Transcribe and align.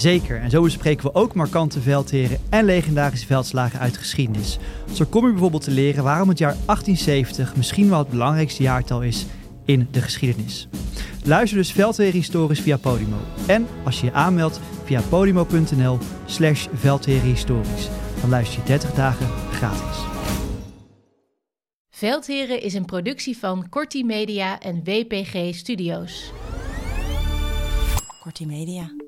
Zeker, 0.00 0.40
en 0.40 0.50
zo 0.50 0.62
bespreken 0.62 1.04
we 1.04 1.14
ook 1.14 1.34
markante 1.34 1.80
veldheren 1.80 2.38
en 2.50 2.64
legendarische 2.64 3.26
veldslagen 3.26 3.78
uit 3.78 3.96
geschiedenis. 3.96 4.58
Zo 4.92 5.04
kom 5.04 5.24
je 5.24 5.30
bijvoorbeeld 5.30 5.64
te 5.64 5.70
leren 5.70 6.04
waarom 6.04 6.28
het 6.28 6.38
jaar 6.38 6.56
1870 6.66 7.56
misschien 7.56 7.88
wel 7.88 7.98
het 7.98 8.08
belangrijkste 8.08 8.62
jaartal 8.62 9.02
is 9.02 9.26
in 9.64 9.88
de 9.90 10.00
geschiedenis. 10.00 10.68
Luister 11.24 11.58
dus 11.58 11.72
Veldheren 11.72 12.12
Historisch 12.12 12.60
via 12.60 12.76
Podimo. 12.76 13.16
En 13.46 13.66
als 13.84 14.00
je 14.00 14.06
je 14.06 14.12
aanmeldt 14.12 14.60
via 14.84 15.00
podimo.nl 15.00 15.98
slash 16.24 16.66
veldherenhistorisch, 16.74 17.88
dan 18.20 18.30
luister 18.30 18.60
je 18.60 18.66
30 18.66 18.94
dagen 18.94 19.26
gratis. 19.52 19.98
Veldheren 21.90 22.62
is 22.62 22.74
een 22.74 22.84
productie 22.84 23.38
van 23.38 23.68
Corti 23.68 24.04
Media 24.04 24.60
en 24.60 24.84
WPG 24.84 25.54
Studios. 25.54 26.32
Kortie 28.22 28.46
Media. 28.46 28.99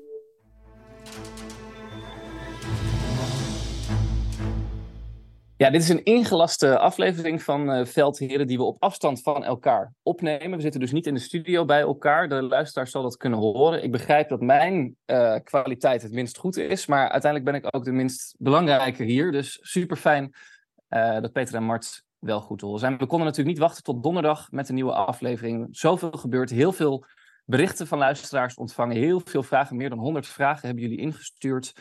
Ja, 5.63 5.69
dit 5.69 5.81
is 5.81 5.89
een 5.89 6.03
ingelaste 6.03 6.79
aflevering 6.79 7.43
van 7.43 7.71
eh 7.71 7.85
Veldheren 7.85 8.47
die 8.47 8.57
we 8.57 8.63
op 8.63 8.83
afstand 8.83 9.21
van 9.21 9.43
elkaar 9.43 9.93
opnemen. 10.01 10.55
We 10.55 10.61
zitten 10.61 10.79
dus 10.79 10.91
niet 10.91 11.07
in 11.07 11.13
de 11.13 11.19
studio 11.19 11.65
bij 11.65 11.79
elkaar. 11.79 12.29
De 12.29 12.41
luisteraar 12.41 12.87
zal 12.87 13.01
dat 13.01 13.17
kunnen 13.17 13.39
horen. 13.39 13.83
Ik 13.83 13.91
begrijp 13.91 14.29
dat 14.29 14.41
mijn 14.41 14.95
eh, 15.05 15.35
kwaliteit 15.43 16.01
het 16.01 16.11
minst 16.11 16.37
goed 16.37 16.57
is, 16.57 16.85
maar 16.85 17.09
uiteindelijk 17.09 17.51
ben 17.51 17.61
ik 17.61 17.75
ook 17.75 17.83
de 17.83 17.91
minst 17.91 18.35
belangrijke 18.37 19.03
hier. 19.03 19.31
Dus 19.31 19.59
super 19.61 19.97
fijn 19.97 20.33
eh, 20.87 21.21
dat 21.21 21.31
Peter 21.31 21.55
en 21.55 21.63
Mart 21.63 22.03
wel 22.19 22.41
goed 22.41 22.61
horen 22.61 22.79
zijn. 22.79 22.97
We 22.97 23.05
konden 23.05 23.27
natuurlijk 23.27 23.55
niet 23.55 23.65
wachten 23.65 23.83
tot 23.83 24.03
donderdag 24.03 24.51
met 24.51 24.69
een 24.69 24.75
nieuwe 24.75 24.93
aflevering. 24.93 25.67
Zoveel 25.71 26.11
gebeurt, 26.11 26.49
heel 26.49 26.71
veel 26.71 27.05
berichten 27.45 27.87
van 27.87 27.97
luisteraars 27.97 28.55
ontvangen, 28.55 28.95
heel 28.95 29.21
veel 29.25 29.43
vragen. 29.43 29.75
Meer 29.75 29.89
dan 29.89 29.99
100 29.99 30.27
vragen 30.27 30.65
hebben 30.65 30.83
jullie 30.83 30.99
ingestuurd. 30.99 31.73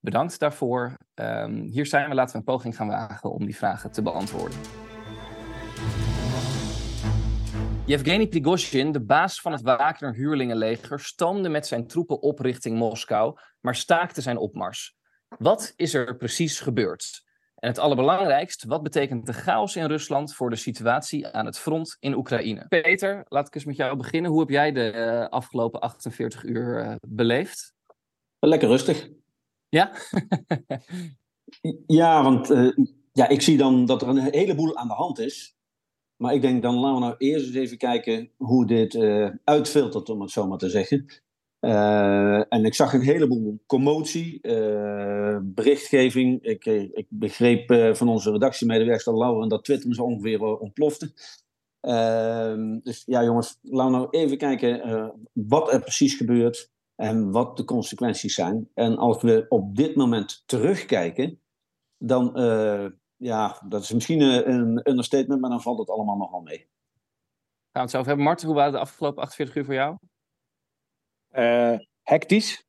Bedankt 0.00 0.38
daarvoor. 0.38 0.96
Ehm, 1.14 1.60
hier 1.60 1.86
zijn 1.86 2.08
we. 2.08 2.14
Laten 2.14 2.32
we 2.32 2.38
een 2.38 2.44
poging 2.44 2.76
gaan 2.76 2.88
wagen 2.88 3.32
om 3.32 3.44
die 3.44 3.56
vragen 3.56 3.90
te 3.90 4.02
beantwoorden. 4.02 4.58
Yevgeny 7.86 8.26
Prigozhin, 8.26 8.92
de 8.92 9.04
baas 9.04 9.40
van 9.40 9.52
het 9.52 9.62
Wagner-huurlingenleger, 9.62 11.00
stoomde 11.00 11.48
met 11.48 11.66
zijn 11.66 11.86
troepen 11.86 12.20
op 12.20 12.38
richting 12.38 12.78
Moskou, 12.78 13.38
maar 13.60 13.74
staakte 13.74 14.20
zijn 14.20 14.38
opmars. 14.38 14.96
Wat 15.38 15.72
is 15.76 15.94
er 15.94 16.16
precies 16.16 16.60
gebeurd? 16.60 17.24
En 17.56 17.68
het 17.68 17.78
allerbelangrijkst, 17.78 18.64
wat 18.64 18.82
betekent 18.82 19.26
de 19.26 19.32
chaos 19.32 19.76
in 19.76 19.86
Rusland 19.86 20.34
voor 20.34 20.50
de 20.50 20.56
situatie 20.56 21.26
aan 21.26 21.46
het 21.46 21.58
front 21.58 21.96
in 22.00 22.14
Oekraïne? 22.14 22.66
Peter, 22.68 23.24
laat 23.28 23.46
ik 23.46 23.54
eens 23.54 23.64
met 23.64 23.76
jou 23.76 23.96
beginnen. 23.96 24.30
Hoe 24.30 24.40
heb 24.40 24.48
jij 24.48 24.72
de 24.72 24.90
eh, 24.90 25.28
afgelopen 25.28 25.80
48 25.80 26.44
uur 26.44 26.78
eh, 26.78 26.94
beleefd? 27.06 27.74
Lekker 28.38 28.68
rustig. 28.68 29.08
Ja? 29.68 29.90
Ja, 31.86 32.22
want 32.22 32.50
eh, 32.50 32.68
ja, 33.12 33.28
ik 33.28 33.42
zie 33.42 33.56
dan 33.56 33.86
dat 33.86 34.02
er 34.02 34.08
een 34.08 34.30
heleboel 34.30 34.76
aan 34.76 34.88
de 34.88 34.94
hand 34.94 35.18
is. 35.18 35.56
Maar 36.16 36.34
ik 36.34 36.42
denk, 36.42 36.62
dan 36.62 36.74
laten 36.74 36.94
we 36.94 37.00
nou 37.00 37.14
eerst 37.18 37.46
eens 37.46 37.54
even 37.54 37.78
kijken 37.78 38.30
hoe 38.36 38.66
dit 38.66 38.94
eh, 38.94 39.28
uitfiltert, 39.44 40.08
om 40.08 40.20
het 40.20 40.30
zo 40.30 40.46
maar 40.46 40.58
te 40.58 40.68
zeggen. 40.68 41.06
Eh, 41.60 42.52
en 42.52 42.64
ik 42.64 42.74
zag 42.74 42.92
een 42.92 43.00
heleboel 43.00 43.62
commotie, 43.66 44.40
berichtgeving. 45.42 46.42
Ik, 46.42 46.64
ik 46.92 47.06
begreep 47.08 47.94
van 47.96 48.08
onze 48.08 48.30
redactiemedewerker 48.30 49.18
Lauren 49.18 49.48
dat 49.48 49.64
Twitter 49.64 49.94
zo 49.94 50.02
ongeveer 50.02 50.58
ontplofte. 50.58 51.12
Ehm, 51.80 52.78
dus 52.82 53.02
ja, 53.06 53.24
jongens, 53.24 53.58
laten 53.62 53.92
we 53.92 53.98
nou 53.98 54.08
even 54.10 54.38
kijken 54.38 55.12
wat 55.32 55.72
er 55.72 55.80
precies 55.80 56.14
gebeurt 56.14 56.70
en 56.96 57.30
wat 57.30 57.56
de 57.56 57.64
consequenties 57.64 58.34
zijn. 58.34 58.70
En 58.74 58.96
als 58.96 59.22
we 59.22 59.46
op 59.48 59.76
dit 59.76 59.96
moment 59.96 60.42
terugkijken, 60.46 61.40
dan, 61.98 62.36
eh, 62.36 62.86
ja, 63.16 63.62
dat 63.68 63.82
is 63.82 63.92
misschien 63.92 64.20
een, 64.20 64.50
een 64.50 64.90
understatement, 64.90 65.40
maar 65.40 65.50
dan 65.50 65.62
valt 65.62 65.78
het 65.78 65.90
allemaal 65.90 66.16
nogal 66.16 66.40
mee. 66.40 66.58
Gaan 66.58 66.68
we 67.72 67.80
het 67.80 67.90
zo 67.90 67.96
over 67.96 68.08
hebben. 68.08 68.26
Marten, 68.26 68.46
hoe 68.46 68.56
waren 68.56 68.72
de 68.72 68.78
afgelopen 68.78 69.22
48 69.22 69.56
uur 69.56 69.64
voor 69.64 69.74
jou? 69.74 69.96
eh 71.36 71.78
hectisch. 72.02 72.66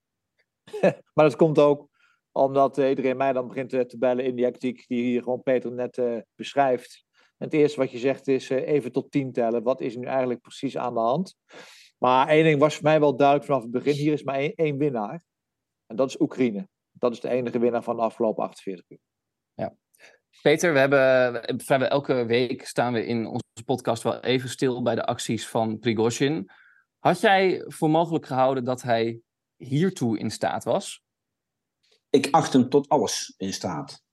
maar 1.14 1.26
dat 1.26 1.36
komt 1.36 1.60
ook 1.60 1.90
omdat 2.32 2.78
eh, 2.78 2.90
iedereen 2.90 3.18
mij 3.18 3.34
dan 3.34 3.48
begint 3.48 3.70
te 3.70 3.98
bellen 3.98 4.26
in 4.26 4.36
die 4.36 4.46
hectiek 4.46 4.88
die 4.88 5.04
hier 5.04 5.24
gewoon 5.24 5.44
Peter 5.44 5.72
net 5.72 5.98
eh, 5.98 6.18
beschrijft. 6.36 7.06
En 7.12 7.46
het 7.46 7.54
eerste 7.54 7.80
wat 7.80 7.92
je 7.92 7.98
zegt 7.98 8.28
is 8.28 8.50
eh, 8.50 8.68
even 8.68 8.92
tot 8.92 9.12
tien 9.12 9.32
tellen. 9.32 9.64
Wat 9.64 9.82
is 9.82 9.94
er 9.94 10.00
nu 10.00 10.06
eigenlijk 10.06 10.42
precies 10.42 10.78
aan 10.78 10.94
de 10.94 11.00
hand? 11.00 11.36
Maar 11.98 12.28
één 12.28 12.44
ding 12.44 12.60
was 12.60 12.76
voor 12.76 12.84
mij 12.84 13.00
wel 13.00 13.16
duidelijk 13.16 13.48
vanaf 13.48 13.62
het 13.62 13.72
begin. 13.72 13.94
Hier 13.94 14.14
is 14.14 14.24
maar 14.24 14.36
één, 14.36 14.54
één 14.56 14.78
winnaar. 14.78 15.24
En 15.86 15.96
dat 15.96 16.10
is 16.10 16.20
Oekraïne. 16.20 16.68
Dat 16.92 17.12
is 17.12 17.20
de 17.20 17.30
enige 17.30 17.60
winnaar 17.60 17.84
van 17.84 17.96
de 17.96 18.02
afgelopen 18.02 18.44
48 18.44 18.90
uur. 18.90 19.00
Peter, 20.42 20.74
we 20.74 20.80
hebben 20.80 21.62
vrijwel 21.64 21.88
elke 21.88 22.26
week 22.26 22.66
staan 22.66 22.94
we 22.94 23.06
in 23.06 23.26
onze 23.26 23.64
podcast 23.66 24.04
wel 24.04 24.20
even 24.20 24.50
stil 24.50 24.82
bij 24.82 24.96
de 24.96 25.06
acties 25.06 25.48
van 25.48 25.80
Prigozhin. 25.80 26.50
Had 27.00 27.20
jij 27.20 27.64
voor 27.68 27.90
mogelijk 27.90 28.26
gehouden 28.26 28.64
dat 28.64 28.82
hij 28.82 29.22
hiertoe 29.56 30.20
in 30.20 30.32
staat 30.32 30.64
was? 30.64 31.02
Ik 32.10 32.28
acht 32.32 32.54
hem 32.54 32.70
tot 32.70 32.90
alles 32.90 33.34
in 33.38 33.54
staat. 33.54 34.04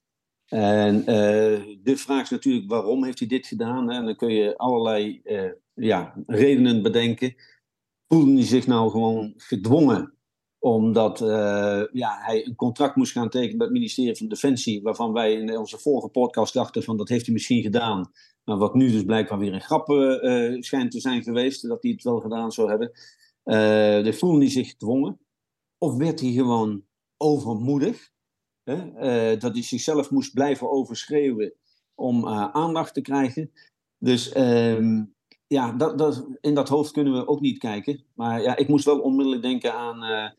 En 0.45 1.01
eh, 1.01 1.77
de 1.83 1.97
vraag 1.97 2.23
is 2.23 2.31
natuurlijk 2.31 2.71
waarom 2.71 3.05
heeft 3.05 3.19
hij 3.19 3.29
dit 3.29 3.47
gedaan? 3.47 3.91
En 3.91 4.05
dan 4.05 4.17
kun 4.17 4.33
je 4.33 4.57
allerlei 4.57 5.21
eh, 5.25 5.51
ja, 5.75 6.15
redenen 6.27 6.83
bedenken. 6.83 7.35
Voelde 8.15 8.33
hij 8.33 8.43
zich 8.43 8.67
nou 8.67 8.91
gewoon 8.91 9.35
gedwongen 9.37 10.15
omdat 10.59 11.21
eh, 11.21 11.83
ja, 11.93 12.19
hij 12.21 12.47
een 12.47 12.55
contract 12.55 12.97
moest 12.97 13.13
gaan 13.13 13.29
tekenen 13.29 13.57
met 13.57 13.67
het 13.67 13.77
ministerie 13.77 14.17
van 14.17 14.29
Defensie, 14.29 14.83
waarvan 14.83 15.13
wij 15.13 15.33
in 15.33 15.59
onze 15.59 15.79
vorige 15.79 16.09
podcast 16.09 16.55
dachten 16.55 16.83
van 16.83 16.97
dat 16.97 17.09
heeft 17.09 17.25
hij 17.25 17.35
misschien 17.35 17.63
gedaan. 17.63 18.11
Maar 18.45 18.57
wat 18.57 18.75
nu 18.75 18.91
dus 18.91 19.05
blijkbaar 19.05 19.39
weer 19.39 19.53
een 19.53 19.61
grap 19.61 19.89
eh, 19.89 20.61
schijnt 20.61 20.91
te 20.91 21.01
zijn 21.01 21.23
geweest, 21.23 21.69
dat 21.69 21.83
hij 21.83 21.91
het 21.91 22.03
wel 22.03 22.21
gedaan 22.21 22.53
zou 22.53 22.69
hebben. 22.69 22.93
Dus 24.05 24.19
voelde 24.19 24.39
hij 24.39 24.51
zich 24.51 24.71
gedwongen? 24.71 25.21
Of 25.79 25.97
werd 25.97 26.21
hij 26.21 26.33
gewoon 26.33 26.85
overmoedig? 27.17 28.11
Hè? 28.63 28.77
Dat 29.37 29.53
hij 29.53 29.63
zichzelf 29.63 30.11
moest 30.11 30.35
blijven 30.35 30.71
overschreeuwen 30.71 31.55
om 31.95 32.29
aandacht 32.29 32.95
te 32.95 33.01
krijgen. 33.01 33.51
Dus 33.99 34.33
ehm, 34.33 35.03
ja, 35.55 35.73
dat, 35.73 35.99
dat, 35.99 36.27
in 36.41 36.55
dat 36.55 36.69
hoofd 36.69 36.93
kunnen 36.93 37.13
we 37.13 37.29
ook 37.29 37.41
niet 37.41 37.59
kijken. 37.59 38.05
Maar 38.15 38.43
ja, 38.43 38.57
ik 38.57 38.69
moest 38.69 38.85
wel 38.85 38.99
onmiddellijk 38.99 39.43
denken 39.43 39.75
aan 39.75 40.05
eh, 40.05 40.31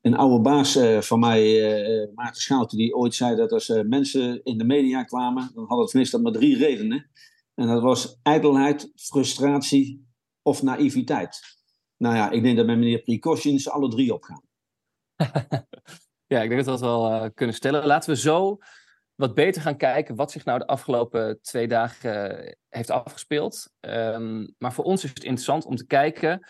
een 0.00 0.16
oude 0.16 0.40
baas 0.40 0.76
eh, 0.76 1.00
van 1.00 1.20
mij, 1.20 1.42
eh, 1.42 2.08
Maarten 2.14 2.42
Schouten, 2.42 2.78
die 2.78 2.94
ooit 2.94 3.14
zei 3.14 3.36
dat 3.36 3.52
als 3.52 3.68
mensen 3.86 4.40
in 4.44 4.58
de 4.58 4.64
media 4.64 5.02
kwamen, 5.02 5.50
dan 5.54 5.64
hadden 5.66 5.84
het 5.84 5.94
meestal 5.94 6.20
maar 6.20 6.32
drie 6.32 6.56
redenen. 6.56 7.10
En 7.54 7.66
dat 7.66 7.82
was 7.82 8.18
ijdelheid, 8.22 8.92
frustratie 8.94 10.06
of 10.42 10.62
naïviteit. 10.62 11.40
Nou 11.96 12.16
ja, 12.16 12.30
ik 12.30 12.42
denk 12.42 12.56
dat 12.56 12.66
bij 12.66 12.76
meneer 12.76 13.58
ze 13.58 13.70
alle 13.70 13.88
drie 13.88 14.14
opgaan. 14.14 14.42
ja, 16.32 16.42
ik 16.42 16.48
denk 16.48 16.64
dat 16.64 16.64
we 16.64 16.70
dat 16.70 16.80
wel 16.80 17.30
kunnen 17.30 17.54
stellen. 17.54 17.86
Laten 17.86 18.10
we 18.10 18.16
zo 18.16 18.58
wat 19.14 19.34
beter 19.34 19.62
gaan 19.62 19.76
kijken 19.76 20.14
wat 20.14 20.30
zich 20.30 20.44
nou 20.44 20.58
de 20.58 20.66
afgelopen 20.66 21.38
twee 21.42 21.68
dagen 21.68 22.40
uh, 22.44 22.52
heeft 22.68 22.90
afgespeeld. 22.90 23.70
Um, 23.80 24.54
maar 24.58 24.72
voor 24.72 24.84
ons 24.84 25.04
is 25.04 25.10
het 25.10 25.24
interessant 25.24 25.64
om 25.64 25.76
te 25.76 25.86
kijken, 25.86 26.48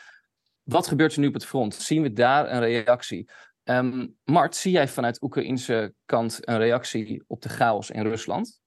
wat 0.62 0.86
gebeurt 0.86 1.14
er 1.14 1.20
nu 1.20 1.26
op 1.26 1.34
het 1.34 1.46
front? 1.46 1.74
Zien 1.74 2.02
we 2.02 2.12
daar 2.12 2.52
een 2.52 2.60
reactie? 2.60 3.30
Um, 3.64 4.16
Mart, 4.24 4.56
zie 4.56 4.72
jij 4.72 4.88
vanuit 4.88 5.22
Oekraïnse 5.22 5.94
kant 6.04 6.38
een 6.40 6.58
reactie 6.58 7.24
op 7.26 7.42
de 7.42 7.48
chaos 7.48 7.90
in 7.90 8.02
Rusland? 8.02 8.62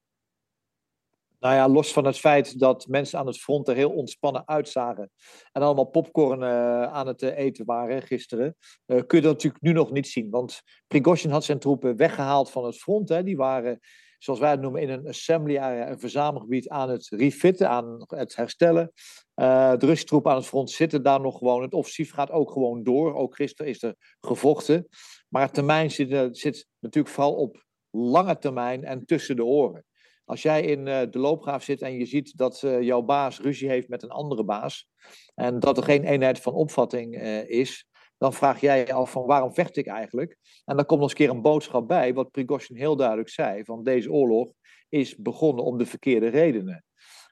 Nou 1.38 1.54
ja, 1.54 1.68
los 1.68 1.92
van 1.92 2.04
het 2.04 2.18
feit 2.18 2.58
dat 2.58 2.86
mensen 2.86 3.18
aan 3.18 3.26
het 3.26 3.38
front 3.38 3.68
er 3.68 3.74
heel 3.74 3.90
ontspannen 3.90 4.48
uitzagen 4.48 5.10
en 5.52 5.62
allemaal 5.62 5.84
popcorn 5.84 6.40
uh, 6.40 6.82
aan 6.82 7.06
het 7.06 7.22
uh, 7.22 7.38
eten 7.38 7.64
waren 7.64 8.02
gisteren, 8.02 8.56
uh, 8.86 9.02
kun 9.06 9.18
je 9.18 9.24
dat 9.24 9.32
natuurlijk 9.32 9.62
nu 9.62 9.72
nog 9.72 9.90
niet 9.90 10.08
zien. 10.08 10.30
Want 10.30 10.62
Prigozhin 10.86 11.30
had 11.30 11.44
zijn 11.44 11.58
troepen 11.58 11.96
weggehaald 11.96 12.50
van 12.50 12.64
het 12.64 12.76
front. 12.76 13.08
Hè. 13.08 13.22
Die 13.22 13.36
waren, 13.36 13.80
zoals 14.18 14.40
wij 14.40 14.50
het 14.50 14.60
noemen, 14.60 14.82
in 14.82 14.88
een 14.88 15.08
assembly 15.08 15.58
area, 15.58 15.90
een 15.90 16.00
verzamelgebied 16.00 16.68
aan 16.68 16.90
het 16.90 17.08
refitten, 17.08 17.68
aan 17.68 18.04
het 18.06 18.36
herstellen. 18.36 18.92
de 19.34 19.76
Russische 19.78 20.06
troepen 20.06 20.30
aan 20.30 20.36
het 20.36 20.46
front 20.46 20.70
zitten 20.70 21.02
daar 21.02 21.20
nog 21.20 21.38
gewoon. 21.38 21.62
Het 21.62 21.74
offensief 21.74 22.12
gaat 22.12 22.30
ook 22.30 22.50
gewoon 22.50 22.82
door. 22.82 23.14
Ook 23.14 23.36
gisteren 23.36 23.72
is 23.72 23.82
er 23.82 23.94
gevochten. 24.20 24.88
Maar 25.28 25.42
het 25.42 25.54
termijn 25.54 25.90
zit, 25.90 26.36
zit 26.36 26.66
natuurlijk 26.80 27.14
vooral 27.14 27.34
op 27.34 27.64
lange 27.90 28.38
termijn 28.38 28.84
en 28.84 29.04
tussen 29.04 29.36
de 29.36 29.44
oren. 29.44 29.84
Als 30.28 30.42
jij 30.42 30.62
in 30.62 30.86
uh, 30.86 31.00
de 31.10 31.18
loopgraaf 31.18 31.62
zit 31.62 31.82
en 31.82 31.92
je 31.92 32.06
ziet 32.06 32.36
dat 32.36 32.62
uh, 32.62 32.82
jouw 32.82 33.02
baas 33.02 33.40
ruzie 33.40 33.68
heeft 33.68 33.88
met 33.88 34.02
een 34.02 34.10
andere 34.10 34.44
baas 34.44 34.88
en 35.34 35.60
dat 35.60 35.76
er 35.76 35.82
geen 35.82 36.04
eenheid 36.04 36.40
van 36.40 36.52
opvatting 36.52 37.16
uh, 37.16 37.48
is, 37.48 37.86
dan 38.18 38.32
vraag 38.32 38.60
jij 38.60 38.78
je 38.78 38.92
af 38.92 39.10
van 39.10 39.26
waarom 39.26 39.54
vecht 39.54 39.76
ik 39.76 39.86
eigenlijk? 39.86 40.36
En 40.64 40.76
dan 40.76 40.86
komt 40.86 41.00
nog 41.00 41.10
eens 41.10 41.18
een 41.18 41.26
keer 41.26 41.36
een 41.36 41.42
boodschap 41.42 41.88
bij, 41.88 42.14
wat 42.14 42.30
Prigozhin 42.30 42.76
heel 42.76 42.96
duidelijk 42.96 43.28
zei, 43.28 43.64
van 43.64 43.82
deze 43.82 44.12
oorlog 44.12 44.52
is 44.88 45.16
begonnen 45.16 45.64
om 45.64 45.78
de 45.78 45.86
verkeerde 45.86 46.28
redenen. 46.28 46.84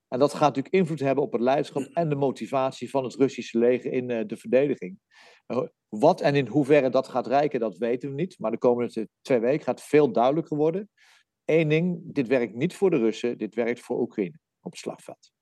En 0.08 0.18
dat 0.18 0.32
gaat 0.32 0.54
natuurlijk 0.54 0.74
invloed 0.74 1.00
hebben 1.00 1.24
op 1.24 1.32
het 1.32 1.40
leiderschap 1.40 1.82
en 1.82 2.08
de 2.08 2.14
motivatie 2.14 2.90
van 2.90 3.04
het 3.04 3.14
Russische 3.14 3.58
leger 3.58 3.92
in 3.92 4.06
de 4.06 4.36
verdediging. 4.36 4.98
Wat 5.88 6.20
en 6.20 6.34
in 6.34 6.46
hoeverre 6.46 6.90
dat 6.90 7.08
gaat 7.08 7.26
rijken, 7.26 7.60
dat 7.60 7.76
weten 7.76 8.08
we 8.08 8.14
niet. 8.14 8.38
Maar 8.38 8.50
de 8.50 8.58
komende 8.58 9.08
twee 9.20 9.38
weken 9.38 9.64
gaat 9.64 9.82
veel 9.82 10.12
duidelijker 10.12 10.56
worden. 10.56 10.90
Eén 11.46 11.68
ding, 11.68 12.00
dit 12.04 12.26
werkt 12.26 12.54
niet 12.54 12.74
voor 12.74 12.90
de 12.90 12.98
Russen, 12.98 13.38
dit 13.38 13.54
werkt 13.54 13.80
voor 13.80 14.00
Oekraïne 14.00 14.38
op 14.60 14.70
het 14.70 14.80
slagveld. 14.80 15.32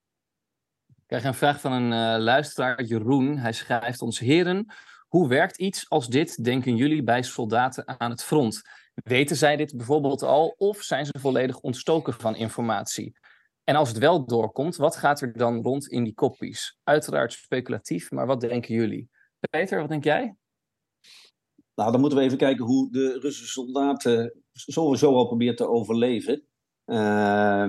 Ik 0.87 1.05
krijg 1.07 1.25
een 1.25 1.35
vraag 1.35 1.61
van 1.61 1.73
een 1.73 2.17
uh, 2.17 2.23
luisteraar, 2.25 2.83
Jeroen. 2.83 3.39
Hij 3.39 3.53
schrijft 3.53 4.03
ons, 4.03 4.19
heren, 4.19 4.73
hoe 5.09 5.29
werkt 5.29 5.59
iets 5.59 5.91
als 5.91 6.09
dit, 6.09 6.45
denken 6.45 6.77
jullie, 6.77 7.03
bij 7.03 7.23
soldaten 7.23 8.01
aan 8.01 8.11
het 8.11 8.25
front? 8.25 8.63
Weten 8.95 9.37
zij 9.37 9.57
dit 9.57 9.77
bijvoorbeeld 9.77 10.23
al 10.23 10.55
of 10.59 10.83
zijn 10.83 11.07
ze 11.07 11.19
volledig 11.19 11.61
ontstoken 11.61 12.13
van 12.13 12.37
informatie? 12.37 13.17
En 13.65 13.77
als 13.77 13.89
het 13.89 13.99
wel 13.99 14.27
doorkomt, 14.27 14.77
wat 14.77 14.97
gaat 14.97 15.21
er 15.21 15.33
dan 15.33 15.63
rond 15.63 15.89
in 15.89 16.05
die 16.05 16.15
koppies? 16.15 16.79
Uiteraard 16.83 17.33
speculatief, 17.33 18.11
maar 18.11 18.27
wat 18.27 18.41
denken 18.41 18.75
jullie? 18.75 19.11
Peter, 19.51 19.81
wat 19.81 19.89
denk 19.89 20.05
jij? 20.05 20.37
Nou, 21.75 21.93
dan 21.93 22.01
moeten 22.01 22.19
we 22.19 22.25
even 22.25 22.39
kijken 22.39 22.65
hoe 22.65 22.91
de 22.91 23.19
Russische 23.21 23.53
soldaten 23.53 24.43
sowieso 24.53 25.15
al 25.15 25.27
proberen 25.27 25.57
te 25.57 25.69
overleven. 25.69 26.47
Uh, 26.87 27.67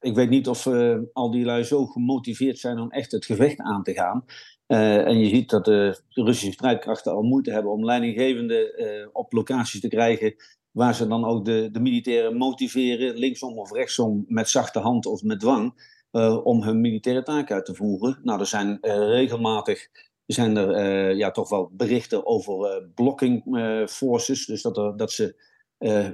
ik 0.00 0.14
weet 0.14 0.28
niet 0.28 0.48
of 0.48 0.66
uh, 0.66 0.98
al 1.12 1.30
die 1.30 1.44
lui 1.44 1.62
zo 1.62 1.86
gemotiveerd 1.86 2.58
zijn 2.58 2.78
om 2.78 2.90
echt 2.90 3.12
het 3.12 3.24
gevecht 3.24 3.58
aan 3.58 3.82
te 3.82 3.92
gaan. 3.92 4.24
Uh, 4.66 5.06
en 5.06 5.18
je 5.18 5.28
ziet 5.28 5.50
dat 5.50 5.64
de, 5.64 6.00
Russische 6.08 6.52
strijdkrachten 6.52 7.12
al 7.12 7.22
moeite 7.22 7.50
hebben 7.50 7.72
om 7.72 7.84
leidinggevenden 7.84 8.82
uh, 8.82 9.08
op 9.12 9.32
locaties 9.32 9.80
te 9.80 9.88
krijgen. 9.88 10.34
Waar 10.70 10.94
ze 10.94 11.06
dan 11.06 11.24
ook 11.24 11.44
de, 11.44 11.68
de 11.72 11.80
militairen 11.80 12.36
motiveren, 12.36 13.18
linksom 13.18 13.58
of 13.58 13.72
rechtsom, 13.72 14.24
met 14.26 14.48
zachte 14.48 14.78
hand 14.78 15.06
of 15.06 15.22
met 15.22 15.40
dwang. 15.40 15.96
om 16.42 16.62
hun 16.62 16.80
militaire 16.80 17.22
taak 17.22 17.50
uit 17.50 17.64
te 17.64 17.74
voeren. 17.74 18.18
Nou, 18.22 18.40
er 18.40 18.46
zijn 18.46 18.78
regelmatig 18.82 19.88
zijn 20.34 20.56
er 20.56 20.70
uh, 21.10 21.16
ja, 21.16 21.30
toch 21.30 21.48
wel 21.48 21.70
berichten 21.72 22.26
over 22.26 22.76
uh, 22.76 22.86
blocking 22.94 23.56
uh, 23.56 23.86
forces. 23.86 24.46
Dus 24.46 24.62
dat, 24.62 24.76
er, 24.76 24.96
dat 24.96 25.12
ze 25.12 25.46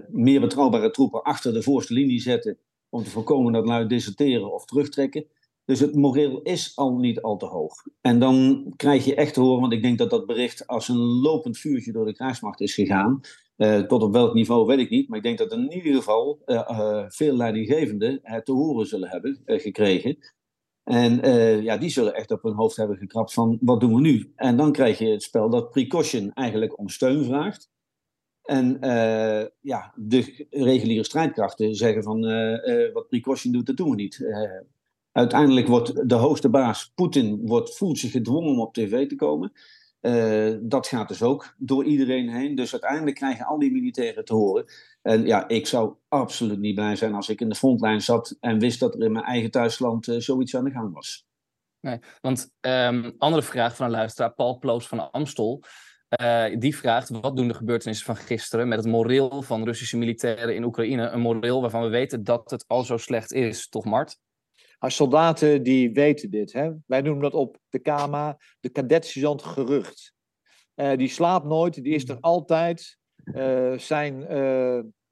meer 0.09 0.41
betrouwbare 0.41 0.91
troepen 0.91 1.23
achter 1.23 1.53
de 1.53 1.63
voorste 1.63 1.93
linie 1.93 2.21
zetten. 2.21 2.59
Om 2.89 3.05
te 3.05 3.11
voorkomen 3.11 3.53
dat 3.53 3.67
lui 3.67 3.87
deserteren 3.87 4.53
of 4.53 4.65
terugtrekken. 4.65 5.27
Dus 5.65 5.81
het 5.81 5.95
moreel 5.95 6.43
is 6.43 6.73
al 6.77 6.99
niet 6.99 7.21
al 7.21 7.37
te 7.37 7.47
hoog. 7.47 7.75
En 8.01 8.19
dan 8.19 8.65
krijg 8.77 9.05
je 9.05 9.15
echt 9.15 9.35
te 9.35 9.41
horen, 9.41 9.61
want 9.61 9.73
ik 9.73 9.83
denk 9.83 9.99
dat 9.99 10.11
dat 10.11 10.27
bericht 10.27 10.67
als 10.67 10.89
een 10.89 10.97
lopend 10.97 11.59
vuurtje 11.59 11.93
door 11.93 12.05
de 12.05 12.15
krijgsmacht 12.15 12.61
is 12.61 12.75
gegaan. 12.75 13.21
tot 13.87 14.03
op 14.03 14.13
welk 14.13 14.35
niveau 14.35 14.67
weet 14.67 14.79
ik 14.79 14.91
niet. 14.91 15.09
Maar 15.09 15.19
ik 15.19 15.25
denk 15.25 15.39
dat 15.39 15.53
in 15.53 15.73
ieder 15.73 15.95
geval 15.95 16.43
veel 17.09 17.37
leidinggevenden 17.37 18.19
het 18.23 18.45
te 18.45 18.53
horen 18.53 18.87
zullen 18.87 19.09
hebben 19.09 19.43
gekregen. 19.47 20.19
En 20.85 21.27
uh, 21.27 21.63
ja, 21.63 21.77
die 21.77 21.91
zullen 21.91 22.15
echt 22.15 22.31
op 22.31 22.43
hun 22.43 22.55
hoofd 22.55 22.77
hebben 22.77 22.97
gekrapt 22.97 23.33
van 23.33 23.59
wat 23.61 23.81
doen 23.81 23.95
we 23.95 24.01
nu? 24.01 24.33
En 24.37 24.57
dan 24.57 24.73
krijg 24.73 24.99
je 24.99 25.07
het 25.07 25.23
spel 25.23 25.51
dat 25.51 25.71
Precaution 25.71 26.33
eigenlijk 26.33 26.79
om 26.79 26.89
steun 26.89 27.25
vraagt. 27.25 27.71
En 28.43 28.77
uh, 28.81 29.45
ja, 29.61 29.93
de 29.97 30.47
reguliere 30.51 31.05
strijdkrachten 31.05 31.75
zeggen 31.75 32.03
van 32.03 32.25
uh, 32.31 32.93
wat 32.93 33.09
Precaution 33.09 33.53
doet, 33.53 33.67
dat 33.67 33.77
doen 33.77 33.91
we 33.91 33.97
niet. 33.97 34.27
uiteindelijk 35.13 35.67
wordt 35.67 36.09
de 36.09 36.15
hoogste 36.15 36.49
baas, 36.49 36.93
Poetin, 36.95 37.47
wordt, 37.47 37.77
voelt 37.77 37.99
zich 37.99 38.11
gedwongen 38.11 38.51
om 38.51 38.61
op 38.61 38.75
tv 38.75 39.09
te 39.09 39.17
komen. 39.17 39.53
Dat 40.69 40.87
gaat 40.87 41.09
dus 41.09 41.23
ook 41.23 41.55
door 41.59 41.85
iedereen 41.85 42.29
heen. 42.29 42.55
Dus 42.55 42.73
uiteindelijk 42.73 43.17
krijgen 43.17 43.47
al 43.47 43.59
die 43.59 43.73
militairen 43.73 44.25
te 44.25 44.35
horen. 44.35 44.65
En 45.07 45.27
ja, 45.27 45.49
ik 45.49 45.67
zou 45.67 45.95
absoluut 46.09 46.59
niet 46.59 46.75
blij 46.75 46.97
zijn 46.97 47.15
als 47.15 47.29
ik 47.29 47.41
in 47.41 47.49
de 47.49 47.55
frontlijn 47.55 48.01
zat 48.01 48.37
en 48.41 48.59
wist 48.59 48.81
dat 48.81 48.95
er 48.95 49.03
in 49.03 49.13
mijn 49.13 49.25
eigen 49.25 49.51
thuisland 49.51 50.07
uh, 50.07 50.21
zoiets 50.21 50.57
aan 50.57 50.65
de 50.65 50.71
gang 50.71 50.95
was. 50.95 51.27
Nee, 51.81 51.99
want 52.21 52.51
um, 52.61 53.15
andere 53.19 53.43
vraag 53.43 53.77
van 53.77 53.87
een 53.87 53.93
luisteraar, 53.93 54.35
Paul 54.35 54.59
Ploos 54.59 54.89
van 54.89 55.13
Amstel. 55.13 55.63
Uh, 56.21 56.45
die 56.59 56.77
vraagt: 56.77 57.09
wat 57.09 57.37
doen 57.37 57.49
de 57.49 57.55
gebeurtenissen 57.55 58.07
van 58.07 58.17
gisteren 58.17 58.69
met 58.69 58.79
het 58.79 58.87
moreel 58.87 59.43
van 59.43 59.65
Russische 59.65 59.97
militairen 59.97 60.55
in 60.55 60.65
Oekraïne? 60.65 61.09
Een 61.09 61.21
moreel 61.21 61.61
waarvan 61.61 61.83
we 61.83 61.89
weten 61.89 62.25
dat 62.25 62.51
het 62.51 62.65
al 62.67 62.83
zo 62.83 62.97
slecht 62.97 63.33
is, 63.33 63.69
toch, 63.69 63.85
Mart? 63.85 64.19
Als 64.79 64.97
soldaten 64.97 65.63
die 65.63 65.93
weten 65.93 66.31
dit. 66.31 66.53
Hè? 66.53 66.71
Wij 66.87 67.01
noemen 67.01 67.23
dat 67.23 67.35
op 67.35 67.59
de 67.69 67.79
KMA 67.79 68.39
de 68.61 68.69
kadetsergeant 68.69 69.43
gerucht. 69.43 70.13
Uh, 70.75 70.97
die 70.97 71.09
slaapt 71.09 71.47
nooit, 71.47 71.75
die 71.75 71.95
is 71.95 72.09
er 72.09 72.21
altijd. 72.21 72.99
Uh, 73.25 73.79
zijn 73.79 74.33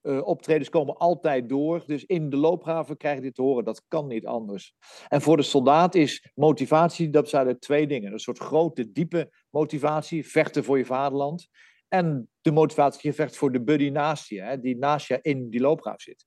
uh, 0.02 0.26
optredens 0.26 0.69
komen 0.69 0.97
altijd 0.97 1.49
door. 1.49 1.83
Dus 1.87 2.04
in 2.04 2.31
de 2.31 2.37
loopgraven 2.37 2.97
krijg 2.97 3.16
je 3.16 3.23
dit 3.23 3.35
te 3.35 3.42
horen. 3.42 3.64
Dat 3.64 3.85
kan 3.88 4.07
niet 4.07 4.26
anders. 4.26 4.75
En 5.09 5.21
voor 5.23 5.37
de 5.37 5.42
soldaat 5.42 5.95
is 5.95 6.31
motivatie, 6.35 7.11
dat 7.11 7.28
zijn 7.28 7.47
er 7.47 7.59
twee 7.59 7.87
dingen. 7.87 8.12
Een 8.12 8.19
soort 8.19 8.38
grote, 8.38 8.92
diepe 8.92 9.33
motivatie, 9.50 10.28
vechten 10.28 10.64
voor 10.64 10.78
je 10.78 10.85
vaderland. 10.85 11.49
En 11.88 12.28
de 12.40 12.52
motivatie, 12.52 13.00
je 13.02 13.12
vecht 13.12 13.37
voor 13.37 13.52
de 13.52 13.62
buddy 13.62 13.88
naast 13.88 14.28
je, 14.28 14.42
hè, 14.42 14.61
die 14.61 14.76
naast 14.76 15.09
je 15.09 15.19
in 15.23 15.50
die 15.50 15.61
loopgraaf 15.61 16.00
zit 16.00 16.26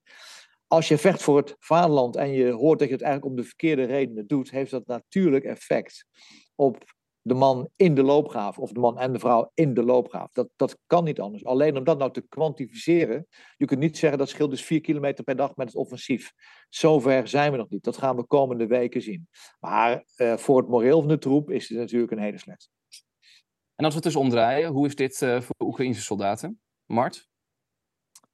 als 0.68 0.88
je 0.88 0.98
vecht 0.98 1.24
voor 1.24 1.38
het 1.38 1.56
vaderland 1.60 2.15
en 2.15 2.32
je 2.32 2.51
hoort 2.51 2.80
dat 2.80 2.88
je 2.88 2.94
het 2.94 3.04
eigenlijk 3.04 3.34
om 3.36 3.42
de 3.42 3.48
verkeerde 3.48 3.84
redenen 3.84 4.27
doet, 4.27 4.51
heeft 4.51 4.72
dat 4.72 4.88
natuurlijk 4.88 5.44
effect 5.44 6.06
op 6.56 6.94
de 7.27 7.34
man 7.34 7.70
in 7.75 7.96
de 7.96 8.03
loopgraaf 8.03 8.60
of 8.60 8.72
de 8.72 8.79
man 8.79 9.00
en 9.00 9.13
de 9.13 9.20
vrouw 9.20 9.51
in 9.53 9.74
de 9.74 9.84
loopgraaf. 9.84 10.32
Dat, 10.32 10.50
dat 10.55 10.77
kan 10.88 11.03
niet 11.03 11.20
anders. 11.20 11.46
Alleen 11.46 11.77
om 11.77 11.84
dat 11.84 11.98
nou 11.98 12.12
te 12.12 12.22
kwantificeren, 12.22 13.27
je 13.58 13.65
kunt 13.65 13.79
niet 13.79 13.98
zeggen 13.98 14.20
dat 14.20 14.29
scheelt 14.29 14.50
dus 14.50 14.63
4 14.63 14.82
kilometer 14.82 15.24
per 15.24 15.36
dag 15.36 15.55
met 15.55 15.67
het 15.67 15.75
offensief. 15.75 16.34
Zover 16.70 17.27
zijn 17.27 17.51
we 17.51 17.58
nog 17.58 17.70
niet. 17.70 17.84
Dat 17.84 17.98
gaan 17.98 18.15
we 18.15 18.25
komende 18.25 18.67
weken 18.67 19.01
zien. 19.01 19.27
Maar 19.60 20.05
uh, 20.17 20.38
voor 20.38 20.58
het 20.58 20.70
moreel 20.70 21.00
van 21.00 21.08
de 21.08 21.17
troep 21.17 21.51
is 21.51 21.67
dit 21.67 21.77
natuurlijk 21.77 22.12
een 22.12 22.20
hele 22.20 22.38
slechte. 22.38 22.67
En 23.75 23.86
als 23.86 23.94
we 23.94 24.00
het 24.00 24.03
dus 24.03 24.15
omdraaien, 24.15 24.72
hoe 24.72 24.88
is 24.88 24.96
dit 24.96 25.22
uh, 25.22 25.41
voor 25.41 25.67
Oekraïnse 25.67 26.01
soldaten? 26.01 26.60
Mart? 26.86 27.29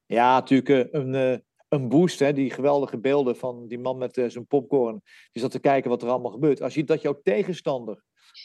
Ja, 0.06 0.34
natuurlijk 0.34 0.94
een, 0.94 1.14
uh, 1.14 1.38
een 1.68 1.90
boost. 1.90 2.20
Hè? 2.20 2.34
Die 2.34 2.50
geweldige 2.50 3.00
beelden 3.00 3.38
van 3.38 3.68
die 3.68 3.80
man 3.80 3.98
met 3.98 4.14
zijn 4.14 4.48
popcorn. 4.48 5.02
Die 5.32 5.42
zat 5.42 5.52
te 5.52 5.60
kijken 5.60 5.90
wat 5.90 6.02
er 6.02 6.10
allemaal 6.10 6.32
gebeurt. 6.32 6.62
Als 6.62 6.74
je 6.74 6.84
dat 6.84 7.02
jouw 7.02 7.20
tegenstander 7.24 8.04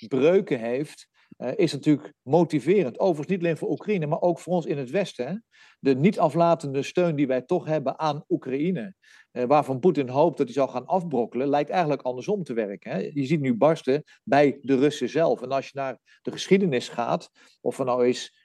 breuken 0.09 0.61
heeft, 0.61 1.09
uh, 1.39 1.51
is 1.57 1.73
natuurlijk 1.73 2.13
motiverend. 2.23 2.99
Overigens 2.99 3.29
niet 3.29 3.39
alleen 3.41 3.57
voor 3.57 3.71
Oekraïne, 3.71 4.07
maar 4.07 4.21
ook 4.21 4.41
voor 4.41 4.55
ons 4.55 4.67
in 4.67 4.79
het 4.79 4.91
Westen. 4.91 5.45
De 5.79 5.95
niet 5.95 6.19
aflatende 6.19 6.83
steun 6.83 7.17
die 7.17 7.27
wij 7.27 7.43
toch 7.43 7.65
hebben 7.65 7.99
aan 7.99 8.25
Oekraïne. 8.29 8.95
Uh, 9.33 9.45
waarvan 9.45 9.79
Poetin 9.79 10.09
hoopt 10.09 10.37
dat 10.37 10.47
hij 10.47 10.55
zal 10.55 10.69
gaan 10.69 10.87
afbrokkelen, 10.87 11.49
lijkt 11.49 11.71
eigenlijk 11.71 12.03
andersom 12.03 12.43
te 12.43 12.53
werken. 12.53 12.91
Hè? 12.91 12.99
Je 12.99 13.25
ziet 13.25 13.41
nu 13.41 13.55
barsten 13.55 14.03
bij 14.25 14.59
de 14.61 14.77
Russen 14.77 15.09
zelf. 15.09 15.43
En 15.43 15.51
als 15.51 15.67
je 15.67 15.79
naar 15.79 15.99
de 16.23 16.33
geschiedenis 16.33 16.89
gaat, 16.89 17.31
of 17.61 17.79
er 17.79 17.85
nou 17.85 18.09
is 18.09 18.45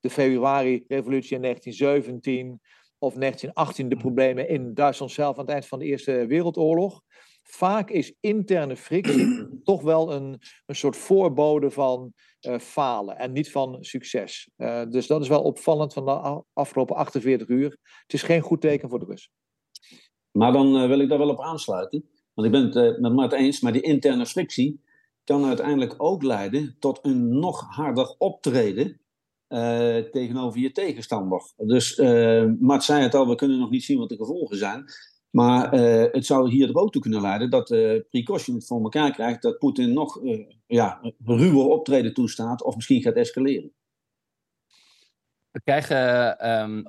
de 0.00 0.10
februari-revolutie 0.10 1.36
in 1.36 1.42
1917 1.42 2.60
of 2.98 3.14
1918 3.14 3.88
de 3.88 3.96
problemen 3.96 4.48
in 4.48 4.74
Duitsland 4.74 5.12
zelf 5.12 5.38
aan 5.38 5.44
het 5.44 5.52
eind 5.52 5.66
van 5.66 5.78
de 5.78 5.84
Eerste 5.84 6.26
Wereldoorlog. 6.26 7.02
Vaak 7.46 7.90
is 7.90 8.14
interne 8.20 8.76
frictie 8.76 9.46
toch 9.62 9.82
wel 9.82 10.12
een, 10.12 10.40
een 10.66 10.76
soort 10.76 10.96
voorbode 10.96 11.70
van 11.70 12.12
uh, 12.40 12.58
falen 12.58 13.18
en 13.18 13.32
niet 13.32 13.50
van 13.50 13.84
succes. 13.84 14.50
Uh, 14.56 14.82
dus 14.88 15.06
dat 15.06 15.22
is 15.22 15.28
wel 15.28 15.42
opvallend 15.42 15.92
van 15.92 16.04
de 16.04 16.42
afgelopen 16.52 16.96
48 16.96 17.48
uur. 17.48 17.70
Het 18.02 18.12
is 18.12 18.22
geen 18.22 18.40
goed 18.40 18.60
teken 18.60 18.88
voor 18.88 18.98
de 18.98 19.04
Russen. 19.04 19.32
Maar 20.30 20.52
dan 20.52 20.76
uh, 20.76 20.86
wil 20.86 21.00
ik 21.00 21.08
daar 21.08 21.18
wel 21.18 21.28
op 21.28 21.40
aansluiten. 21.40 22.04
Want 22.34 22.46
ik 22.46 22.52
ben 22.52 22.82
het 22.82 23.00
met 23.00 23.12
Mart 23.12 23.32
eens, 23.32 23.60
maar 23.60 23.72
die 23.72 23.82
interne 23.82 24.26
frictie 24.26 24.84
kan 25.24 25.44
uiteindelijk 25.44 25.94
ook 25.96 26.22
leiden 26.22 26.76
tot 26.78 26.98
een 27.02 27.38
nog 27.38 27.60
harder 27.68 28.14
optreden 28.18 29.00
tegenover 30.10 30.60
je 30.60 30.72
tegenstander. 30.72 31.52
Dus 31.56 31.96
Mart 32.60 32.82
zei 32.82 33.02
het 33.02 33.14
al, 33.14 33.28
we 33.28 33.34
kunnen 33.34 33.58
nog 33.58 33.70
niet 33.70 33.84
zien 33.84 33.98
wat 33.98 34.08
de 34.08 34.16
gevolgen 34.16 34.56
zijn. 34.56 34.84
Maar 35.36 35.74
uh, 35.74 36.12
het 36.12 36.26
zou 36.26 36.50
hier 36.50 36.68
er 36.68 36.76
ook 36.76 36.92
toe 36.92 37.02
kunnen 37.02 37.20
leiden 37.20 37.50
dat 37.50 37.70
uh, 37.70 38.00
Prigozhin 38.10 38.54
het 38.54 38.66
voor 38.66 38.82
elkaar 38.82 39.12
krijgt 39.12 39.42
dat 39.42 39.58
Poetin 39.58 39.92
nog 39.92 40.22
uh, 40.22 40.46
ja, 40.66 41.12
ruwer 41.24 41.66
optreden 41.66 42.14
toestaat 42.14 42.62
of 42.62 42.74
misschien 42.74 43.02
gaat 43.02 43.14
escaleren. 43.14 43.72
We 45.50 45.60
krijgen 45.64 46.50
um, 46.50 46.84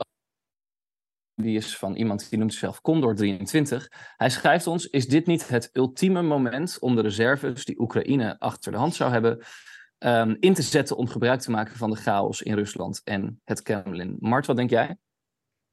die 1.36 1.58
is 1.58 1.78
van 1.78 1.96
iemand 1.96 2.30
die 2.30 2.40
noemt 2.40 2.54
zichzelf 2.54 2.78
Condor23. 2.78 3.86
Hij 4.18 4.30
schrijft 4.30 4.68
ons: 4.68 4.86
Is 4.86 5.08
dit 5.08 5.26
niet 5.26 5.48
het 5.48 5.70
ultieme 5.74 6.22
moment 6.22 6.78
om 6.80 6.96
de 6.96 7.02
reserves 7.02 7.66
die 7.66 7.80
Oekraïne 7.80 8.40
achter 8.40 8.72
de 8.72 8.78
hand 8.78 8.96
zou 8.96 9.12
hebben, 9.12 9.46
um, 10.00 10.38
in 10.40 10.54
te 10.54 10.62
zetten 10.62 10.98
om 10.98 11.08
gebruik 11.08 11.40
te 11.40 11.52
maken 11.52 11.76
van 11.76 11.90
de 11.90 11.96
chaos 11.96 12.42
in 12.42 12.56
Rusland 12.56 13.02
en 13.04 13.42
het 13.44 13.62
Kremlin? 13.62 14.16
Mart, 14.20 14.46
wat 14.46 14.56
denk 14.56 14.70
jij? 14.70 14.98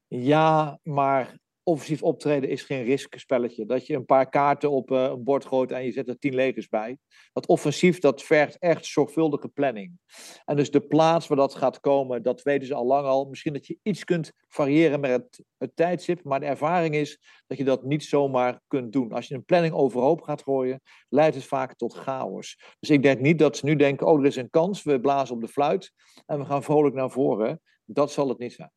Ja, 0.07 0.79
maar 0.83 1.43
offensief 1.67 2.03
optreden 2.03 2.49
is 2.49 2.63
geen 2.63 2.83
riskspelletje. 2.83 3.65
Dat 3.65 3.87
je 3.87 3.95
een 3.95 4.05
paar 4.05 4.29
kaarten 4.29 4.71
op 4.71 4.91
uh, 4.91 5.03
een 5.03 5.23
bord 5.23 5.45
gooit 5.45 5.71
en 5.71 5.85
je 5.85 5.91
zet 5.91 6.07
er 6.07 6.19
tien 6.19 6.35
legers 6.35 6.67
bij. 6.67 6.97
Dat 7.33 7.45
offensief, 7.45 7.99
dat 7.99 8.23
vergt 8.23 8.57
echt 8.59 8.85
zorgvuldige 8.85 9.47
planning. 9.47 9.99
En 10.45 10.55
dus 10.55 10.71
de 10.71 10.81
plaats 10.81 11.27
waar 11.27 11.37
dat 11.37 11.55
gaat 11.55 11.79
komen, 11.79 12.23
dat 12.23 12.41
weten 12.41 12.67
ze 12.67 12.73
al 12.73 12.85
lang 12.85 13.05
al. 13.05 13.25
Misschien 13.25 13.53
dat 13.53 13.67
je 13.67 13.79
iets 13.81 14.03
kunt 14.03 14.31
variëren 14.47 14.99
met 14.99 15.11
het, 15.11 15.43
het 15.57 15.75
tijdstip, 15.75 16.23
maar 16.23 16.39
de 16.39 16.45
ervaring 16.45 16.95
is 16.95 17.19
dat 17.47 17.57
je 17.57 17.63
dat 17.63 17.83
niet 17.83 18.03
zomaar 18.03 18.61
kunt 18.67 18.93
doen. 18.93 19.11
Als 19.11 19.27
je 19.27 19.35
een 19.35 19.45
planning 19.45 19.73
overhoop 19.73 20.21
gaat 20.21 20.43
gooien, 20.43 20.81
leidt 21.09 21.35
het 21.35 21.45
vaak 21.45 21.75
tot 21.75 21.93
chaos. 21.93 22.59
Dus 22.79 22.89
ik 22.89 23.03
denk 23.03 23.19
niet 23.19 23.39
dat 23.39 23.57
ze 23.57 23.65
nu 23.65 23.75
denken, 23.75 24.07
oh 24.07 24.19
er 24.19 24.25
is 24.25 24.35
een 24.35 24.49
kans, 24.49 24.83
we 24.83 24.99
blazen 24.99 25.35
op 25.35 25.41
de 25.41 25.47
fluit 25.47 25.91
en 26.25 26.39
we 26.39 26.45
gaan 26.45 26.63
vrolijk 26.63 26.95
naar 26.95 27.11
voren. 27.11 27.61
Dat 27.85 28.11
zal 28.11 28.29
het 28.29 28.37
niet 28.37 28.53
zijn 28.53 28.71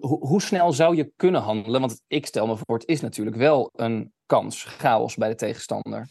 hoe 0.00 0.42
snel 0.42 0.72
zou 0.72 0.96
je 0.96 1.12
kunnen 1.16 1.40
handelen? 1.40 1.80
Want 1.80 2.02
ik 2.06 2.26
stel 2.26 2.46
me 2.46 2.56
voor, 2.56 2.78
het 2.78 2.88
is 2.88 3.00
natuurlijk 3.00 3.36
wel 3.36 3.70
een 3.72 4.12
kans, 4.26 4.64
chaos 4.64 5.16
bij 5.16 5.28
de 5.28 5.34
tegenstander. 5.34 6.08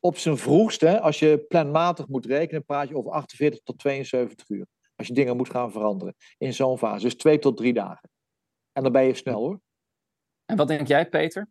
Op 0.00 0.16
zijn 0.16 0.36
vroegste, 0.36 1.00
als 1.00 1.18
je 1.18 1.44
planmatig 1.48 2.08
moet 2.08 2.26
rekenen, 2.26 2.64
praat 2.64 2.88
je 2.88 2.96
over 2.96 3.10
48 3.10 3.60
tot 3.62 3.78
72 3.78 4.48
uur. 4.48 4.66
Als 4.96 5.06
je 5.06 5.14
dingen 5.14 5.36
moet 5.36 5.50
gaan 5.50 5.72
veranderen 5.72 6.14
in 6.38 6.54
zo'n 6.54 6.78
fase. 6.78 7.04
Dus 7.04 7.16
twee 7.16 7.38
tot 7.38 7.56
drie 7.56 7.72
dagen. 7.72 8.10
En 8.72 8.82
dan 8.82 8.92
ben 8.92 9.04
je 9.04 9.14
snel 9.14 9.38
hoor. 9.38 9.60
En 10.44 10.56
wat 10.56 10.68
denk 10.68 10.88
jij, 10.88 11.08
Peter? 11.08 11.50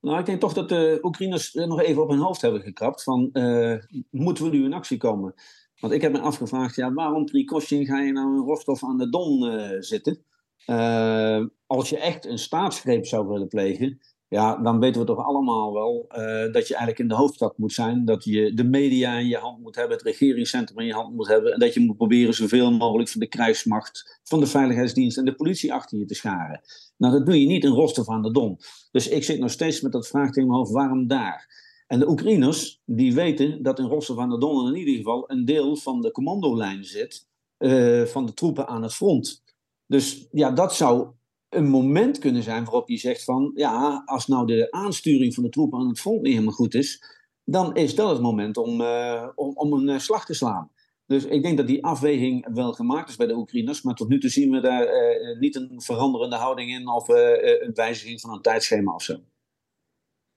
Nou, 0.00 0.18
ik 0.18 0.26
denk 0.26 0.40
toch 0.40 0.52
dat 0.52 0.68
de 0.68 0.98
Oekraïners 1.02 1.52
nog 1.52 1.80
even 1.80 2.02
op 2.02 2.08
hun 2.08 2.18
hoofd 2.18 2.40
hebben 2.40 2.60
gekrapt. 2.60 3.02
Van, 3.02 3.30
uh, 3.32 3.78
moeten 4.10 4.44
we 4.44 4.50
nu 4.50 4.64
in 4.64 4.72
actie 4.72 4.96
komen? 4.96 5.34
Want 5.80 5.92
ik 5.92 6.02
heb 6.02 6.12
me 6.12 6.20
afgevraagd, 6.20 6.76
ja, 6.76 6.92
waarom 6.92 7.24
Prikoshin 7.24 7.86
ga 7.86 8.00
je 8.00 8.12
nou 8.12 8.36
in 8.36 8.44
Rostov 8.44 8.84
aan 8.84 8.98
de 8.98 9.08
Don 9.08 9.42
uh, 9.42 9.76
zitten? 9.80 10.24
Uh, 10.70 11.44
als 11.66 11.88
je 11.88 11.98
echt 11.98 12.26
een 12.26 12.38
staatsgreep 12.38 13.06
zou 13.06 13.28
willen 13.28 13.48
plegen, 13.48 13.98
ja, 14.28 14.56
dan 14.56 14.78
weten 14.78 15.00
we 15.00 15.06
toch 15.06 15.24
allemaal 15.24 15.72
wel 15.72 16.06
uh, 16.08 16.52
dat 16.52 16.68
je 16.68 16.74
eigenlijk 16.74 16.98
in 16.98 17.08
de 17.08 17.14
hoofdstad 17.14 17.58
moet 17.58 17.72
zijn. 17.72 18.04
Dat 18.04 18.24
je 18.24 18.54
de 18.54 18.64
media 18.64 19.18
in 19.18 19.26
je 19.26 19.36
hand 19.36 19.60
moet 19.60 19.74
hebben, 19.74 19.96
het 19.96 20.06
regeringscentrum 20.06 20.78
in 20.78 20.86
je 20.86 20.92
hand 20.92 21.14
moet 21.14 21.28
hebben. 21.28 21.52
En 21.52 21.58
dat 21.58 21.74
je 21.74 21.80
moet 21.80 21.96
proberen 21.96 22.34
zoveel 22.34 22.72
mogelijk 22.72 23.08
van 23.08 23.20
de 23.20 23.28
krijgsmacht, 23.28 24.20
van 24.24 24.40
de 24.40 24.46
veiligheidsdienst 24.46 25.18
en 25.18 25.24
de 25.24 25.34
politie 25.34 25.72
achter 25.72 25.98
je 25.98 26.04
te 26.04 26.14
scharen. 26.14 26.60
Nou, 26.96 27.12
dat 27.12 27.26
doe 27.26 27.40
je 27.40 27.46
niet 27.46 27.64
in 27.64 27.70
Rostov 27.70 28.08
aan 28.08 28.22
de 28.22 28.32
Don. 28.32 28.58
Dus 28.90 29.08
ik 29.08 29.24
zit 29.24 29.38
nog 29.38 29.50
steeds 29.50 29.80
met 29.80 29.92
dat 29.92 30.08
vraagteken 30.08 30.42
in 30.42 30.48
mijn 30.48 30.58
hoofd, 30.58 30.72
waarom 30.72 31.06
daar? 31.06 31.66
En 31.86 31.98
de 31.98 32.08
Oekraïners, 32.08 32.80
die 32.84 33.14
weten 33.14 33.62
dat 33.62 33.78
in 33.78 33.86
Rostov 33.86 34.18
aan 34.18 34.30
de 34.30 34.38
Don 34.38 34.68
in 34.68 34.78
ieder 34.78 34.94
geval 34.94 35.30
een 35.30 35.44
deel 35.44 35.76
van 35.76 36.00
de 36.00 36.10
commandolijn 36.10 36.84
zit 36.84 37.26
uh, 37.58 38.02
van 38.02 38.26
de 38.26 38.34
troepen 38.34 38.66
aan 38.66 38.82
het 38.82 38.94
front. 38.94 39.42
Dus 39.88 40.28
ja, 40.30 40.50
dat 40.50 40.74
zou 40.74 41.08
een 41.48 41.68
moment 41.68 42.18
kunnen 42.18 42.42
zijn 42.42 42.64
waarop 42.64 42.88
je 42.88 42.96
zegt 42.96 43.24
van, 43.24 43.50
ja, 43.54 44.02
als 44.04 44.26
nou 44.26 44.46
de 44.46 44.70
aansturing 44.70 45.34
van 45.34 45.42
de 45.42 45.48
troepen 45.48 45.78
aan 45.78 45.88
het 45.88 46.00
front 46.00 46.22
niet 46.22 46.32
helemaal 46.32 46.52
goed 46.52 46.74
is, 46.74 47.02
dan 47.44 47.74
is 47.76 47.94
dat 47.94 48.10
het 48.10 48.20
moment 48.20 48.56
om, 48.56 48.80
uh, 48.80 49.28
om, 49.34 49.52
om 49.54 49.72
een 49.72 49.88
uh, 49.88 49.98
slag 49.98 50.24
te 50.24 50.34
slaan. 50.34 50.70
Dus 51.06 51.24
ik 51.24 51.42
denk 51.42 51.56
dat 51.56 51.66
die 51.66 51.84
afweging 51.84 52.54
wel 52.54 52.72
gemaakt 52.72 53.08
is 53.08 53.16
bij 53.16 53.26
de 53.26 53.36
Oekraïners, 53.36 53.82
maar 53.82 53.94
tot 53.94 54.08
nu 54.08 54.20
toe 54.20 54.30
zien 54.30 54.50
we 54.50 54.60
daar 54.60 54.84
uh, 54.84 55.38
niet 55.38 55.56
een 55.56 55.80
veranderende 55.82 56.36
houding 56.36 56.70
in 56.70 56.88
of 56.88 57.08
een 57.08 57.74
wijziging 57.74 58.20
van 58.20 58.30
een 58.30 58.42
tijdschema 58.42 58.94
of 58.94 59.02
zo. 59.02 59.18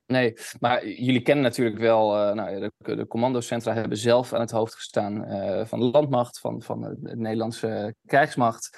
Nee, 0.06 0.34
maar 0.60 0.88
jullie 0.88 1.22
kennen 1.22 1.44
natuurlijk 1.44 1.78
wel, 1.78 2.34
nou, 2.36 2.60
de, 2.60 2.96
de 2.96 3.08
commandocentra 3.08 3.74
hebben 3.74 3.98
zelf 3.98 4.34
aan 4.34 4.40
het 4.40 4.52
hoofd 4.52 4.76
gestaan 4.76 5.26
van 5.68 5.80
de 5.80 5.86
landmacht, 5.86 6.40
van, 6.40 6.62
van 6.62 6.82
de 6.82 7.16
Nederlandse 7.16 7.96
krijgsmacht 8.06 8.78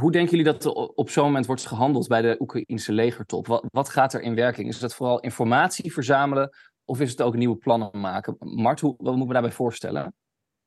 hoe 0.00 0.12
denken 0.12 0.36
jullie 0.36 0.52
dat 0.52 0.74
op 0.94 1.10
zo'n 1.10 1.24
moment 1.24 1.46
wordt 1.46 1.66
gehandeld 1.66 2.08
bij 2.08 2.22
de 2.22 2.36
Oekraïnse 2.38 2.92
legertop? 2.92 3.46
Wat, 3.46 3.64
wat 3.70 3.88
gaat 3.88 4.14
er 4.14 4.20
in 4.20 4.34
werking? 4.34 4.68
Is 4.68 4.78
dat 4.78 4.94
vooral 4.94 5.20
informatie 5.20 5.92
verzamelen 5.92 6.50
of 6.84 7.00
is 7.00 7.10
het 7.10 7.22
ook 7.22 7.36
nieuwe 7.36 7.56
plannen 7.56 8.00
maken? 8.00 8.36
Mart, 8.38 8.80
hoe, 8.80 8.94
wat 8.96 9.10
moeten 9.10 9.26
we 9.26 9.32
daarbij 9.32 9.52
voorstellen? 9.52 10.14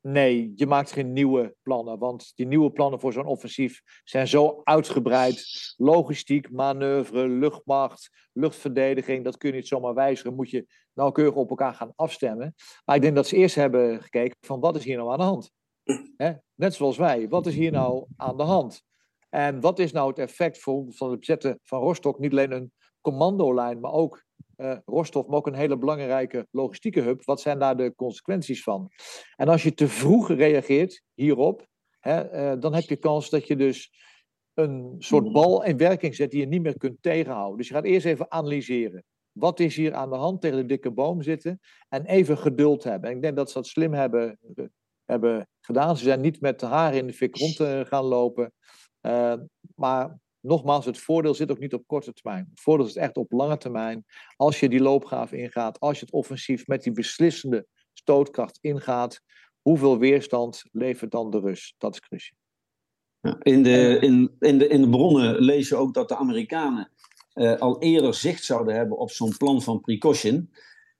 Nee, 0.02 0.52
je 0.56 0.66
maakt 0.66 0.92
geen 0.92 1.14
nieuwe 1.14 1.56
plannen, 1.62 2.00
want 2.00 2.32
die 2.36 2.48
nieuwe 2.48 2.72
plannen 2.72 3.00
voor 3.00 3.14
zo'n 3.14 3.26
offensief 3.26 3.82
zijn 4.04 4.28
zo 4.28 4.62
uitgebreid. 4.64 5.46
Logistiek, 5.78 6.52
manoeuvre, 6.52 7.28
luchtmacht, 7.28 8.10
luchtverdediging, 8.34 9.24
dat 9.24 9.38
kun 9.38 9.50
je 9.50 9.56
niet 9.56 9.68
zomaar 9.68 9.94
wijzigen. 9.94 10.36
Moet 10.36 10.50
je 10.50 10.68
nauwkeurig 10.94 11.36
op 11.36 11.50
elkaar 11.50 11.74
gaan 11.74 11.94
afstemmen. 11.96 12.56
Maar 12.86 12.96
ik 12.96 13.02
denk 13.02 13.16
dat 13.16 13.28
ze 13.28 13.36
eerst 13.36 13.56
hebben 13.56 14.02
gekeken 14.02 14.38
van 14.46 14.60
wat 14.60 14.76
is 14.76 14.84
hier 14.84 14.98
nou 14.98 15.12
aan 15.12 15.18
de 15.18 15.24
hand? 15.24 15.52
Net 16.56 16.74
zoals 16.74 16.98
wij, 16.98 17.28
wat 17.30 17.46
is 17.46 17.56
hier 17.56 17.72
nou 17.72 18.06
aan 18.16 18.38
de 18.38 18.44
hand? 18.44 18.84
En 19.32 19.60
wat 19.60 19.80
is 19.80 19.92
nou 19.92 20.10
het 20.10 20.20
effect 20.20 20.62
van, 20.62 20.94
het 20.98 21.20
bezetten 21.20 21.60
van 21.64 21.80
Rostov? 21.80 22.18
Niet 22.18 22.32
alleen 22.32 22.52
een 22.52 22.72
commandolijn, 23.02 23.80
maar 23.80 23.92
ook 23.92 24.24
uh, 24.58 24.78
Rostov, 24.86 25.28
maar 25.28 25.38
ook 25.38 25.48
een 25.48 25.54
hele 25.54 25.78
belangrijke 25.78 26.48
logistieke 26.52 27.02
hub. 27.02 27.24
Wat 27.24 27.42
zijn 27.42 27.60
daar 27.60 27.78
de 27.78 27.96
consequenties 27.96 28.64
van? 28.64 28.90
En 29.36 29.48
als 29.48 29.64
je 29.64 29.74
te 29.74 29.88
vroeg 29.88 30.30
reageert 30.30 31.04
hierop, 31.14 31.68
hè, 32.00 32.54
uh, 32.54 32.62
dan 32.62 32.74
heb 32.74 32.84
je 32.84 32.96
kans 32.96 33.30
dat 33.30 33.48
je 33.48 33.56
dus 33.56 33.92
een 34.54 34.96
soort 35.00 35.32
bal 35.32 35.64
in 35.64 35.78
werking 35.78 36.16
zet 36.16 36.32
die 36.32 36.40
je 36.40 36.48
niet 36.48 36.62
meer 36.62 36.78
kunt 36.78 37.02
tegenhouden. 37.02 37.58
Dus 37.58 37.68
je 37.68 37.74
gaat 37.74 37.86
eerst 37.86 38.06
even 38.06 38.32
analyseren. 38.32 39.04
Wat 39.32 39.60
is 39.60 39.76
hier 39.76 39.94
aan 39.94 40.10
de 40.10 40.16
hand 40.16 40.42
tegen 40.42 40.58
de 40.58 40.66
dikke 40.66 40.92
boom 40.92 41.22
zitten? 41.22 41.60
En 41.90 42.06
even 42.06 42.38
geduld 42.38 42.84
hebben. 42.84 43.10
En 43.10 43.16
ik 43.16 43.22
denk 43.22 43.36
dat 43.36 43.52
ze 43.52 43.58
dat 43.58 43.68
slim 43.68 43.94
hebben, 43.94 44.40
hebben 45.06 45.48
gedaan. 45.60 45.98
Ze 45.98 46.04
zijn 46.04 46.22
niet 46.22 46.42
met 46.42 46.60
de 46.60 46.90
in 46.94 47.08
de 47.08 47.14
fik 47.14 47.36
rond 47.36 47.88
gaan 47.88 48.04
lopen. 48.04 48.54
Uh, 49.01 49.34
maar 49.75 50.20
nogmaals, 50.39 50.86
het 50.86 50.98
voordeel 50.98 51.34
zit 51.34 51.51
ook 51.51 51.60
niet 51.60 51.74
op 51.74 51.88
korte 51.88 52.13
termijn. 52.13 52.48
Het 52.50 52.62
voordeel 52.62 52.86
is 52.86 52.96
echt 52.96 53.17
op 53.17 53.31
lange 53.31 53.58
termijn. 53.58 54.05
Als 54.36 54.60
je 54.60 54.70
die 54.70 54.81
loopgraaf 54.81 55.31
ingaat, 55.31 55.79
als 55.79 56.00
je 56.00 56.05
het 56.05 56.13
offensief 56.13 56.67
met 56.67 56.84
die 56.84 56.93
beslissende 56.93 57.67
stootkracht 57.93 58.58
ingaat, 58.62 59.22
hoeveel 59.62 59.98
weerstand 59.98 60.63
levert 60.72 61.12
dan 61.12 61.29
de 61.29 61.39
Rus? 61.39 61.75
Dat 61.77 61.93
is 61.93 62.00
cruciaal. 62.00 62.39
Ja, 63.20 63.38
in, 63.39 63.63
de, 63.63 63.98
in, 64.00 64.36
in, 64.39 64.58
de, 64.58 64.67
in 64.67 64.81
de 64.81 64.89
bronnen 64.89 65.41
lees 65.41 65.70
je 65.70 65.75
ook 65.75 65.93
dat 65.93 66.10
de 66.10 66.15
Amerikanen 66.15 66.91
uh, 67.34 67.58
al 67.58 67.81
eerder 67.81 68.13
zicht 68.13 68.43
zouden 68.43 68.75
hebben 68.75 68.98
op 68.98 69.12
zo'n 69.12 69.38
plan 69.38 69.62
van 69.62 69.81
precaution. 69.81 70.51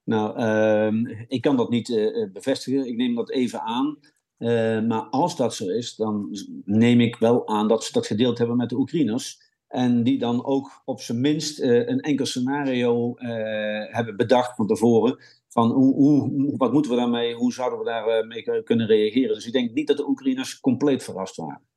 Nou, 0.03 0.39
uh, 0.39 1.25
ik 1.27 1.41
kan 1.41 1.58
dat 1.58 1.70
niet 1.70 1.89
uh, 1.89 2.31
bevestigen. 2.31 2.88
Ik 2.88 2.96
neem 2.96 3.15
dat 3.15 3.31
even 3.31 3.62
aan. 3.62 4.00
Uh, 4.41 4.81
maar 4.81 5.01
als 5.01 5.36
dat 5.36 5.55
zo 5.55 5.67
is, 5.67 5.95
dan 5.95 6.29
neem 6.65 7.00
ik 7.00 7.15
wel 7.15 7.48
aan 7.48 7.67
dat 7.67 7.83
ze 7.83 7.91
dat 7.91 8.07
gedeeld 8.07 8.38
hebben 8.38 8.57
met 8.57 8.69
de 8.69 8.75
Oekraïners. 8.75 9.41
En 9.67 10.03
die 10.03 10.19
dan 10.19 10.45
ook 10.45 10.81
op 10.86 11.01
zijn 11.01 11.21
minst 11.21 11.60
uh, 11.60 11.88
een 11.88 12.00
enkel 12.00 12.25
scenario 12.25 13.15
uh, 13.17 13.29
hebben 13.93 14.17
bedacht 14.17 14.55
van 14.55 14.67
tevoren. 14.67 15.17
Van 15.48 15.71
hoe, 15.71 15.95
hoe, 15.95 16.57
wat 16.57 16.74
moeten 16.74 16.91
we 16.91 16.98
daarmee, 16.98 17.33
hoe 17.33 17.53
zouden 17.53 17.79
we 17.79 17.86
daarmee 17.86 18.63
kunnen 18.63 18.88
reageren. 18.88 19.36
Dus 19.36 19.45
ik 19.45 19.53
denk 19.53 19.74
niet 19.74 19.88
dat 19.88 19.98
de 19.98 20.07
Oekraïners 20.07 20.60
compleet 20.60 21.03
verrast 21.03 21.36
waren. 21.36 21.67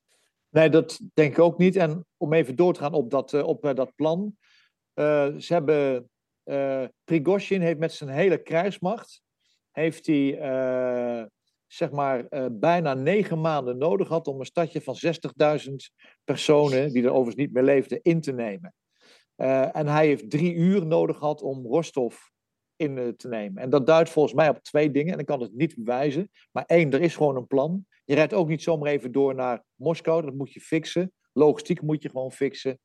Nee, 0.51 0.69
dat 0.69 1.01
denk 1.15 1.33
ik 1.33 1.39
ook 1.39 1.59
niet. 1.59 1.77
En 1.77 2.07
om 2.17 2.33
even 2.33 2.57
door 2.57 2.75
te 2.75 2.81
gaan 2.81 2.93
op 2.93 3.11
dat, 3.11 3.43
op, 3.43 3.73
dat 3.75 3.95
plan. 3.95 4.37
ze 5.39 5.47
hebben, 5.47 6.11
Prigozhin 7.05 7.61
heeft 7.61 7.79
met 7.79 7.93
zijn 7.93 8.11
hele 8.11 8.43
krijgsmacht, 8.43 9.23
heeft 9.71 10.07
hij 10.07 10.39
zeg 11.75 11.91
maar, 11.91 12.27
uh, 12.31 12.47
bijna 12.51 12.95
negen 12.95 13.41
maanden 13.41 13.79
nodig 13.79 14.09
had 14.09 14.27
om 14.27 14.41
een 14.41 14.47
stadje 14.47 14.81
van 14.81 14.97
60.000 14.97 15.75
personen, 16.25 16.93
die 16.93 17.03
er 17.03 17.11
overigens 17.11 17.37
niet 17.37 17.53
meer 17.53 17.63
leefden, 17.63 18.03
in 18.03 18.21
te 18.21 18.33
nemen. 18.33 18.75
Uh, 19.37 19.77
en 19.77 19.87
hij 19.87 20.07
heeft 20.07 20.31
drie 20.31 20.55
uur 20.55 20.87
nodig 20.87 21.19
gehad 21.19 21.43
om 21.43 21.67
Rostov 21.67 22.17
in 22.77 22.97
uh, 22.97 23.09
te 23.09 23.29
nemen. 23.29 23.63
En 23.63 23.71
dat 23.71 23.87
duidt 23.87 24.11
volgens 24.11 24.35
mij 24.35 24.49
op 24.49 24.63
twee 24.63 24.91
dingen. 24.91 25.13
En 25.13 25.19
ik 25.19 25.27
kan 25.27 25.41
het 25.41 25.55
niet 25.55 25.75
bewijzen. 25.77 26.31
Maar 26.53 26.65
één, 26.67 26.93
er 26.93 27.01
is 27.01 27.17
gewoon 27.17 27.37
een 27.37 27.47
plan. 27.47 27.87
Je 28.05 28.15
rijdt 28.15 28.33
ook 28.33 28.49
niet 28.49 28.63
zomaar 28.63 28.91
even 28.91 29.13
door 29.13 29.35
naar 29.35 29.65
Moskou. 29.75 30.23
Dat 30.23 30.35
moet 30.35 30.53
je 30.53 30.61
fixen. 30.61 31.13
Logistiek 31.33 31.83
moet 31.83 32.03
je 32.03 32.09
gewoon 32.09 32.33
fixen. 32.33 32.79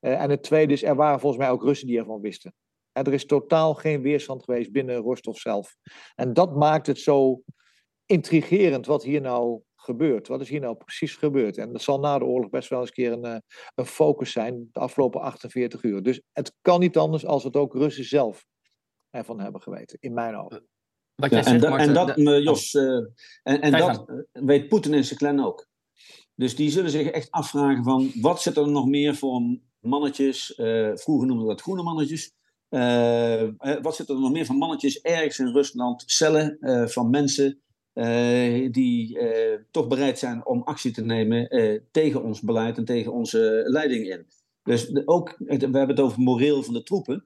En 0.00 0.30
het 0.30 0.42
tweede 0.42 0.72
is, 0.72 0.82
er 0.82 0.96
waren 0.96 1.20
volgens 1.20 1.42
mij 1.42 1.50
ook 1.50 1.62
Russen 1.62 1.86
die 1.86 1.98
ervan 1.98 2.20
wisten. 2.20 2.54
En 2.92 3.04
er 3.04 3.12
is 3.12 3.26
totaal 3.26 3.74
geen 3.74 4.02
weerstand 4.02 4.44
geweest 4.44 4.72
binnen 4.72 4.96
Rostov 4.96 5.36
zelf. 5.36 5.76
En 6.14 6.32
dat 6.32 6.56
maakt 6.56 6.86
het 6.86 6.98
zo 6.98 7.42
intrigerend 8.06 8.86
wat 8.86 9.02
hier 9.02 9.20
nou 9.20 9.62
gebeurt. 9.76 10.28
Wat 10.28 10.40
is 10.40 10.48
hier 10.48 10.60
nou 10.60 10.76
precies 10.76 11.16
gebeurd? 11.16 11.58
En 11.58 11.72
dat 11.72 11.82
zal 11.82 11.98
na 11.98 12.18
de 12.18 12.24
oorlog 12.24 12.50
best 12.50 12.68
wel 12.68 12.80
eens 12.80 12.88
een 12.88 12.94
keer 12.94 13.12
een, 13.12 13.42
een 13.74 13.86
focus 13.86 14.32
zijn, 14.32 14.68
de 14.72 14.80
afgelopen 14.80 15.20
48 15.20 15.82
uur. 15.82 16.02
Dus 16.02 16.20
het 16.32 16.54
kan 16.62 16.80
niet 16.80 16.96
anders 16.96 17.26
als 17.26 17.44
het 17.44 17.56
ook 17.56 17.74
Russen 17.74 18.04
zelf 18.04 18.46
ervan 19.10 19.40
hebben 19.40 19.62
geweten, 19.62 19.96
in 20.00 20.14
mijn 20.14 20.36
ogen. 20.36 20.66
Wat 21.14 21.30
jij 21.30 21.38
ja, 21.38 21.48
zegt, 21.48 21.64
en, 21.64 21.78
en 21.78 21.94
dat, 21.94 22.42
Jos, 22.42 22.74
uh, 22.74 23.06
en, 23.42 23.60
en 23.60 23.72
dat 23.72 24.04
weet 24.32 24.68
Poetin 24.68 24.94
en 24.94 25.04
zijn 25.04 25.18
clan 25.18 25.44
ook. 25.44 25.68
Dus 26.34 26.56
die 26.56 26.70
zullen 26.70 26.90
zich 26.90 27.06
echt 27.06 27.30
afvragen 27.30 27.84
van, 27.84 28.10
wat 28.20 28.42
zit 28.42 28.56
er 28.56 28.68
nog 28.68 28.86
meer 28.86 29.14
voor 29.14 29.58
mannetjes, 29.80 30.58
uh, 30.58 30.90
vroeger 30.94 31.26
noemden 31.26 31.46
we 31.46 31.52
dat 31.52 31.62
groene 31.62 31.82
mannetjes, 31.82 32.34
wat 33.82 33.96
zit 33.96 34.08
er 34.08 34.20
nog 34.20 34.32
meer 34.32 34.44
van 34.44 34.56
mannetjes 34.56 35.00
ergens 35.00 35.38
in 35.38 35.52
Rusland, 35.52 36.02
cellen 36.06 36.58
van 36.90 37.10
mensen 37.10 37.62
die 38.70 39.18
toch 39.70 39.88
bereid 39.88 40.18
zijn 40.18 40.46
om 40.46 40.62
actie 40.62 40.92
te 40.92 41.04
nemen 41.04 41.48
tegen 41.90 42.22
ons 42.22 42.40
beleid 42.40 42.78
en 42.78 42.84
tegen 42.84 43.12
onze 43.12 43.62
leiding 43.66 44.08
in. 44.08 44.26
Dus 44.62 45.06
ook, 45.06 45.34
we 45.38 45.56
hebben 45.56 45.88
het 45.88 46.00
over 46.00 46.20
moreel 46.20 46.62
van 46.62 46.74
de 46.74 46.82
troepen. 46.82 47.24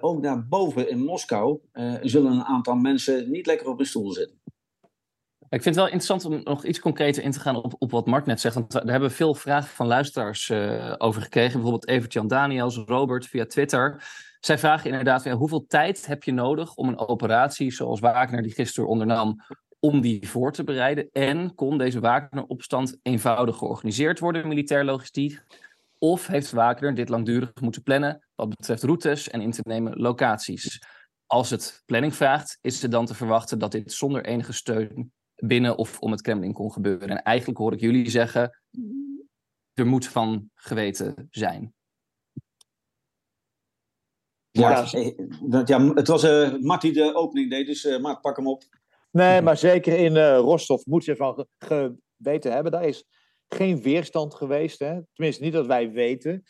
Ook 0.00 0.22
daarboven 0.22 0.90
in 0.90 1.04
Moskou 1.04 1.60
zullen 2.02 2.32
een 2.32 2.44
aantal 2.44 2.74
mensen 2.74 3.30
niet 3.30 3.46
lekker 3.46 3.68
op 3.68 3.76
hun 3.76 3.86
stoel 3.86 4.12
zitten. 4.12 4.40
Ik 5.48 5.62
vind 5.62 5.74
het 5.76 5.84
wel 5.84 5.94
interessant 5.94 6.24
om 6.24 6.40
nog 6.44 6.64
iets 6.64 6.80
concreter 6.80 7.22
in 7.22 7.30
te 7.30 7.40
gaan 7.40 7.56
op, 7.56 7.74
op 7.78 7.90
wat 7.90 8.06
Mark 8.06 8.26
net 8.26 8.40
zegt. 8.40 8.54
Want 8.54 8.72
daar 8.72 8.86
hebben 8.86 9.08
we 9.08 9.14
veel 9.14 9.34
vragen 9.34 9.68
van 9.68 9.86
luisteraars 9.86 10.50
over 10.98 11.22
gekregen. 11.22 11.52
Bijvoorbeeld 11.52 11.88
Evert-Jan 11.88 12.28
Daniels, 12.28 12.76
Robert 12.76 13.26
via 13.26 13.46
Twitter. 13.46 14.04
Zij 14.40 14.58
vragen 14.58 14.90
inderdaad, 14.90 15.28
hoeveel 15.30 15.66
tijd 15.66 16.06
heb 16.06 16.22
je 16.22 16.32
nodig 16.32 16.74
om 16.74 16.88
een 16.88 16.98
operatie 16.98 17.72
zoals 17.72 18.00
Wagner 18.00 18.42
die 18.42 18.52
gisteren 18.52 18.88
ondernam, 18.88 19.42
om 19.84 20.00
die 20.00 20.28
voor 20.28 20.52
te 20.52 20.64
bereiden? 20.64 21.08
En 21.12 21.54
kon 21.54 21.78
deze 21.78 22.00
Wagner-opstand 22.00 22.98
eenvoudig 23.02 23.56
georganiseerd 23.56 24.18
worden, 24.18 24.48
militair 24.48 24.84
logistiek? 24.84 25.42
Of 25.98 26.26
heeft 26.26 26.50
Wagner 26.50 26.94
dit 26.94 27.08
langdurig 27.08 27.60
moeten 27.60 27.82
plannen 27.82 28.26
wat 28.34 28.48
betreft 28.48 28.82
routes 28.82 29.30
en 29.30 29.40
in 29.40 29.50
te 29.50 29.60
nemen 29.64 29.96
locaties? 29.96 30.82
Als 31.26 31.50
het 31.50 31.82
planning 31.86 32.14
vraagt, 32.14 32.58
is 32.60 32.82
het 32.82 32.90
dan 32.90 33.06
te 33.06 33.14
verwachten 33.14 33.58
dat 33.58 33.72
dit 33.72 33.92
zonder 33.92 34.24
enige 34.24 34.52
steun 34.52 35.12
binnen 35.34 35.78
of 35.78 35.98
om 35.98 36.10
het 36.10 36.20
Kremlin 36.20 36.52
kon 36.52 36.72
gebeuren. 36.72 37.08
En 37.08 37.22
eigenlijk 37.22 37.58
hoor 37.58 37.72
ik 37.72 37.80
jullie 37.80 38.10
zeggen, 38.10 38.60
er 39.72 39.86
moet 39.86 40.06
van 40.06 40.50
geweten 40.54 41.26
zijn. 41.30 41.74
Ja, 44.50 44.86
ja, 45.50 45.62
ja 45.64 45.94
het 45.94 46.08
was 46.08 46.24
uh, 46.24 46.58
Mart 46.58 46.80
die 46.80 46.92
de 46.92 47.14
opening 47.14 47.50
deed, 47.50 47.66
dus 47.66 47.84
uh, 47.84 47.98
Mart, 47.98 48.20
pak 48.20 48.36
hem 48.36 48.46
op. 48.46 48.64
Nee, 49.12 49.42
maar 49.42 49.56
zeker 49.56 49.98
in 49.98 50.14
uh, 50.16 50.36
Rostov 50.36 50.84
moet 50.84 51.04
je 51.04 51.16
van 51.16 51.46
geweten 51.58 52.52
hebben. 52.52 52.72
Daar 52.72 52.84
is 52.84 53.04
geen 53.48 53.82
weerstand 53.82 54.34
geweest. 54.34 54.78
Hè? 54.78 55.00
Tenminste, 55.12 55.42
niet 55.42 55.52
dat 55.52 55.66
wij 55.66 55.90
weten. 55.90 56.42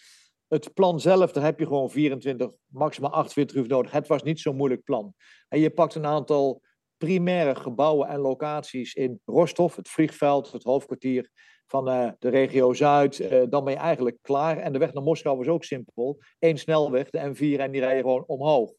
Het 0.48 0.74
plan 0.74 1.00
zelf, 1.00 1.32
daar 1.32 1.44
heb 1.44 1.58
je 1.58 1.66
gewoon 1.66 1.90
24, 1.90 2.50
maximaal 2.66 3.10
48 3.10 3.56
uur 3.56 3.68
nodig. 3.68 3.90
Het 3.90 4.06
was 4.06 4.22
niet 4.22 4.40
zo'n 4.40 4.56
moeilijk 4.56 4.84
plan. 4.84 5.14
En 5.48 5.60
je 5.60 5.70
pakt 5.70 5.94
een 5.94 6.06
aantal 6.06 6.62
primaire 6.96 7.54
gebouwen 7.54 8.08
en 8.08 8.18
locaties 8.18 8.94
in 8.94 9.20
Rostov, 9.24 9.76
het 9.76 9.88
vliegveld, 9.88 10.52
het 10.52 10.62
hoofdkwartier 10.62 11.30
van 11.66 11.88
uh, 11.88 12.10
de 12.18 12.28
regio 12.28 12.72
Zuid. 12.72 13.18
Uh, 13.18 13.42
dan 13.48 13.64
ben 13.64 13.72
je 13.72 13.78
eigenlijk 13.78 14.18
klaar. 14.22 14.58
En 14.58 14.72
de 14.72 14.78
weg 14.78 14.92
naar 14.92 15.02
Moskou 15.02 15.36
was 15.38 15.48
ook 15.48 15.64
simpel. 15.64 16.18
Eén 16.38 16.58
snelweg, 16.58 17.10
de 17.10 17.34
M4, 17.34 17.60
en 17.60 17.70
die 17.70 17.80
rijden 17.80 18.02
gewoon 18.02 18.24
omhoog. 18.26 18.72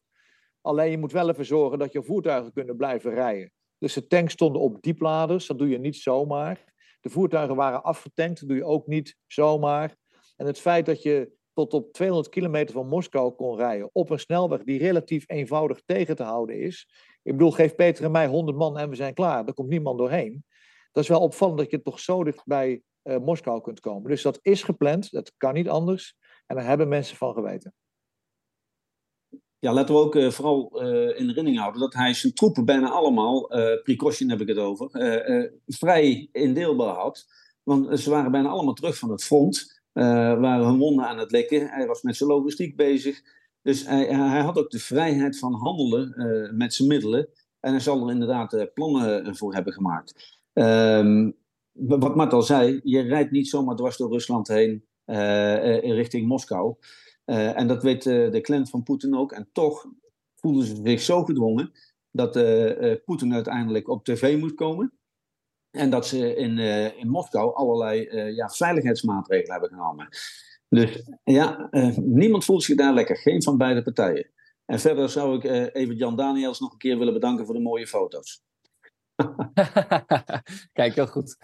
Alleen 0.61 0.91
je 0.91 0.97
moet 0.97 1.11
wel 1.11 1.29
even 1.29 1.45
zorgen 1.45 1.79
dat 1.79 1.91
je 1.91 2.03
voertuigen 2.03 2.53
kunnen 2.53 2.77
blijven 2.77 3.13
rijden. 3.13 3.51
Dus 3.83 3.93
de 3.93 4.07
tanks 4.07 4.33
stonden 4.33 4.61
op 4.61 4.81
diepladers, 4.81 5.47
dat 5.47 5.57
doe 5.57 5.69
je 5.69 5.79
niet 5.79 5.95
zomaar. 5.95 6.63
De 7.01 7.09
voertuigen 7.09 7.55
waren 7.55 7.83
afgetankt, 7.83 8.39
dat 8.39 8.49
doe 8.49 8.57
je 8.57 8.63
ook 8.63 8.87
niet 8.87 9.17
zomaar. 9.27 9.95
En 10.35 10.45
het 10.45 10.59
feit 10.59 10.85
dat 10.85 11.01
je 11.01 11.31
tot 11.53 11.73
op 11.73 11.93
200 11.93 12.29
kilometer 12.29 12.73
van 12.73 12.87
Moskou 12.87 13.31
kon 13.31 13.57
rijden 13.57 13.89
op 13.93 14.09
een 14.09 14.19
snelweg 14.19 14.63
die 14.63 14.79
relatief 14.79 15.23
eenvoudig 15.27 15.81
tegen 15.85 16.15
te 16.15 16.23
houden 16.23 16.59
is. 16.59 16.87
Ik 17.23 17.31
bedoel, 17.31 17.51
geef 17.51 17.75
Peter 17.75 18.05
en 18.05 18.11
mij 18.11 18.27
100 18.27 18.57
man 18.57 18.77
en 18.77 18.89
we 18.89 18.95
zijn 18.95 19.13
klaar. 19.13 19.45
Daar 19.45 19.53
komt 19.53 19.69
niemand 19.69 19.97
doorheen. 19.97 20.45
Dat 20.91 21.03
is 21.03 21.09
wel 21.09 21.21
opvallend 21.21 21.57
dat 21.57 21.71
je 21.71 21.81
toch 21.81 21.99
zo 21.99 22.23
dicht 22.23 22.45
bij 22.45 22.81
uh, 23.03 23.17
Moskou 23.17 23.61
kunt 23.61 23.79
komen. 23.79 24.09
Dus 24.09 24.21
dat 24.21 24.39
is 24.41 24.63
gepland, 24.63 25.11
dat 25.11 25.33
kan 25.37 25.53
niet 25.53 25.69
anders. 25.69 26.15
En 26.45 26.55
daar 26.55 26.65
hebben 26.65 26.87
mensen 26.87 27.17
van 27.17 27.33
geweten 27.33 27.73
ja, 29.63 29.73
laten 29.73 29.95
we 29.95 30.01
ook 30.01 30.15
uh, 30.15 30.29
vooral 30.29 30.83
uh, 30.83 31.19
in 31.19 31.27
herinnering 31.27 31.57
houden 31.57 31.81
dat 31.81 31.93
hij 31.93 32.13
zijn 32.13 32.33
troepen 32.33 32.65
bijna 32.65 32.89
allemaal, 32.89 33.57
uh, 33.57 33.81
precaution 33.83 34.29
heb 34.29 34.41
ik 34.41 34.47
het 34.47 34.57
over, 34.57 34.89
vrij 35.67 36.29
indeelbaar 36.31 36.95
had. 36.95 37.25
Want 37.63 37.99
ze 37.99 38.09
waren 38.09 38.31
bijna 38.31 38.49
allemaal 38.49 38.73
terug 38.73 38.97
van 38.97 39.11
het 39.11 39.23
front, 39.23 39.81
waren 39.93 40.65
hun 40.65 40.77
wonden 40.77 41.05
aan 41.05 41.17
het 41.17 41.31
lekken. 41.31 41.67
Hij 41.67 41.87
was 41.87 42.01
met 42.01 42.15
zijn 42.15 42.29
logistiek 42.29 42.75
bezig. 42.75 43.21
Dus 43.61 43.87
hij, 43.87 44.41
had 44.41 44.57
ook 44.57 44.69
de 44.69 44.79
vrijheid 44.79 45.39
van 45.39 45.53
handelen 45.53 46.13
met 46.57 46.73
zijn 46.73 46.87
middelen. 46.87 47.29
En 47.59 47.71
hij 47.71 47.79
zal 47.79 48.05
er 48.05 48.13
inderdaad 48.13 48.73
plannen 48.73 49.35
voor 49.35 49.53
hebben 49.53 49.73
gemaakt. 49.73 50.41
Um, 50.53 51.35
wat 51.71 52.15
Mart 52.15 52.33
al 52.33 52.41
zei, 52.41 52.79
je 52.83 53.01
rijdt 53.01 53.31
niet 53.31 53.47
zomaar 53.47 53.75
dwars 53.75 53.97
door 53.97 54.11
Rusland 54.11 54.47
heen 54.47 54.85
richting 55.93 56.27
Moskou. 56.27 56.75
Uh, 57.25 57.59
en 57.59 57.67
dat 57.67 57.83
weet 57.83 58.05
uh, 58.05 58.31
de 58.31 58.41
clan 58.41 58.67
van 58.67 58.83
Poetin 58.83 59.15
ook. 59.15 59.31
En 59.31 59.49
toch 59.51 59.85
voelden 60.35 60.65
ze 60.65 60.75
zich 60.83 61.01
zo 61.01 61.23
gedwongen 61.23 61.71
dat 62.11 62.35
uh, 62.35 62.95
Poetin 63.05 63.33
uiteindelijk 63.33 63.89
op 63.89 64.03
tv 64.05 64.37
moet 64.37 64.53
komen. 64.53 64.93
En 65.71 65.89
dat 65.89 66.07
ze 66.07 66.35
in, 66.35 66.57
in 66.97 67.09
Moskou 67.09 67.55
allerlei 67.55 68.17
ja, 68.35 68.49
veiligheidsmaatregelen 68.49 69.51
hebben 69.51 69.69
genomen. 69.69 70.07
Dus 70.69 71.09
ja, 71.23 71.69
niemand 71.95 72.45
voelt 72.45 72.63
zich 72.63 72.77
daar 72.77 72.93
lekker. 72.93 73.17
Geen 73.17 73.43
van 73.43 73.57
beide 73.57 73.83
partijen. 73.83 74.29
En 74.65 74.79
verder 74.79 75.09
zou 75.09 75.35
ik 75.35 75.73
even 75.73 75.95
Jan 75.95 76.15
Daniels 76.15 76.59
nog 76.59 76.71
een 76.71 76.77
keer 76.77 76.97
willen 76.97 77.13
bedanken 77.13 77.45
voor 77.45 77.55
de 77.55 77.61
mooie 77.61 77.87
foto's. 77.87 78.43
Kijk, 80.73 80.95
heel 80.95 81.07
goed. 81.07 81.37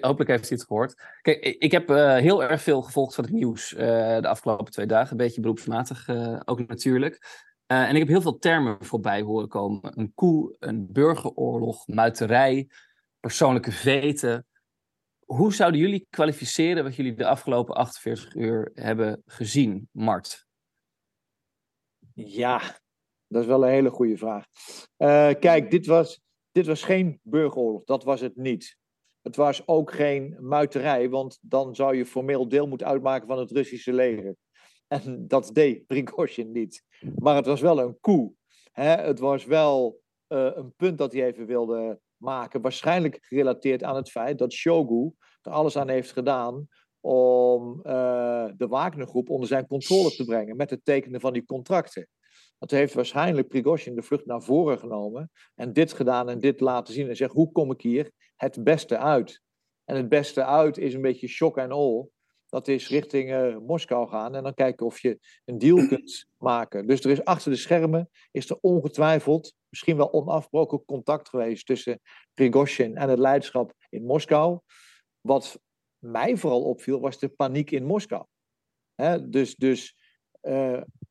hopelijk 0.00 0.30
heeft 0.30 0.48
hij 0.48 0.58
het 0.58 0.66
gehoord. 0.66 0.94
Kijk, 1.20 1.38
ik 1.38 1.72
heb 1.72 1.90
uh, 1.90 2.16
heel 2.16 2.42
erg 2.44 2.62
veel 2.62 2.82
gevolgd 2.82 3.14
van 3.14 3.24
het 3.24 3.32
nieuws 3.32 3.72
uh, 3.72 3.78
de 4.20 4.28
afgelopen 4.28 4.72
twee 4.72 4.86
dagen. 4.86 5.10
Een 5.10 5.16
beetje 5.16 5.40
beroepsmatig 5.40 6.08
uh, 6.08 6.40
ook 6.44 6.66
natuurlijk. 6.66 7.46
en 7.66 7.92
ik 7.92 7.98
heb 7.98 8.08
heel 8.08 8.20
veel 8.20 8.38
termen 8.38 8.84
voorbij 8.84 9.22
horen 9.22 9.48
komen. 9.48 9.98
Een 9.98 10.12
koe, 10.14 10.56
een 10.58 10.92
burgeroorlog, 10.92 11.86
muiterij, 11.86 12.68
persoonlijke 13.20 13.72
veten. 13.72 14.46
Hoe 15.24 15.54
zouden 15.54 15.80
jullie 15.80 16.06
kwalificeren 16.10 16.84
wat 16.84 16.96
jullie 16.96 17.14
de 17.14 17.26
afgelopen 17.26 17.74
48 17.74 18.34
uur 18.34 18.70
hebben 18.74 19.22
gezien, 19.26 19.88
Mart? 19.92 20.46
Ja, 22.14 22.60
dat 23.26 23.42
is 23.42 23.48
wel 23.48 23.62
een 23.62 23.72
hele 23.72 23.90
goede 23.90 24.16
vraag. 24.16 24.46
kijk, 25.38 25.70
dit 25.70 25.86
was 25.86 26.21
dit 26.52 26.66
was 26.66 26.82
geen 26.82 27.20
burgeroorlog, 27.22 27.84
dat 27.84 28.04
was 28.04 28.20
het 28.20 28.36
niet. 28.36 28.76
Het 29.22 29.36
was 29.36 29.66
ook 29.66 29.92
geen 29.92 30.36
muiterij, 30.40 31.08
want 31.10 31.38
dan 31.40 31.74
zou 31.74 31.96
je 31.96 32.06
formeel 32.06 32.48
deel 32.48 32.66
moeten 32.66 32.86
uitmaken 32.86 33.28
van 33.28 33.38
het 33.38 33.50
Russische 33.50 33.92
leger. 33.92 34.36
En 34.88 35.28
dat 35.28 35.50
deed 35.52 35.86
Prigozhin 35.86 36.52
niet. 36.52 36.84
Maar 37.18 37.36
het 37.36 37.46
was 37.46 37.60
wel 37.60 37.80
een 37.80 37.98
coup. 38.00 38.34
Het 38.72 39.18
was 39.18 39.44
wel 39.44 40.00
uh, 40.28 40.50
een 40.54 40.74
punt 40.76 40.98
dat 40.98 41.12
hij 41.12 41.26
even 41.26 41.46
wilde 41.46 42.00
maken. 42.16 42.60
Waarschijnlijk 42.60 43.18
gerelateerd 43.20 43.82
aan 43.82 43.96
het 43.96 44.10
feit 44.10 44.38
dat 44.38 44.52
Shogu 44.52 45.12
er 45.42 45.52
alles 45.52 45.76
aan 45.76 45.88
heeft 45.88 46.12
gedaan 46.12 46.68
om 47.00 47.80
uh, 47.86 48.48
de 48.56 48.66
Wagnergroep 48.66 49.30
onder 49.30 49.48
zijn 49.48 49.66
controle 49.66 50.10
te 50.10 50.24
brengen 50.24 50.56
met 50.56 50.70
het 50.70 50.84
tekenen 50.84 51.20
van 51.20 51.32
die 51.32 51.44
contracten. 51.44 52.08
Dat 52.62 52.70
heeft 52.70 52.94
waarschijnlijk 52.94 53.48
Prigozhin 53.48 53.94
de 53.94 54.02
vlucht 54.02 54.26
naar 54.26 54.42
voren 54.42 54.78
genomen 54.78 55.30
en 55.54 55.72
dit 55.72 55.92
gedaan 55.92 56.28
en 56.28 56.38
dit 56.38 56.60
laten 56.60 56.94
zien 56.94 57.08
en 57.08 57.16
zegt, 57.16 57.32
hoe 57.32 57.52
kom 57.52 57.70
ik 57.70 57.80
hier 57.80 58.10
het 58.36 58.64
beste 58.64 58.98
uit? 58.98 59.42
En 59.84 59.96
het 59.96 60.08
beste 60.08 60.44
uit 60.44 60.78
is 60.78 60.94
een 60.94 61.00
beetje 61.00 61.28
shock 61.28 61.56
en 61.56 61.70
all. 61.70 62.08
Dat 62.48 62.68
is 62.68 62.88
richting 62.88 63.30
uh, 63.30 63.58
Moskou 63.58 64.08
gaan 64.08 64.34
en 64.34 64.42
dan 64.42 64.54
kijken 64.54 64.86
of 64.86 65.00
je 65.00 65.18
een 65.44 65.58
deal 65.58 65.86
kunt 65.88 66.26
maken. 66.36 66.86
Dus 66.86 67.04
er 67.04 67.10
is 67.10 67.24
achter 67.24 67.50
de 67.50 67.56
schermen, 67.56 68.10
is 68.30 68.50
er 68.50 68.58
ongetwijfeld, 68.60 69.54
misschien 69.68 69.96
wel 69.96 70.12
onafgebroken 70.12 70.84
contact 70.84 71.28
geweest 71.28 71.66
tussen 71.66 72.00
Prigozhin 72.34 72.96
en 72.96 73.08
het 73.08 73.18
leiderschap 73.18 73.72
in 73.88 74.04
Moskou. 74.04 74.60
Wat 75.20 75.60
mij 75.98 76.36
vooral 76.36 76.62
opviel, 76.62 77.00
was 77.00 77.18
de 77.18 77.28
paniek 77.28 77.70
in 77.70 77.84
Moskou. 77.84 78.24
dus, 79.28 79.56
dus 79.56 79.96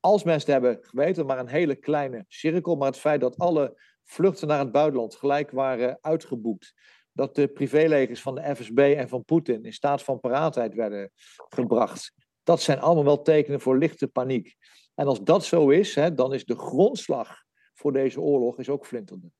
als 0.01 0.23
mensen 0.23 0.51
hebben 0.51 0.79
geweten, 0.81 1.25
maar 1.25 1.39
een 1.39 1.47
hele 1.47 1.75
kleine 1.75 2.25
cirkel. 2.27 2.75
Maar 2.75 2.87
het 2.87 2.97
feit 2.97 3.21
dat 3.21 3.37
alle 3.37 3.81
vluchten 4.03 4.47
naar 4.47 4.59
het 4.59 4.71
buitenland 4.71 5.15
gelijk 5.15 5.51
waren 5.51 5.97
uitgeboekt. 6.01 6.73
Dat 7.11 7.35
de 7.35 7.47
privélegers 7.47 8.21
van 8.21 8.35
de 8.35 8.55
FSB 8.55 8.93
en 8.97 9.09
van 9.09 9.25
Poetin 9.25 9.63
in 9.63 9.73
staat 9.73 10.03
van 10.03 10.19
paraatheid 10.19 10.73
werden 10.73 11.11
gebracht. 11.49 12.13
Dat 12.43 12.61
zijn 12.61 12.79
allemaal 12.79 13.03
wel 13.03 13.21
tekenen 13.21 13.61
voor 13.61 13.77
lichte 13.77 14.07
paniek. 14.07 14.55
En 14.95 15.07
als 15.07 15.23
dat 15.23 15.45
zo 15.45 15.69
is, 15.69 15.95
hè, 15.95 16.13
dan 16.13 16.33
is 16.33 16.45
de 16.45 16.57
grondslag 16.57 17.43
voor 17.73 17.93
deze 17.93 18.21
oorlog 18.21 18.59
is 18.59 18.69
ook 18.69 18.85
flinterde. 18.85 19.31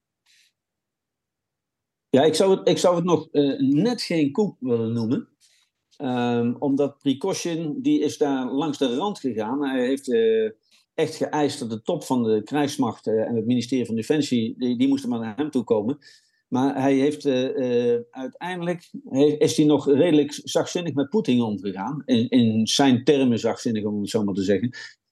Ja, 2.09 2.23
ik 2.23 2.35
zou 2.35 2.57
het, 2.57 2.67
ik 2.67 2.77
zou 2.77 2.95
het 2.95 3.03
nog 3.03 3.27
uh, 3.31 3.59
net 3.59 4.01
geen 4.01 4.31
koep 4.31 4.57
willen 4.59 4.93
noemen. 4.93 5.29
Um, 6.03 6.55
omdat 6.59 6.97
Precaution, 6.97 7.81
die 7.81 7.99
is 7.99 8.17
daar 8.17 8.51
langs 8.51 8.77
de 8.77 8.95
rand 8.95 9.19
gegaan. 9.19 9.63
Hij 9.63 9.85
heeft 9.85 10.07
uh, 10.07 10.49
echt 10.93 11.15
geëist 11.15 11.59
dat 11.59 11.69
de 11.69 11.81
top 11.81 12.03
van 12.03 12.23
de 12.23 12.43
krijgsmacht 12.43 13.07
uh, 13.07 13.27
en 13.27 13.35
het 13.35 13.45
ministerie 13.45 13.85
van 13.85 13.95
Defensie, 13.95 14.55
die, 14.57 14.77
die 14.77 14.87
moesten 14.87 15.09
maar 15.09 15.19
naar 15.19 15.35
hem 15.35 15.49
toe 15.49 15.63
komen. 15.63 15.97
Maar 16.47 16.81
hij 16.81 16.93
heeft 16.93 17.25
uiteindelijk, 18.11 18.91
is 19.37 19.57
hij 19.57 19.65
nog 19.65 19.91
redelijk 19.91 20.39
zachtzinnig 20.43 20.93
met 20.93 21.09
Poetin 21.09 21.41
omgegaan. 21.41 22.01
In, 22.05 22.29
in 22.29 22.67
zijn 22.67 23.03
termen 23.03 23.39
zachtzinnig, 23.39 23.83
om 23.83 23.99
het 23.99 24.09
zo 24.09 24.23
maar 24.23 24.33
te 24.33 24.43
zeggen. 24.43 24.69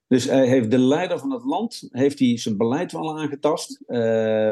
Dus 0.07 0.25
hij 0.25 0.47
heeft 0.47 0.71
de 0.71 0.77
leider 0.77 1.19
van 1.19 1.31
het 1.31 1.43
land, 1.43 1.87
heeft 1.91 2.19
hij 2.19 2.37
zijn 2.37 2.57
beleid 2.57 2.91
wel 2.91 3.19
aangetast. 3.19 3.81
Uh, 3.87 3.97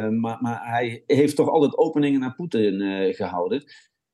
maar, 0.10 0.38
maar, 0.42 0.60
hij 0.64 1.04
heeft 1.06 1.36
toch 1.36 1.50
altijd 1.50 1.78
openingen 1.78 2.20
naar 2.20 2.36
Poetin 2.36 3.14
gehouden. 3.14 3.64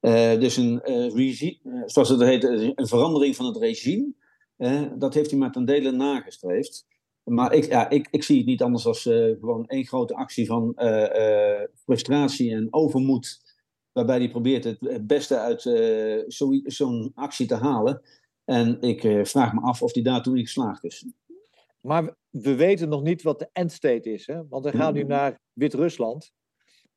Uh, 0.05 0.39
dus 0.39 0.57
een, 0.57 0.79
regime, 1.13 1.83
zoals 1.85 2.09
het 2.09 2.21
heet, 2.21 2.43
een 2.43 2.87
verandering 2.87 3.35
van 3.35 3.45
het 3.45 3.57
regime. 3.57 4.13
dat 4.97 5.13
heeft 5.13 5.29
hij 5.29 5.39
met 5.39 5.55
een 5.55 5.65
delen 5.65 5.97
nagestreefd. 5.97 6.85
Maar 7.23 7.53
ik, 7.53 7.65
ja, 7.65 7.89
ik, 7.89 8.07
ik 8.11 8.23
zie 8.23 8.37
het 8.37 8.45
niet 8.45 8.61
anders 8.61 8.85
als 8.85 9.01
gewoon 9.01 9.65
één 9.67 9.85
grote 9.85 10.15
actie 10.15 10.45
van 10.45 10.75
frustratie 11.83 12.51
en 12.51 12.67
overmoed. 12.71 13.41
Waarbij 13.91 14.17
hij 14.17 14.29
probeert 14.29 14.63
het 14.63 15.07
beste 15.07 15.37
uit 15.37 15.61
zo'n 16.65 17.11
actie 17.13 17.47
te 17.47 17.55
halen. 17.55 18.01
En 18.45 18.81
ik 18.81 19.27
vraag 19.27 19.53
me 19.53 19.61
af 19.61 19.81
of 19.81 19.93
hij 19.93 20.03
daartoe 20.03 20.33
niet 20.33 20.45
geslaagd 20.45 20.83
is. 20.83 21.05
Maar 21.81 22.15
we 22.29 22.55
weten 22.55 22.89
nog 22.89 23.03
niet 23.03 23.21
wat 23.21 23.39
de 23.39 23.49
endstate 23.53 24.13
is. 24.13 24.27
Hè? 24.27 24.47
Want 24.47 24.63
hij 24.63 24.73
gaat 24.73 24.93
nu 24.93 25.03
naar 25.03 25.39
Wit-Rusland. 25.53 26.31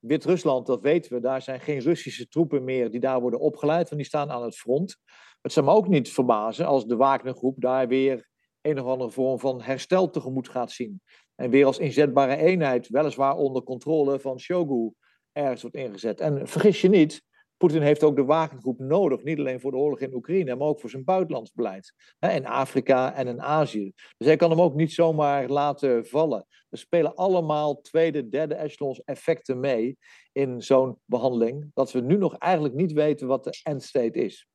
Wit-Rusland, 0.06 0.66
dat 0.66 0.80
weten 0.80 1.12
we, 1.12 1.20
daar 1.20 1.42
zijn 1.42 1.60
geen 1.60 1.78
Russische 1.78 2.28
troepen 2.28 2.64
meer 2.64 2.90
die 2.90 3.00
daar 3.00 3.20
worden 3.20 3.40
opgeleid, 3.40 3.88
want 3.88 4.00
die 4.00 4.10
staan 4.10 4.30
aan 4.30 4.42
het 4.42 4.56
front. 4.56 4.96
Het 5.42 5.52
zou 5.52 5.66
me 5.66 5.72
ook 5.72 5.88
niet 5.88 6.12
verbazen 6.12 6.66
als 6.66 6.86
de 6.86 6.96
Wagnergroep 6.96 7.60
daar 7.60 7.88
weer 7.88 8.28
een 8.60 8.80
of 8.80 8.86
andere 8.86 9.10
vorm 9.10 9.38
van 9.38 9.62
herstel 9.62 10.10
tegemoet 10.10 10.48
gaat 10.48 10.70
zien. 10.70 11.00
En 11.34 11.50
weer 11.50 11.66
als 11.66 11.78
inzetbare 11.78 12.36
eenheid, 12.36 12.88
weliswaar 12.88 13.36
onder 13.36 13.62
controle 13.62 14.20
van 14.20 14.40
Shogu, 14.40 14.92
ergens 15.32 15.62
wordt 15.62 15.76
ingezet. 15.76 16.20
En 16.20 16.48
vergis 16.48 16.80
je 16.80 16.88
niet, 16.88 17.22
Poetin 17.56 17.82
heeft 17.82 18.02
ook 18.02 18.16
de 18.16 18.24
wagengroep 18.24 18.78
nodig, 18.78 19.22
niet 19.22 19.38
alleen 19.38 19.60
voor 19.60 19.70
de 19.70 19.76
oorlog 19.76 20.00
in 20.00 20.14
Oekraïne, 20.14 20.56
maar 20.56 20.66
ook 20.66 20.80
voor 20.80 20.90
zijn 20.90 21.04
buitenlands 21.04 21.52
beleid. 21.52 21.94
In 22.18 22.46
Afrika 22.46 23.14
en 23.14 23.26
in 23.26 23.42
Azië. 23.42 23.92
Dus 24.16 24.26
hij 24.26 24.36
kan 24.36 24.50
hem 24.50 24.60
ook 24.60 24.74
niet 24.74 24.92
zomaar 24.92 25.48
laten 25.48 26.06
vallen. 26.06 26.46
Er 26.70 26.78
spelen 26.78 27.14
allemaal 27.14 27.80
tweede, 27.80 28.28
derde 28.28 28.54
echelons 28.54 29.02
effecten 29.04 29.60
mee 29.60 29.98
in 30.32 30.62
zo'n 30.62 30.98
behandeling, 31.04 31.70
dat 31.74 31.92
we 31.92 32.00
nu 32.00 32.16
nog 32.16 32.38
eigenlijk 32.38 32.74
niet 32.74 32.92
weten 32.92 33.26
wat 33.26 33.44
de 33.44 33.60
endstate 33.62 34.18
is. 34.18 34.48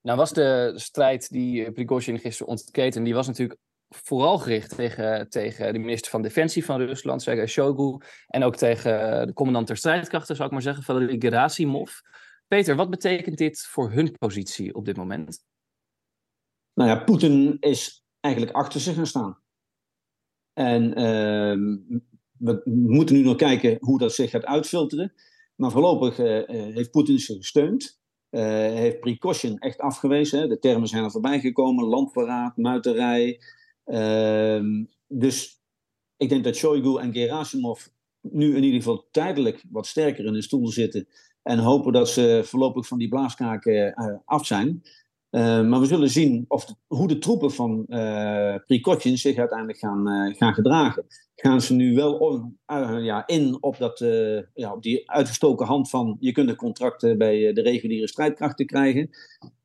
Nou 0.00 0.18
was 0.18 0.32
de 0.32 0.72
strijd 0.74 1.30
die 1.30 1.72
Prigozhin 1.72 2.18
gisteren 2.18 2.52
ontkeet, 2.52 2.96
en 2.96 3.04
die 3.04 3.14
was 3.14 3.26
natuurlijk 3.26 3.60
vooral 3.88 4.38
gericht 4.38 4.76
tegen, 4.76 5.28
tegen 5.28 5.72
de 5.72 5.78
minister 5.78 6.10
van 6.10 6.22
Defensie 6.22 6.64
van 6.64 6.80
Rusland, 6.80 7.22
Sergei 7.22 7.46
Shoigu, 7.46 7.98
en 8.26 8.42
ook 8.42 8.56
tegen 8.56 9.26
de 9.26 9.32
commandant 9.32 9.66
der 9.66 9.76
strijdkrachten, 9.76 10.36
zou 10.36 10.48
ik 10.48 10.54
maar 10.54 10.62
zeggen, 10.62 10.82
Valery 10.82 11.16
Gerasimov. 11.18 11.92
Peter, 12.48 12.76
wat 12.76 12.90
betekent 12.90 13.38
dit 13.38 13.60
voor 13.60 13.90
hun 13.90 14.18
positie 14.18 14.74
op 14.74 14.84
dit 14.84 14.96
moment? 14.96 15.44
Nou 16.74 16.90
ja, 16.90 17.04
Poetin 17.04 17.56
is 17.60 18.04
eigenlijk 18.20 18.56
achter 18.56 18.80
zich 18.80 18.94
gaan 18.94 19.06
staan. 19.06 19.38
En 20.52 20.94
ehm, 20.94 21.76
we 22.38 22.62
moeten 22.64 23.16
nu 23.16 23.22
nog 23.22 23.36
kijken 23.36 23.76
hoe 23.80 23.98
dat 23.98 24.14
zich 24.14 24.30
gaat 24.30 24.44
uitfilteren. 24.44 25.12
Maar 25.54 25.70
voorlopig 25.70 26.18
uh, 26.18 26.48
heeft 26.48 26.90
Poetin 26.90 27.18
ze 27.18 27.36
gesteund. 27.36 28.00
Uh, 28.30 28.42
heeft 28.52 29.00
precaution 29.00 29.58
echt 29.58 29.78
afgewezen. 29.78 30.48
De 30.48 30.58
termen 30.58 30.88
zijn 30.88 31.04
er 31.04 31.10
voorbij 31.10 31.40
gekomen: 31.40 31.84
landverraad, 31.84 32.56
muiterij, 32.56 33.40
dus 35.06 35.60
ik 36.16 36.28
denk 36.28 36.44
dat 36.44 36.56
Shoigu 36.56 36.98
en 36.98 37.12
Gerasimov 37.12 37.86
nu 38.20 38.56
in 38.56 38.64
ieder 38.64 38.78
geval 38.78 39.08
tijdelijk 39.10 39.64
wat 39.70 39.86
sterker 39.86 40.24
in 40.24 40.32
de 40.32 40.42
stoel 40.42 40.68
zitten. 40.68 41.08
En 41.42 41.58
hopen 41.58 41.92
dat 41.92 42.08
ze 42.08 42.40
voorlopig 42.44 42.86
van 42.86 42.98
die 42.98 43.08
blaaskaken 43.08 43.74
uh, 43.74 44.16
af 44.24 44.46
zijn. 44.46 44.82
Uh, 45.30 45.68
maar 45.68 45.80
we 45.80 45.86
zullen 45.86 46.10
zien 46.10 46.44
of 46.48 46.74
hoe 46.86 47.08
de 47.08 47.18
troepen 47.18 47.50
van 47.50 47.84
uh, 47.88 48.54
zich 49.16 49.36
uiteindelijk 49.36 49.78
gaan, 49.78 50.08
uh, 50.08 50.36
gaan 50.36 50.54
gedragen. 50.54 51.06
Gaan 51.34 51.60
ze 51.60 51.74
nu 51.74 51.94
wel 51.94 52.52
ja, 53.00 53.26
in 53.26 53.56
op, 53.60 53.78
dat, 53.78 53.98
ja, 54.54 54.72
op 54.72 54.82
die 54.82 55.10
uitgestoken 55.10 55.66
hand 55.66 55.90
van 55.90 56.16
je 56.20 56.32
kunt 56.32 56.48
een 56.48 56.56
contract 56.56 57.16
bij 57.18 57.52
de 57.52 57.62
reguliere 57.62 58.08
strijdkrachten 58.08 58.66
krijgen. 58.66 59.10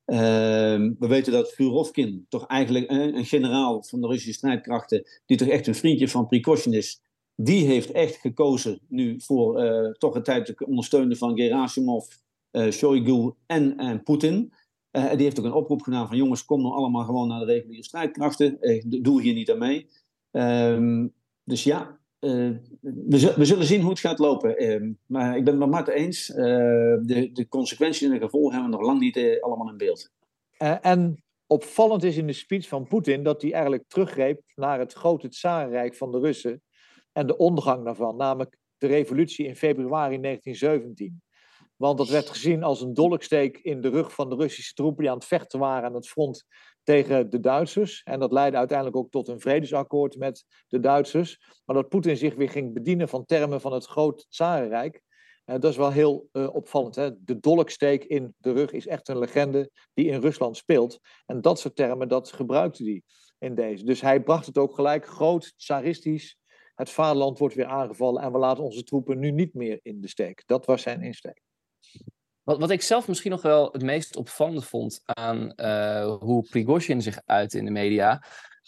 Ehm, 0.06 0.94
we 1.00 1.08
weten 1.08 1.32
dat 1.32 1.52
Gurovkin, 1.52 2.26
toch 2.30 2.48
eigenlijk 2.48 2.92
een 2.92 3.26
generaal 3.26 3.84
van 3.84 4.02
de 4.02 4.08
Russische 4.08 4.34
strijdkrachten, 4.34 5.04
die 5.26 5.38
toch 5.38 5.48
echt 5.48 5.68
een 5.68 5.76
vriendje 5.76 6.08
van 6.08 6.28
Prigozhin 6.28 6.74
is, 6.74 7.02
die 7.36 7.66
heeft 7.66 7.92
echt 7.92 8.16
gekozen 8.16 8.80
nu 8.88 9.22
voor 9.22 9.64
uh, 9.64 9.92
toch 9.92 10.14
het 10.14 10.26
tijdelijk 10.26 10.68
ondersteunen 10.68 11.18
van 11.18 11.38
Gerasimov, 11.38 12.08
uh, 12.52 12.72
Shoigu 12.72 13.32
en, 13.46 13.78
en 13.78 14.04
Poetin. 14.04 14.54
Uh, 14.92 15.12
die 15.12 15.22
heeft 15.22 15.40
ook 15.40 15.46
een 15.46 15.54
oproep 15.54 15.82
gedaan 15.82 16.08
van 16.08 16.18
jongens, 16.18 16.46
kom 16.46 16.62
nou 16.62 16.74
allemaal 16.74 17.06
gewoon 17.06 17.28
naar 17.28 17.40
de 17.40 17.46
reguliere 17.46 17.84
strijdkrachten. 17.84 18.58
doe 19.02 19.22
hier 19.22 19.34
niet 19.34 19.52
aan 19.52 19.58
mee. 19.58 19.88
Um, 20.32 21.14
dus 21.44 21.64
ja, 21.64 22.00
we, 22.24 23.34
we, 23.36 23.46
zullen 23.46 23.66
zien 23.66 23.82
hoe 23.82 23.90
het 23.90 24.00
gaat 24.00 24.20
lopen. 24.20 24.64
Uh, 24.64 24.92
maar 25.06 25.38
ik 25.38 25.44
ben 25.44 25.54
het 25.54 25.62
met 25.62 25.72
Marten 25.72 25.94
eens. 25.94 26.30
Uh, 26.30 26.36
de, 26.36 27.30
de 27.34 27.48
consequenties 27.50 28.02
en 28.02 28.10
de 28.10 28.20
gevolgen 28.20 28.52
hebben 28.54 28.72
we 28.72 28.78
nog 28.78 28.86
lang 28.86 29.00
niet 29.00 29.18
uh, 29.18 29.42
allemaal 29.42 29.70
in 29.70 29.78
beeld. 29.78 30.12
en 30.82 31.24
opvallend 31.48 32.04
is 32.04 32.18
in 32.18 32.28
de 32.28 32.34
speech 32.34 32.68
van 32.68 32.88
Poetin 32.88 33.24
dat 33.24 33.42
hij 33.42 33.52
eigenlijk 33.52 33.84
teruggreep 33.88 34.42
naar 34.56 34.80
het 34.80 34.94
grote 34.94 35.30
tsarenrijk 35.30 35.96
van 35.96 36.12
de 36.12 36.20
Russen 36.20 36.62
en 37.12 37.28
de 37.28 37.38
ondergang 37.38 37.86
daarvan, 37.86 38.16
namelijk 38.16 38.58
de 38.78 38.88
revolutie 38.88 39.48
in 39.48 39.56
februari 39.56 40.22
1917. 40.22 41.22
Want 41.76 41.98
dat 41.98 42.10
werd 42.10 42.30
gezien 42.30 42.64
als 42.64 42.82
een 42.82 42.94
dolksteek 42.94 43.58
in 43.58 43.82
de 43.82 43.90
rug 43.90 44.14
van 44.14 44.30
de 44.30 44.36
Russische 44.36 44.74
troepen 44.74 45.02
die 45.02 45.12
aan 45.12 45.18
het 45.18 45.28
vechten 45.28 45.60
waren 45.60 45.84
aan 45.84 45.96
het 45.96 46.08
front 46.08 46.46
tegen 46.84 47.30
de 47.30 47.40
Duitsers. 47.40 48.02
En 48.04 48.20
dat 48.20 48.32
leidde 48.32 48.58
uiteindelijk 48.58 48.98
ook 48.98 49.12
tot 49.12 49.28
een 49.28 49.40
vredesakkoord 49.40 50.18
met 50.18 50.46
de 50.68 50.80
Duitsers. 50.80 51.40
Maar 51.66 51.76
dat 51.76 51.90
Poetin 51.90 52.18
zich 52.18 52.36
weer 52.36 52.50
ging 52.50 52.74
bedienen 52.74 53.10
van 53.10 53.26
termen 53.26 53.62
van 53.62 53.74
het 53.74 53.86
groot 53.86 54.26
Tsarenrijk. 54.30 55.02
Uh, 55.46 55.56
dat 55.60 55.72
is 55.72 55.78
wel 55.78 55.92
heel 55.92 56.30
uh, 56.32 56.56
opvallend. 56.56 56.96
Hè? 56.96 57.24
De 57.24 57.40
dolksteek 57.40 58.04
in 58.04 58.34
de 58.38 58.52
rug 58.52 58.72
is 58.72 58.88
echt 58.88 59.08
een 59.08 59.20
legende 59.20 59.72
die 59.94 60.06
in 60.06 60.22
Rusland 60.22 60.58
speelt. 60.58 61.00
En 61.26 61.42
dat 61.42 61.60
soort 61.60 61.76
termen, 61.76 62.08
dat 62.08 62.32
gebruikte 62.32 62.84
hij 62.84 63.02
in 63.40 63.56
deze. 63.56 63.84
Dus 63.84 64.02
hij 64.02 64.24
bracht 64.24 64.46
het 64.46 64.58
ook 64.58 64.76
gelijk 64.76 65.08
groot, 65.08 65.54
tsaristisch. 65.58 66.38
Het 66.76 66.90
vaderland 66.90 67.40
wordt 67.40 67.56
weer 67.56 67.66
aangevallen 67.66 68.24
en 68.24 68.32
we 68.32 68.38
laten 68.38 68.64
onze 68.64 68.84
troepen 68.84 69.20
nu 69.20 69.32
niet 69.32 69.54
meer 69.54 69.80
in 69.82 70.02
de 70.02 70.08
steek. 70.08 70.44
Dat 70.46 70.66
was 70.66 70.82
zijn 70.82 71.02
insteek. 71.02 71.42
Wat, 72.44 72.60
wat 72.60 72.70
ik 72.70 72.82
zelf 72.82 73.08
misschien 73.08 73.32
nog 73.32 73.42
wel 73.42 73.72
het 73.72 73.84
meest 73.84 74.16
opvallende 74.16 74.62
vond 74.62 75.02
aan 75.06 75.54
uh, 75.56 76.16
hoe 76.16 76.48
Prigozhin 76.50 77.02
zich 77.02 77.22
uit 77.26 77.54
in 77.54 77.66
de 77.66 77.72
media, 77.72 78.24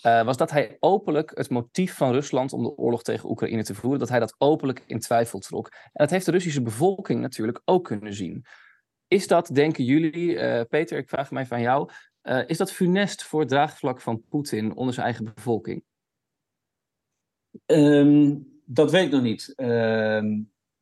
uh, 0.05 0.23
was 0.23 0.37
dat 0.37 0.51
hij 0.51 0.77
openlijk 0.79 1.31
het 1.37 1.49
motief 1.49 1.93
van 1.93 2.11
Rusland 2.11 2.53
om 2.53 2.63
de 2.63 2.75
oorlog 2.75 3.03
tegen 3.03 3.29
Oekraïne 3.29 3.63
te 3.63 3.75
voeren, 3.75 3.99
dat 3.99 4.09
hij 4.09 4.19
dat 4.19 4.35
openlijk 4.37 4.83
in 4.85 4.99
twijfel 4.99 5.39
trok. 5.39 5.67
En 5.67 5.91
dat 5.93 6.09
heeft 6.09 6.25
de 6.25 6.31
Russische 6.31 6.61
bevolking 6.61 7.21
natuurlijk 7.21 7.61
ook 7.65 7.85
kunnen 7.85 8.13
zien. 8.13 8.45
Is 9.07 9.27
dat, 9.27 9.49
denken 9.53 9.83
jullie, 9.83 10.33
uh, 10.33 10.61
Peter, 10.69 10.97
ik 10.97 11.09
vraag 11.09 11.31
mij 11.31 11.45
van 11.45 11.61
jou, 11.61 11.89
is 12.47 12.57
dat 12.57 12.71
funest 12.71 13.23
voor 13.23 13.39
het 13.39 13.49
draagvlak 13.49 14.01
van 14.01 14.23
Poetin 14.29 14.75
onder 14.75 14.93
zijn 14.93 15.05
eigen 15.05 15.33
bevolking? 15.33 15.83
Um, 17.65 18.61
dat 18.65 18.91
weet 18.91 19.05
ik 19.05 19.11
nog 19.11 19.21
niet. 19.21 19.53
Uh, 19.55 20.23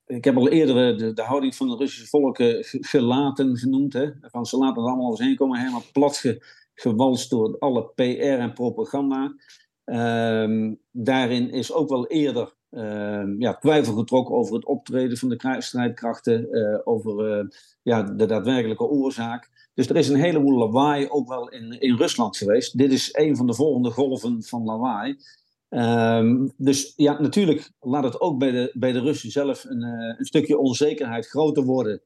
ik 0.06 0.24
heb 0.24 0.38
al 0.38 0.50
eerder 0.50 0.98
de, 0.98 1.14
de 1.14 1.22
houding 1.22 1.56
van 1.56 1.68
de 1.68 1.76
Russische 1.76 2.08
volken 2.08 2.58
gelaten 2.64 3.58
genoemd. 3.58 3.94
Hè? 3.94 4.10
Van 4.22 4.46
ze 4.46 4.58
laten 4.58 4.82
het 4.82 4.92
allemaal 4.92 5.10
eens 5.10 5.20
heen 5.20 5.36
komen, 5.36 5.60
helemaal 5.60 5.84
plat 5.94 6.38
gewalst 6.74 7.30
door 7.30 7.58
alle 7.60 7.92
PR 7.96 8.40
en 8.40 8.54
propaganda. 8.54 9.36
Um, 9.86 10.80
daarin 10.92 11.52
is 11.52 11.74
ook 11.74 11.90
wel 11.90 12.08
eerder 12.08 12.54
uh, 12.72 13.24
ja, 13.38 13.58
twijfel 13.58 13.94
getrokken 13.94 14.36
over 14.36 14.56
het 14.56 14.66
optreden 14.66 15.18
van 15.18 15.30
de 15.30 15.56
strijdkrachten, 15.60 16.48
uh, 16.52 16.80
over 16.84 17.38
uh, 17.38 17.50
ja, 17.82 18.04
de 18.04 18.26
daadwerkelijke 18.26 18.88
oorzaak. 18.88 19.70
Dus 19.74 19.90
er 19.90 19.96
is 19.96 20.10
een 20.10 20.20
heleboel 20.20 20.58
lawaai 20.58 21.10
ook 21.10 21.28
wel 21.28 21.50
in, 21.50 21.80
in 21.80 21.98
Rusland 21.98 22.38
geweest. 22.38 22.78
Dit 22.78 22.92
is 22.92 23.10
een 23.12 23.36
van 23.36 23.48
de 23.48 23.54
volgende 23.54 23.92
golven 23.92 24.44
van 24.44 24.64
lawaai. 24.64 25.18
Ehm, 25.74 26.48
dus 26.58 26.94
ja, 26.96 27.22
natuurlijk 27.22 27.72
laat 27.80 28.04
het 28.04 28.22
ook 28.22 28.40
bij 28.40 28.52
de, 28.52 28.72
bij 28.74 28.92
de 28.92 29.00
Russen 29.00 29.32
zelf 29.32 29.64
een, 29.64 29.82
uh, 29.82 30.16
een 30.18 30.26
stukje 30.26 30.58
onzekerheid 30.58 31.28
groter 31.28 31.64
worden. 31.64 32.02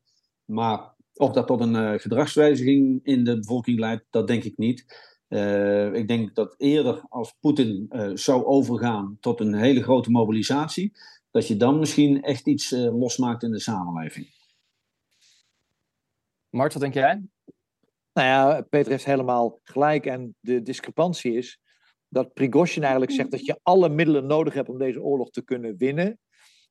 Maar 0.45 0.95
of 1.13 1.32
dat 1.32 1.47
tot 1.47 1.62
een 1.62 1.73
uh, 1.73 1.93
gedragswijziging 1.93 2.99
in 3.03 3.23
de 3.23 3.39
bevolking 3.39 3.80
leidt, 3.80 4.06
dat 4.10 4.27
denk 4.27 4.43
ik 4.43 4.58
niet. 4.58 4.86
Uh, 5.30 5.93
ik 5.93 6.08
denk 6.08 6.36
dat 6.36 6.56
eerder 6.58 7.06
als 7.10 7.34
Poetin 7.39 7.89
zou 8.13 8.45
overgaan 8.45 9.17
tot 9.19 9.39
een 9.39 9.53
hele 9.53 9.84
grote 9.84 10.12
mobilisatie, 10.12 10.93
dat 11.32 11.47
je 11.47 11.58
dan 11.58 11.80
misschien 11.80 12.21
echt 12.21 12.47
iets 12.47 12.71
losmaakt 12.71 13.43
in 13.43 13.51
de 13.51 13.60
samenleving. 13.60 14.27
Mart, 16.49 16.73
wat 16.73 16.82
denk 16.82 16.93
jij? 16.93 17.21
Nou 18.13 18.27
ja, 18.27 18.62
Peter 18.62 18.91
heeft 18.91 19.06
helemaal 19.06 19.60
gelijk. 19.63 20.06
En 20.06 20.36
de 20.39 20.62
discrepantie 20.62 21.34
is 21.34 21.60
dat 22.10 22.34
Prigozhin 22.34 22.82
eigenlijk 22.82 23.12
zegt 23.12 23.32
dat 23.32 23.46
je 23.46 23.60
alle 23.63 23.89
middelen 23.89 24.26
nodig 24.26 24.54
hebt 24.54 24.70
om 24.70 24.78
deze 24.78 25.02
oorlog 25.02 25.30
te 25.30 25.43
kunnen 25.43 25.78
winnen. 25.78 26.20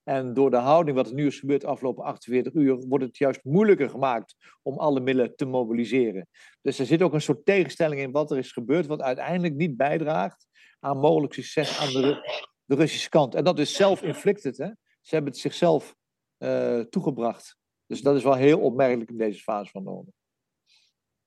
En 0.02 0.34
door 0.34 0.50
de 0.50 0.56
houding, 0.56 0.96
wat 0.96 1.08
er 1.08 1.14
nu 1.14 1.26
is 1.26 1.38
gebeurd 1.38 1.60
de 1.60 1.66
afgelopen 1.66 2.04
48 2.04 2.52
uur, 2.52 2.76
wordt 2.76 3.04
het 3.04 3.16
juist 3.16 3.44
moeilijker 3.44 3.90
gemaakt 3.90 4.36
om 4.62 4.78
alle 4.78 5.00
middelen 5.00 5.36
te 5.36 5.44
mobiliseren. 5.44 6.28
Dus 6.62 6.78
er 6.78 6.86
zit 6.86 7.02
ook 7.02 7.12
een 7.12 7.20
soort 7.20 7.44
tegenstelling 7.44 8.00
in 8.00 8.10
wat 8.10 8.30
er 8.30 8.38
is 8.38 8.52
gebeurd, 8.52 8.86
wat 8.86 9.00
uiteindelijk 9.00 9.54
niet 9.54 9.76
bijdraagt 9.76 10.46
aan 10.78 10.98
mogelijk 10.98 11.32
succes 11.32 11.78
aan 11.78 12.02
de, 12.02 12.40
de 12.64 12.74
Russische 12.74 13.08
kant. 13.08 13.34
En 13.34 13.44
dat 13.44 13.58
is 13.58 13.74
self-inflicted. 13.74 14.56
Hè? 14.56 14.66
Ze 15.00 15.14
hebben 15.14 15.32
het 15.32 15.40
zichzelf 15.40 15.94
uh, 16.38 16.80
toegebracht. 16.80 17.56
Dus 17.86 18.02
dat 18.02 18.16
is 18.16 18.22
wel 18.22 18.34
heel 18.34 18.60
opmerkelijk 18.60 19.10
in 19.10 19.16
deze 19.16 19.42
fase 19.42 19.70
van 19.70 19.84
de 19.84 19.90
oorlog. 19.90 20.14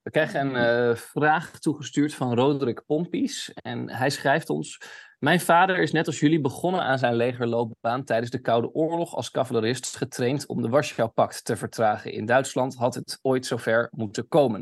We 0.10 0.15
krijgen 0.15 0.56
een 0.56 0.89
uh, 0.89 0.95
vraag 0.95 1.60
toegestuurd 1.60 2.13
van 2.13 2.34
Roderick 2.34 2.86
Pompies. 2.86 3.54
En 3.54 3.89
hij 3.89 4.10
schrijft 4.10 4.50
ons: 4.50 4.82
Mijn 5.19 5.39
vader 5.39 5.78
is 5.78 5.91
net 5.91 6.08
als 6.08 6.19
jullie 6.19 6.41
begonnen 6.41 6.82
aan 6.82 7.00
zijn 7.00 7.15
legerloopbaan 7.15 8.04
tijdens 8.04 8.32
de 8.32 8.39
Koude 8.39 8.74
Oorlog 8.74 9.15
als 9.15 9.32
cavalerist 9.32 9.98
getraind 9.98 10.48
om 10.48 10.62
de 10.62 10.69
Warschau-pact 10.69 11.45
te 11.45 11.56
vertragen. 11.56 12.12
In 12.12 12.26
Duitsland 12.26 12.76
had 12.76 12.95
het 12.95 13.19
ooit 13.22 13.45
zover 13.45 13.88
moeten 13.91 14.28
komen. 14.28 14.62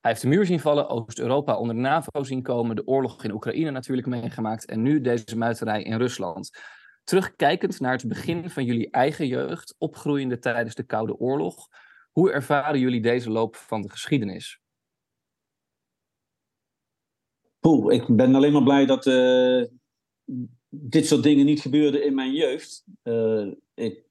Hij 0.00 0.10
heeft 0.10 0.22
de 0.22 0.28
muur 0.28 0.46
zien 0.46 0.60
vallen, 0.60 0.88
Oost-Europa 0.88 1.56
onder 1.56 1.74
de 1.74 1.80
NAVO 1.80 2.24
zien 2.24 2.42
komen, 2.42 2.76
de 2.76 2.86
oorlog 2.86 3.24
in 3.24 3.32
Oekraïne 3.32 3.70
natuurlijk 3.70 4.06
meegemaakt 4.06 4.64
en 4.64 4.82
nu 4.82 5.00
deze 5.00 5.36
muiterij 5.36 5.82
in 5.82 5.96
Rusland. 5.96 6.58
Terugkijkend 7.04 7.80
naar 7.80 7.92
het 7.92 8.08
begin 8.08 8.50
van 8.50 8.64
jullie 8.64 8.90
eigen 8.90 9.26
jeugd, 9.26 9.74
opgroeiende 9.78 10.38
tijdens 10.38 10.74
de 10.74 10.82
Koude 10.82 11.16
Oorlog, 11.18 11.68
hoe 12.12 12.32
ervaren 12.32 12.80
jullie 12.80 13.00
deze 13.00 13.30
loop 13.30 13.56
van 13.56 13.82
de 13.82 13.90
geschiedenis? 13.90 14.64
Ik 17.74 18.16
ben 18.16 18.34
alleen 18.34 18.52
maar 18.52 18.62
blij 18.62 18.86
dat 18.86 19.06
uh, 19.06 19.64
dit 20.68 21.06
soort 21.06 21.22
dingen 21.22 21.46
niet 21.46 21.60
gebeurden 21.60 22.04
in 22.04 22.14
mijn 22.14 22.32
jeugd. 22.32 22.84
Uh, 23.02 23.52
ik 23.74 24.04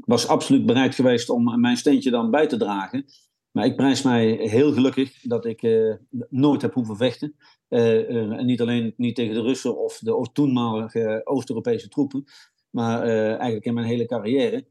was 0.00 0.28
absoluut 0.28 0.66
bereid 0.66 0.94
geweest 0.94 1.28
om 1.28 1.60
mijn 1.60 1.76
steentje 1.76 2.10
dan 2.10 2.30
bij 2.30 2.46
te 2.46 2.56
dragen. 2.56 3.04
Maar 3.50 3.64
ik 3.64 3.76
prijs 3.76 4.02
mij 4.02 4.26
heel 4.30 4.72
gelukkig 4.72 5.20
dat 5.20 5.44
ik 5.44 5.62
uh, 5.62 5.94
nooit 6.28 6.62
heb 6.62 6.74
hoeven 6.74 6.96
vechten. 6.96 7.36
en 7.68 8.46
niet 8.46 8.60
alleen 8.60 8.94
niet 8.96 9.14
tegen 9.14 9.34
de 9.34 9.42
Russen 9.42 9.78
of 9.78 9.98
de 9.98 10.28
toenmalige 10.32 11.20
Oost-Europese 11.24 11.88
troepen, 11.88 12.24
maar 12.70 13.02
eigenlijk 13.02 13.64
in 13.64 13.74
mijn 13.74 13.86
hele 13.86 14.06
carrière. 14.06 14.66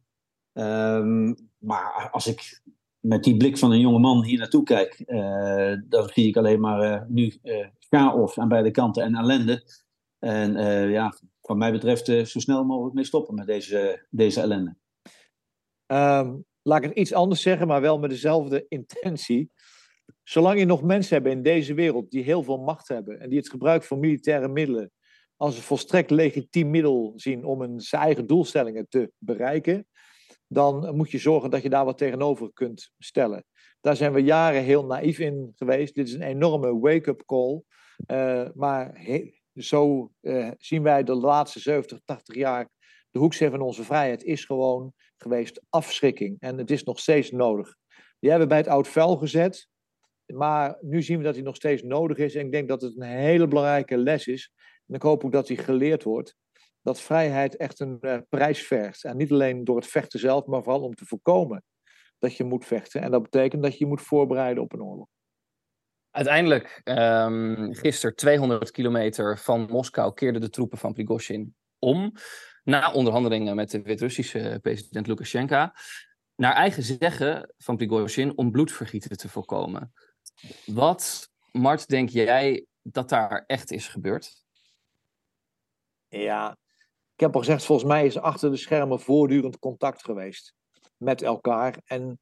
Um, 0.54 1.36
maar 1.58 2.10
als 2.12 2.28
ik 2.28 2.62
met 3.00 3.24
die 3.24 3.38
blik 3.38 3.58
van 3.58 3.72
een 3.72 3.80
jonge 3.80 4.00
man 4.00 4.24
hier 4.24 4.38
naartoe 4.38 4.64
kijk, 4.64 5.04
dan 5.90 6.10
zie 6.14 6.28
ik 6.28 6.38
alleen 6.38 6.60
maar 6.60 7.06
nu 7.10 7.34
chaos 7.98 8.40
aan 8.40 8.48
beide 8.48 8.72
kanten 8.72 9.04
en 9.04 9.16
ellende. 9.16 9.64
En 10.20 10.54
ja, 10.90 11.14
wat 11.42 11.58
mij 11.58 11.72
betreft 11.72 12.06
zo 12.06 12.40
snel 12.40 12.64
mogelijk 12.64 12.96
mee 12.96 13.04
stoppen 13.04 13.36
met 13.36 13.48
deze, 13.48 14.06
deze 14.10 14.42
ellende. 14.42 14.76
Um, 15.88 16.46
laat 16.62 16.84
ik 16.84 16.90
het 16.90 16.98
iets 16.98 17.14
anders 17.14 17.42
zeggen, 17.42 17.68
maar 17.68 17.82
wel 17.82 18.00
met 18.00 18.10
dezelfde 18.10 18.66
intentie. 18.68 19.52
Zolang 20.24 20.60
je 20.60 20.66
nog 20.66 20.84
mensen 20.84 21.16
hebt 21.16 21.36
in 21.36 21.44
deze 21.44 21.74
wereld 21.74 22.12
die 22.12 22.24
heel 22.24 22.44
veel 22.44 22.58
macht 22.58 22.88
hebben 22.88 23.20
en 23.20 23.30
die 23.30 23.38
het 23.38 23.50
gebruik 23.50 23.84
van 23.84 24.00
militaire 24.00 24.48
middelen 24.48 24.92
als 25.36 25.56
een 25.56 25.62
volstrekt 25.62 26.10
legitiem 26.10 26.70
middel 26.70 27.14
zien 27.16 27.46
om 27.46 27.80
zijn 27.80 28.02
eigen 28.02 28.28
doelstellingen 28.28 28.86
te 28.90 29.12
bereiken, 29.18 29.88
dan 30.48 30.96
moet 30.96 31.12
je 31.12 31.18
zorgen 31.18 31.50
dat 31.50 31.62
je 31.62 31.70
daar 31.70 31.86
wat 31.86 31.98
tegenover 31.98 32.54
kunt 32.54 32.92
stellen. 32.98 33.46
Daar 33.82 33.96
zijn 33.96 34.14
we 34.14 34.24
jaren 34.24 34.64
heel 34.64 34.86
naïef 34.86 35.20
in 35.20 35.52
geweest. 35.56 35.96
Dit 35.96 36.08
is 36.08 36.14
een 36.14 36.22
enorme 36.22 36.80
wake-up 36.80 37.24
call. 37.26 37.62
Uh, 38.08 38.48
maar 38.54 39.02
zo 39.56 40.12
uh, 40.22 40.52
zien 40.58 40.84
wij 40.84 41.04
de 41.04 41.16
laatste 41.16 41.60
70, 41.60 42.00
80 42.06 42.36
jaar. 42.36 42.70
De 43.10 43.20
hoekzee 43.20 43.50
van 43.50 43.62
onze 43.62 43.84
vrijheid 43.84 44.24
is 44.24 44.46
gewoon 44.46 44.94
geweest 45.18 45.62
afschrikking. 45.70 46.36
En 46.40 46.58
het 46.58 46.72
is 46.72 46.84
nog 46.84 47.00
steeds 47.00 47.32
nodig. 47.32 47.76
Die 48.20 48.30
hebben 48.30 48.48
we 48.48 48.54
bij 48.54 48.64
het 48.64 48.74
oud 48.74 48.88
vuil 48.88 49.18
gezet. 49.18 49.68
Maar 50.26 50.78
nu 50.82 51.02
zien 51.02 51.18
we 51.18 51.24
dat 51.24 51.34
die 51.34 51.44
nog 51.44 51.56
steeds 51.56 51.82
nodig 51.82 52.18
is. 52.18 52.36
En 52.36 52.46
ik 52.46 52.52
denk 52.52 52.68
dat 52.68 52.82
het 52.82 52.96
een 52.96 53.08
hele 53.08 53.48
belangrijke 53.48 53.98
les 53.98 54.28
is. 54.28 54.52
En 54.88 54.96
ik 54.96 55.02
hoop 55.02 55.26
ook 55.26 55.32
dat 55.32 55.48
die 55.48 55.58
geleerd 55.58 56.04
wordt 56.04 56.36
dat 56.84 57.02
vrijheid 57.02 57.56
echt 57.56 57.80
een 57.80 57.98
uh, 58.02 58.18
prijs 58.30 58.68
vergt. 58.68 59.04
En 59.04 59.18
niet 59.18 59.32
alleen 59.32 59.64
door 59.64 59.76
het 59.76 59.88
vechten 59.88 60.20
zelf, 60.20 60.46
maar 60.46 60.64
vooral 60.64 60.82
om 60.82 60.96
te 60.96 61.06
voorkomen 61.06 61.64
dat 62.20 62.36
je 62.36 62.44
moet 62.44 62.66
vechten. 62.66 63.02
En 63.02 63.12
dat 63.12 63.22
betekent 63.24 63.64
dat 63.64 63.72
je 63.72 63.80
je 63.80 63.86
moet 63.86 64.02
voorbereiden 64.02 64.64
op 64.64 64.74
een 64.74 64.84
oorlog. 64.84 65.08
Uiteindelijk, 66.14 66.82
um, 66.84 67.74
gisteren 67.74 68.16
200 68.16 68.72
kilometer 68.72 69.38
van 69.38 69.68
Moskou, 69.70 70.14
keerden 70.14 70.42
de 70.42 70.50
troepen 70.50 70.78
van 70.78 70.94
Prigozhin 70.94 71.56
om. 71.80 72.14
Na 72.64 72.92
onderhandelingen 72.92 73.56
met 73.56 73.72
de 73.72 73.82
Wit-Russische 73.82 74.60
president 74.62 75.08
Lukashenko. 75.08 75.68
Naar 76.36 76.54
eigen 76.54 76.84
zeggen 76.84 77.54
van 77.58 77.78
Prigozhin 77.78 78.38
om 78.38 78.52
bloedvergieten 78.52 79.18
te 79.18 79.30
voorkomen. 79.30 79.94
Wat, 80.66 81.30
Mart, 81.52 81.88
denk 81.88 82.10
jij 82.10 82.66
dat 82.82 83.10
daar 83.10 83.44
echt 83.48 83.72
is 83.72 83.88
gebeurd? 83.88 84.44
Ja, 86.08 86.58
ik 87.14 87.20
heb 87.20 87.34
al 87.34 87.40
gezegd, 87.40 87.66
volgens 87.66 87.88
mij 87.88 88.06
is 88.06 88.18
achter 88.18 88.52
de 88.52 88.58
schermen 88.58 89.00
voortdurend 89.00 89.60
contact 89.60 90.04
geweest 90.04 90.54
met 90.98 91.22
elkaar. 91.22 91.78
En 91.86 92.20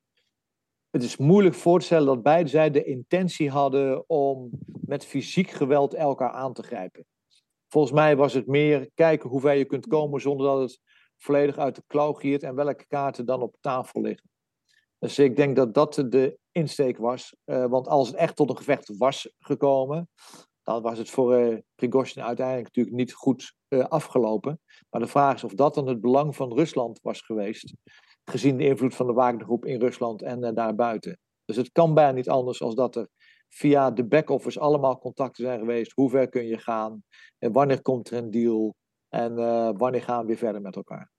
het 0.92 1.04
is 1.04 1.18
moeilijk 1.18 1.56
voor 1.56 1.80
te 1.80 1.86
stellen 1.86 2.06
dat 2.06 2.24
beide 2.24 2.50
zijden 2.50 2.84
de 2.84 2.90
intentie 2.90 3.50
hadden 3.50 4.10
om 4.10 4.50
met 4.86 5.06
fysiek 5.06 5.50
geweld 5.50 5.94
elkaar 5.94 6.32
aan 6.32 6.54
te 6.54 6.64
grijpen. 6.64 7.06
Volgens 7.68 7.94
mij 7.94 8.16
was 8.16 8.34
het 8.34 8.48
meer 8.48 8.90
kijken 8.96 9.30
hoe 9.30 9.42
ver 9.42 9.54
je 9.54 9.66
kunt 9.66 9.88
komen 9.88 10.22
zonder 10.22 10.48
dat 10.48 10.60
het 10.60 10.80
volledig 11.18 11.58
uit 11.58 11.76
de 11.76 11.84
klauw 11.88 12.14
giert 12.14 12.44
en 12.44 12.56
welke 12.56 12.86
kaarten 12.88 13.26
dan 13.26 13.42
op 13.42 13.56
tafel 13.60 14.02
liggen. 14.02 14.30
Dus 15.00 15.20
ik 15.20 15.36
denk 15.36 15.56
dat 15.56 15.74
dat 15.74 15.94
de 15.94 16.38
insteek 16.52 16.98
was. 16.98 17.36
Uh, 17.46 17.66
want 17.66 17.88
als 17.88 18.08
het 18.08 18.18
echt 18.18 18.36
tot 18.36 18.50
een 18.50 18.58
gevecht 18.58 18.98
was 18.98 19.34
gekomen, 19.40 20.10
dan 20.64 20.82
was 20.82 20.98
het 20.98 21.10
voor 21.10 21.40
uh, 21.40 21.58
Prigozhin 21.76 22.24
uiteindelijk 22.24 22.66
natuurlijk 22.66 22.96
niet 22.96 23.14
goed 23.14 23.56
uh, 23.70 23.86
afgelopen. 23.86 24.60
Maar 24.90 25.02
de 25.02 25.08
vraag 25.08 25.36
is 25.36 25.44
of 25.44 25.54
dat 25.54 25.74
dan 25.74 25.88
het 25.88 26.02
belang 26.02 26.36
van 26.36 26.54
Rusland 26.54 27.00
was 27.02 27.22
geweest, 27.22 27.74
gezien 28.26 28.58
de 28.58 28.66
invloed 28.66 28.96
van 28.96 29.08
de 29.08 29.14
Wagnergroep 29.14 29.66
in 29.66 29.80
Rusland 29.80 30.22
en 30.22 30.44
uh, 30.44 30.50
daarbuiten. 30.54 31.20
Dus 31.46 31.56
het 31.56 31.72
kan 31.72 31.94
bijna 31.94 32.12
niet 32.12 32.30
anders 32.30 32.62
als 32.62 32.76
dat 32.76 32.96
er 32.96 33.08
via 33.50 33.92
de 33.92 34.08
back-office 34.08 34.60
allemaal 34.60 35.00
contacten 35.00 35.44
zijn 35.44 35.60
geweest. 35.60 35.92
Hoe 35.92 36.10
ver 36.10 36.30
kun 36.30 36.46
je 36.46 36.58
gaan? 36.58 37.04
En 37.38 37.52
wanneer 37.52 37.82
komt 37.82 38.12
er 38.12 38.18
een 38.18 38.32
deal? 38.32 38.76
En 39.10 39.36
wanneer 39.78 40.04
gaan 40.04 40.22
we 40.22 40.28
weer 40.28 40.38
verder 40.38 40.62
met 40.62 40.76
elkaar? 40.76 41.12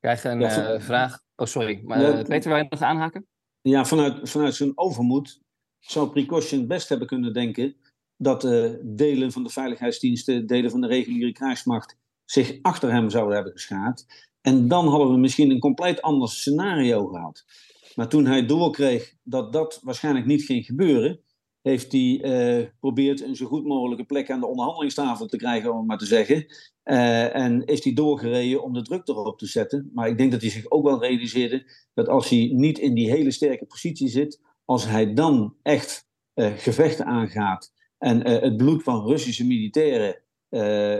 krijg 0.00 0.24
een 0.24 0.40
ja, 0.40 0.80
vraag. 0.80 1.18
Oh, 1.36 1.46
sorry. 1.46 1.80
Maar 1.84 2.24
Peter, 2.24 2.50
wil 2.50 2.62
je 2.62 2.66
nog 2.68 2.82
aanhaken? 2.82 3.26
Ja, 3.60 3.84
vanuit, 3.84 4.30
vanuit 4.30 4.54
zijn 4.54 4.72
overmoed 4.74 5.40
zou 5.78 6.10
Prigozhin 6.10 6.66
best 6.66 6.88
hebben 6.88 7.06
kunnen 7.06 7.32
denken 7.32 7.76
dat 8.16 8.44
uh, 8.44 8.72
delen 8.82 9.32
van 9.32 9.42
de 9.42 9.50
veiligheidsdiensten, 9.50 10.46
delen 10.46 10.70
van 10.70 10.80
de 10.80 10.86
reguliere 10.86 11.32
krijgsmacht 11.32 11.96
zich 12.24 12.58
achter 12.62 12.92
hem 12.92 13.10
zouden 13.10 13.34
hebben 13.34 13.52
geschaard. 13.52 14.30
En 14.42 14.68
dan 14.68 14.88
hadden 14.88 15.10
we 15.10 15.18
misschien 15.18 15.50
een 15.50 15.58
compleet 15.58 16.02
ander 16.02 16.28
scenario 16.28 17.06
gehad. 17.06 17.44
Maar 17.94 18.08
toen 18.08 18.26
hij 18.26 18.46
doorkreeg 18.46 19.14
dat 19.22 19.52
dat 19.52 19.80
waarschijnlijk 19.82 20.26
niet 20.26 20.42
ging 20.42 20.64
gebeuren, 20.64 21.20
heeft 21.62 21.92
hij 21.92 22.18
geprobeerd 22.64 23.20
uh, 23.20 23.26
een 23.26 23.36
zo 23.36 23.46
goed 23.46 23.64
mogelijke 23.64 24.04
plek 24.04 24.30
aan 24.30 24.40
de 24.40 24.46
onderhandelingstafel 24.46 25.26
te 25.26 25.36
krijgen, 25.36 25.74
om 25.74 25.86
maar 25.86 25.98
te 25.98 26.06
zeggen. 26.06 26.46
Uh, 26.84 27.36
en 27.36 27.64
is 27.64 27.84
hij 27.84 27.92
doorgereden 27.92 28.62
om 28.62 28.72
de 28.72 28.82
druk 28.82 29.08
erop 29.08 29.38
te 29.38 29.46
zetten. 29.46 29.90
Maar 29.94 30.08
ik 30.08 30.18
denk 30.18 30.32
dat 30.32 30.40
hij 30.40 30.50
zich 30.50 30.70
ook 30.70 30.84
wel 30.84 31.00
realiseerde 31.00 31.72
dat 31.94 32.08
als 32.08 32.28
hij 32.28 32.50
niet 32.54 32.78
in 32.78 32.94
die 32.94 33.10
hele 33.10 33.30
sterke 33.30 33.64
positie 33.64 34.08
zit, 34.08 34.40
als 34.64 34.86
hij 34.86 35.14
dan 35.14 35.56
echt 35.62 36.06
uh, 36.34 36.52
gevechten 36.56 37.06
aangaat 37.06 37.72
en 37.98 38.26
het 38.26 38.56
bloed 38.56 38.82
van 38.82 39.06
Russische 39.06 39.46
militairen 39.46 40.22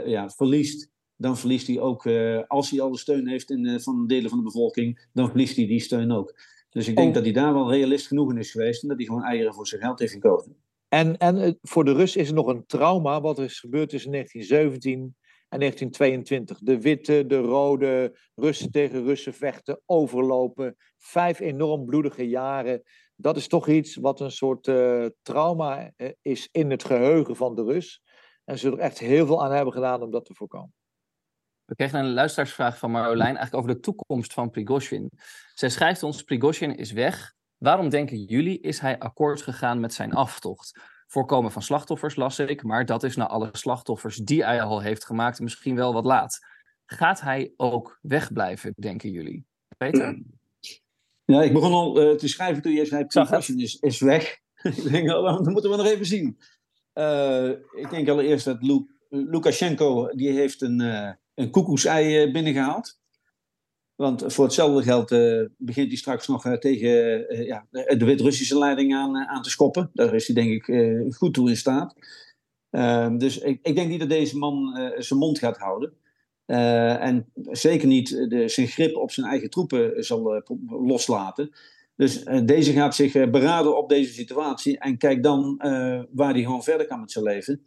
ja, 0.05 0.29
verliest, 0.29 0.92
dan 1.15 1.37
verliest 1.37 1.67
hij 1.67 1.79
ook, 1.79 2.07
als 2.47 2.69
hij 2.69 2.81
al 2.81 2.91
de 2.91 2.97
steun 2.97 3.27
heeft 3.27 3.51
in, 3.51 3.79
van 3.79 4.07
delen 4.07 4.29
van 4.29 4.37
de 4.37 4.43
bevolking, 4.43 5.07
dan 5.13 5.27
verliest 5.29 5.55
hij 5.55 5.67
die 5.67 5.79
steun 5.79 6.11
ook. 6.11 6.33
Dus 6.73 6.87
ik 6.87 6.95
denk 6.95 7.07
Oh. 7.07 7.13
dat 7.13 7.23
hij 7.23 7.33
daar 7.33 7.53
wel 7.53 7.71
realist 7.71 8.07
genoeg 8.07 8.31
in 8.31 8.37
is 8.37 8.51
geweest 8.51 8.81
en 8.81 8.87
dat 8.87 8.97
hij 8.97 9.05
gewoon 9.05 9.23
eieren 9.23 9.53
voor 9.53 9.67
zijn 9.67 9.81
geld 9.81 9.99
heeft 9.99 10.13
gekozen. 10.13 10.55
En, 10.87 11.17
en 11.17 11.37
eh, 11.37 11.51
voor 11.61 11.85
de 11.85 11.93
Rus 11.93 12.15
is 12.15 12.27
er 12.27 12.33
nog 12.33 12.47
een 12.47 12.65
trauma 12.65 13.21
wat 13.21 13.37
er 13.37 13.43
is 13.43 13.59
gebeurd 13.59 13.89
tussen 13.89 14.11
1917 14.11 15.15
en 15.49 15.59
1922. 15.59 16.59
De 16.59 16.81
witte, 16.81 17.25
de 17.25 17.37
rode, 17.37 18.19
Russen 18.35 18.71
tegen 18.71 19.03
Russen 19.03 19.33
vechten, 19.33 19.81
overlopen. 19.85 20.75
Vijf 20.97 21.39
enorm 21.39 21.85
bloedige 21.85 22.27
jaren. 22.27 22.81
Dat 23.15 23.37
is 23.37 23.47
toch 23.47 23.67
iets 23.67 23.95
wat 23.95 24.19
een 24.19 24.31
soort 24.31 24.67
eh, 24.67 25.05
trauma 25.21 25.91
eh, 25.95 26.09
is 26.21 26.49
in 26.51 26.71
het 26.71 26.83
geheugen 26.83 27.35
van 27.35 27.55
de 27.55 27.63
Rus. 27.63 28.01
En 28.43 28.59
ze 28.59 28.71
er 28.71 28.77
echt 28.77 28.99
heel 28.99 29.25
veel 29.25 29.43
aan 29.43 29.51
hebben 29.51 29.73
gedaan 29.73 30.01
om 30.01 30.11
dat 30.11 30.25
te 30.25 30.33
voorkomen. 30.33 30.73
We 31.65 31.75
kregen 31.75 31.99
een 31.99 32.13
luisteraarsvraag 32.13 32.77
van 32.77 32.91
Marjolein 32.91 33.35
eigenlijk 33.35 33.55
over 33.55 33.73
de 33.73 33.79
toekomst 33.79 34.33
van 34.33 34.49
Prigozhin. 34.49 35.09
Zij 35.53 35.69
schrijft 35.69 36.03
ons, 36.03 36.23
Prigozhin 36.23 36.75
is 36.75 36.91
weg. 36.91 37.33
Waarom 37.57 37.89
denken 37.89 38.23
jullie 38.23 38.59
is 38.59 38.79
hij 38.79 38.99
akkoord 38.99 39.41
gegaan 39.41 39.79
met 39.79 39.93
zijn 39.93 40.13
aftocht? 40.13 40.79
Voorkomen 41.07 41.51
van 41.51 41.61
slachtoffers 41.61 42.15
las 42.15 42.39
ik, 42.39 42.63
maar 42.63 42.85
dat 42.85 43.03
is 43.03 43.15
na 43.15 43.27
alle 43.27 43.49
slachtoffers 43.51 44.17
die 44.17 44.43
hij 44.43 44.61
al 44.61 44.81
heeft 44.81 45.05
gemaakt 45.05 45.39
misschien 45.39 45.75
wel 45.75 45.93
wat 45.93 46.05
laat. 46.05 46.39
Gaat 46.85 47.21
hij 47.21 47.53
ook 47.57 47.99
wegblijven, 48.01 48.73
denken 48.75 49.11
jullie? 49.11 49.45
Peter? 49.77 50.15
Ja, 51.25 51.41
ik 51.41 51.53
begon 51.53 51.71
al 51.71 52.01
eh, 52.01 52.15
te 52.15 52.27
schrijven 52.27 52.61
toen 52.61 52.71
je 52.71 52.85
zei. 52.85 53.05
Prigozhin 53.05 53.59
is, 53.59 53.75
is 53.75 53.99
weg. 53.99 54.39
ik 54.61 54.91
denk, 54.91 55.09
oh, 55.09 55.23
dat 55.23 55.49
moeten 55.49 55.71
we 55.71 55.77
nog 55.77 55.85
even 55.85 56.05
zien. 56.05 56.37
Eh, 56.93 57.49
ik 57.71 57.89
denk 57.89 58.09
allereerst 58.09 58.45
dat 58.45 58.63
Lu- 58.63 58.87
Lukashenko, 59.09 60.07
die 60.15 60.31
heeft 60.31 60.61
een, 60.61 60.81
eh 60.81 61.11
een 61.35 61.49
koekoesei 61.49 62.23
eh, 62.23 62.31
binnengehaald. 62.31 63.01
Want 63.95 64.33
voor 64.33 64.45
hetzelfde 64.45 64.83
geld 64.83 65.11
eh, 65.11 65.41
begint 65.57 65.87
hij 65.87 65.97
straks 65.97 66.27
nog 66.27 66.45
eh, 66.45 66.53
tegen 66.53 66.89
ja, 67.45 67.67
de 67.71 68.05
Wit-Russische 68.05 68.57
leiding 68.57 68.95
aan, 68.95 69.17
aan 69.17 69.41
te 69.41 69.49
schoppen. 69.49 69.89
Daar 69.93 70.15
is 70.15 70.27
hij 70.27 70.35
denk 70.35 70.67
ik 70.67 71.15
goed 71.15 71.33
toe 71.33 71.49
in 71.49 71.57
staat. 71.57 71.95
Ehm, 72.69 73.17
dus 73.17 73.37
ik, 73.37 73.59
ik 73.61 73.75
denk 73.75 73.89
niet 73.89 73.99
dat 73.99 74.09
deze 74.09 74.37
man 74.37 74.75
zijn 74.97 75.19
mond 75.19 75.39
gaat 75.39 75.57
houden. 75.57 75.93
En 76.45 77.31
zeker 77.35 77.87
niet 77.87 78.09
de, 78.29 78.47
zijn 78.47 78.67
grip 78.67 78.95
op 78.95 79.11
zijn 79.11 79.27
eigen 79.27 79.49
troepen 79.49 80.03
zal 80.03 80.43
loslaten. 80.67 81.51
Dus 81.95 82.23
deze 82.45 82.71
gaat 82.71 82.95
zich 82.95 83.29
beraden 83.29 83.77
op 83.77 83.89
deze 83.89 84.13
situatie 84.13 84.79
en 84.79 84.97
kijkt 84.97 85.23
dan 85.23 85.55
waar 86.11 86.33
hij 86.33 86.43
gewoon 86.43 86.63
verder 86.63 86.87
kan 86.87 86.99
met 86.99 87.11
zijn 87.11 87.25
leven. 87.25 87.63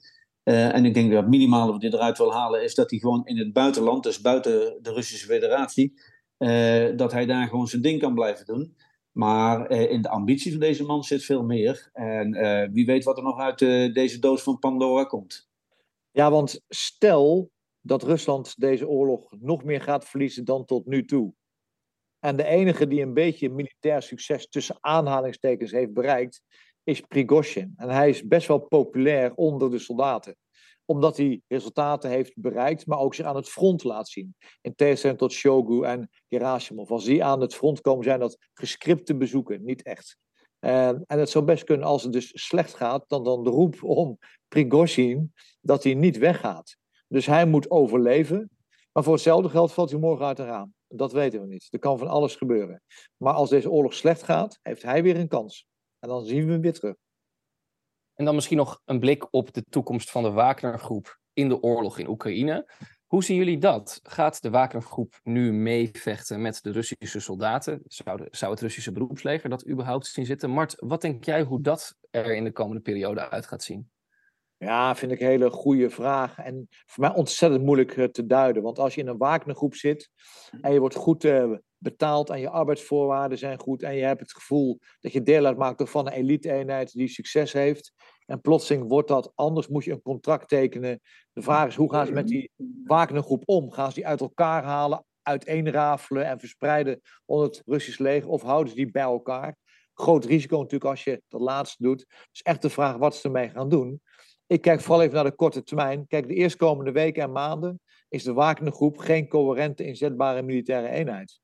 Eh, 0.46 0.74
en 0.74 0.84
ik 0.84 0.94
denk 0.94 1.10
dat 1.10 1.20
het 1.20 1.30
minimale 1.30 1.72
wat 1.72 1.82
hij 1.82 1.90
eruit 1.90 2.18
wil 2.18 2.32
halen 2.32 2.62
is 2.62 2.74
dat 2.74 2.90
hij 2.90 2.98
gewoon 2.98 3.26
in 3.26 3.38
het 3.38 3.52
buitenland, 3.52 4.02
dus 4.02 4.20
buiten 4.20 4.78
de 4.82 4.92
Russische 4.92 5.26
Federatie, 5.26 6.00
eh, 6.36 6.96
dat 6.96 7.12
hij 7.12 7.26
daar 7.26 7.48
gewoon 7.48 7.68
zijn 7.68 7.82
ding 7.82 8.00
kan 8.00 8.14
blijven 8.14 8.46
doen. 8.46 8.76
Maar 9.12 9.66
eh, 9.66 9.90
in 9.90 10.02
de 10.02 10.08
ambitie 10.08 10.50
van 10.50 10.60
deze 10.60 10.84
man 10.84 11.04
zit 11.04 11.24
veel 11.24 11.42
meer. 11.42 11.90
En 11.92 12.30
wie 12.72 12.86
weet 12.86 13.04
wat 13.04 13.16
er 13.16 13.22
nog 13.22 13.38
uit 13.38 13.58
deze 13.94 14.18
doos 14.18 14.42
van 14.42 14.58
Pandora 14.58 15.04
komt. 15.04 15.48
Ja, 16.10 16.30
want 16.30 16.60
stel 16.68 17.50
dat 17.80 18.02
Rusland 18.02 18.54
deze 18.60 18.88
oorlog 18.88 19.34
nog 19.38 19.64
meer 19.64 19.80
gaat 19.80 20.04
verliezen 20.04 20.44
dan 20.44 20.64
tot 20.64 20.86
nu 20.86 21.04
toe. 21.04 21.34
En 22.18 22.36
de 22.36 22.44
enige 22.44 22.86
die 22.86 23.02
een 23.02 23.14
beetje 23.14 23.50
militair 23.50 24.02
succes 24.02 24.48
tussen 24.48 24.78
aanhalingstekens 24.80 25.70
heeft 25.70 25.92
bereikt, 25.92 26.42
is 26.86 27.00
Prigozhin. 27.00 27.72
En 27.76 27.88
hij 27.88 28.08
is 28.08 28.26
best 28.26 28.48
wel 28.48 28.58
populair 28.58 29.34
onder 29.34 29.70
de 29.70 29.78
soldaten. 29.78 30.36
Omdat 30.84 31.16
hij 31.16 31.42
resultaten 31.48 32.10
heeft 32.10 32.32
bereikt, 32.34 32.86
maar 32.86 32.98
ook 32.98 33.14
zich 33.14 33.26
aan 33.26 33.36
het 33.36 33.48
front 33.48 33.84
laat 33.84 34.08
zien. 34.08 34.34
In 34.60 34.74
tegenstelling 34.74 35.18
tot 35.18 35.32
Shogu 35.32 35.82
en 35.82 36.10
Gerasimov. 36.28 36.90
Als 36.90 37.04
die 37.04 37.24
aan 37.24 37.40
het 37.40 37.54
front 37.54 37.80
komen, 37.80 38.04
zijn 38.04 38.20
dat 38.20 38.38
gescripte 38.54 39.16
bezoeken, 39.16 39.64
niet 39.64 39.82
echt. 39.82 40.16
En, 40.58 41.04
en 41.06 41.18
het 41.18 41.30
zou 41.30 41.44
best 41.44 41.64
kunnen, 41.64 41.86
als 41.86 42.02
het 42.02 42.12
dus 42.12 42.30
slecht 42.46 42.74
gaat, 42.74 43.04
dan, 43.08 43.24
dan 43.24 43.44
de 43.44 43.50
roep 43.50 43.82
om 43.82 44.18
Prigozhin 44.48 45.32
dat 45.60 45.82
hij 45.82 45.94
niet 45.94 46.18
weggaat. 46.18 46.76
Dus 47.08 47.26
hij 47.26 47.46
moet 47.46 47.70
overleven. 47.70 48.50
Maar 48.92 49.02
voor 49.02 49.14
hetzelfde 49.14 49.48
geld 49.48 49.72
valt 49.72 49.90
hij 49.90 50.00
morgen 50.00 50.26
uit 50.26 50.36
de 50.36 50.44
raam. 50.44 50.74
Dat 50.88 51.12
weten 51.12 51.40
we 51.40 51.46
niet. 51.46 51.68
Er 51.70 51.78
kan 51.78 51.98
van 51.98 52.08
alles 52.08 52.36
gebeuren. 52.36 52.82
Maar 53.16 53.34
als 53.34 53.50
deze 53.50 53.70
oorlog 53.70 53.94
slecht 53.94 54.22
gaat, 54.22 54.58
heeft 54.62 54.82
hij 54.82 55.02
weer 55.02 55.16
een 55.16 55.28
kans. 55.28 55.66
En 55.98 56.08
dan 56.08 56.24
zien 56.26 56.46
we 56.46 56.52
hem 56.52 56.60
weer 56.60 56.72
terug. 56.72 56.94
En 58.14 58.24
dan 58.24 58.34
misschien 58.34 58.56
nog 58.56 58.80
een 58.84 59.00
blik 59.00 59.32
op 59.32 59.52
de 59.52 59.62
toekomst 59.62 60.10
van 60.10 60.22
de 60.22 60.30
Wagner-groep 60.30 61.18
in 61.32 61.48
de 61.48 61.62
oorlog 61.62 61.98
in 61.98 62.08
Oekraïne. 62.08 62.72
Hoe 63.06 63.24
zien 63.24 63.36
jullie 63.36 63.58
dat? 63.58 64.00
Gaat 64.02 64.42
de 64.42 64.50
Wagner-groep 64.50 65.20
nu 65.22 65.52
meevechten 65.52 66.42
met 66.42 66.62
de 66.62 66.70
Russische 66.70 67.20
soldaten? 67.20 67.82
Zou, 67.84 68.16
de- 68.16 68.28
zou 68.30 68.50
het 68.52 68.60
Russische 68.60 68.92
beroepsleger 68.92 69.50
dat 69.50 69.68
überhaupt 69.68 70.06
zien 70.06 70.26
zitten? 70.26 70.50
Mart, 70.50 70.74
wat 70.78 71.00
denk 71.00 71.24
jij 71.24 71.42
hoe 71.42 71.60
dat 71.60 71.96
er 72.10 72.34
in 72.34 72.44
de 72.44 72.52
komende 72.52 72.82
periode 72.82 73.30
uit 73.30 73.46
gaat 73.46 73.62
zien? 73.62 73.90
Ja, 74.58 74.96
vind 74.96 75.12
ik 75.12 75.20
een 75.20 75.26
hele 75.26 75.50
goede 75.50 75.90
vraag. 75.90 76.38
En 76.38 76.66
voor 76.86 77.04
mij 77.04 77.14
ontzettend 77.14 77.62
moeilijk 77.64 77.96
eh, 77.96 78.04
te 78.04 78.26
duiden. 78.26 78.62
Want 78.62 78.78
als 78.78 78.94
je 78.94 79.00
in 79.00 79.06
een 79.06 79.16
Wagnergroep 79.16 79.74
zit 79.74 80.10
en 80.60 80.72
je 80.72 80.80
wordt 80.80 80.94
goed 80.94 81.24
eh, 81.24 81.52
betaald 81.78 82.30
en 82.30 82.40
je 82.40 82.50
arbeidsvoorwaarden 82.50 83.38
zijn 83.38 83.58
goed 83.58 83.82
en 83.82 83.94
je 83.94 84.04
hebt 84.04 84.20
het 84.20 84.32
gevoel 84.32 84.78
dat 85.00 85.12
je 85.12 85.22
deel 85.22 85.44
uitmaakt 85.44 85.90
van 85.90 86.06
een 86.06 86.12
elite-eenheid 86.12 86.92
die 86.92 87.08
succes 87.08 87.52
heeft. 87.52 87.92
En 88.26 88.40
plotseling 88.40 88.88
wordt 88.88 89.08
dat 89.08 89.32
anders, 89.34 89.68
moet 89.68 89.84
je 89.84 89.92
een 89.92 90.02
contract 90.02 90.48
tekenen. 90.48 91.00
De 91.32 91.42
vraag 91.42 91.68
is, 91.68 91.76
hoe 91.76 91.92
gaan 91.92 92.06
ze 92.06 92.12
met 92.12 92.28
die 92.28 92.50
Wagnergroep 92.84 93.42
om? 93.44 93.72
Gaan 93.72 93.88
ze 93.88 93.94
die 93.94 94.06
uit 94.06 94.20
elkaar 94.20 94.62
halen, 94.64 95.04
uiteenrafelen 95.22 96.26
en 96.26 96.38
verspreiden 96.38 97.00
onder 97.24 97.46
het 97.46 97.62
Russisch 97.66 97.98
leger? 97.98 98.28
Of 98.28 98.42
houden 98.42 98.68
ze 98.68 98.76
die 98.76 98.90
bij 98.90 99.02
elkaar? 99.02 99.56
Groot 99.94 100.24
risico 100.24 100.56
natuurlijk 100.56 100.90
als 100.90 101.04
je 101.04 101.22
dat 101.28 101.40
laatste 101.40 101.82
doet. 101.82 102.06
Dus 102.30 102.42
echt 102.42 102.62
de 102.62 102.70
vraag 102.70 102.96
wat 102.96 103.16
ze 103.16 103.26
ermee 103.26 103.48
gaan 103.48 103.68
doen. 103.68 104.02
Ik 104.46 104.60
kijk 104.60 104.80
vooral 104.80 105.02
even 105.02 105.14
naar 105.14 105.24
de 105.24 105.34
korte 105.34 105.62
termijn. 105.62 106.06
Kijk, 106.06 106.28
de 106.28 106.34
eerstkomende 106.34 106.92
weken 106.92 107.22
en 107.22 107.32
maanden 107.32 107.80
is 108.08 108.22
de 108.22 108.32
Wagnergroep 108.32 108.98
geen 108.98 109.28
coherente 109.28 109.84
inzetbare 109.84 110.42
militaire 110.42 110.88
eenheid. 110.88 111.40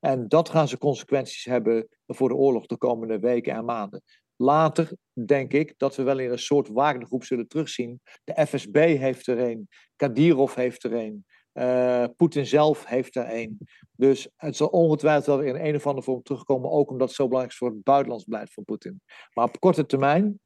En 0.00 0.28
dat 0.28 0.48
gaan 0.48 0.68
ze 0.68 0.78
consequenties 0.78 1.44
hebben 1.44 1.88
voor 2.06 2.28
de 2.28 2.34
oorlog 2.34 2.66
de 2.66 2.76
komende 2.76 3.18
weken 3.18 3.54
en 3.54 3.64
maanden. 3.64 4.02
Later 4.36 4.96
denk 5.26 5.52
ik 5.52 5.74
dat 5.76 5.96
we 5.96 6.02
wel 6.02 6.18
in 6.18 6.30
een 6.30 6.38
soort 6.38 6.68
Wagnergroep 6.68 7.24
zullen 7.24 7.48
terugzien. 7.48 8.00
De 8.24 8.46
FSB 8.46 8.76
heeft 8.76 9.26
er 9.26 9.38
een, 9.38 9.68
Kadyrov 9.96 10.54
heeft 10.54 10.84
er 10.84 10.92
een, 10.92 11.24
eh, 11.52 12.04
Poetin 12.16 12.46
zelf 12.46 12.86
heeft 12.86 13.16
er 13.16 13.34
een. 13.34 13.58
Dus 13.92 14.28
het 14.36 14.56
zal 14.56 14.68
ongetwijfeld 14.68 15.26
wel 15.26 15.38
weer 15.38 15.56
in 15.56 15.66
een 15.66 15.74
of 15.74 15.86
andere 15.86 16.04
vorm 16.04 16.22
terugkomen, 16.22 16.70
ook 16.70 16.90
omdat 16.90 17.08
het 17.08 17.16
zo 17.16 17.24
belangrijk 17.24 17.52
is 17.52 17.58
voor 17.58 17.70
het 17.70 17.82
buitenlands 17.82 18.24
beleid 18.24 18.52
van 18.52 18.64
Poetin. 18.64 19.00
Maar 19.32 19.44
op 19.44 19.60
korte 19.60 19.86
termijn 19.86 20.40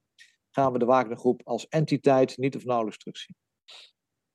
gaan 0.59 0.73
we 0.73 0.79
de 0.79 0.85
Wagnergroep 0.85 1.41
als 1.45 1.69
entiteit 1.69 2.37
niet 2.37 2.57
of 2.57 2.65
nauwelijks 2.65 2.99
terugzien. 2.99 3.37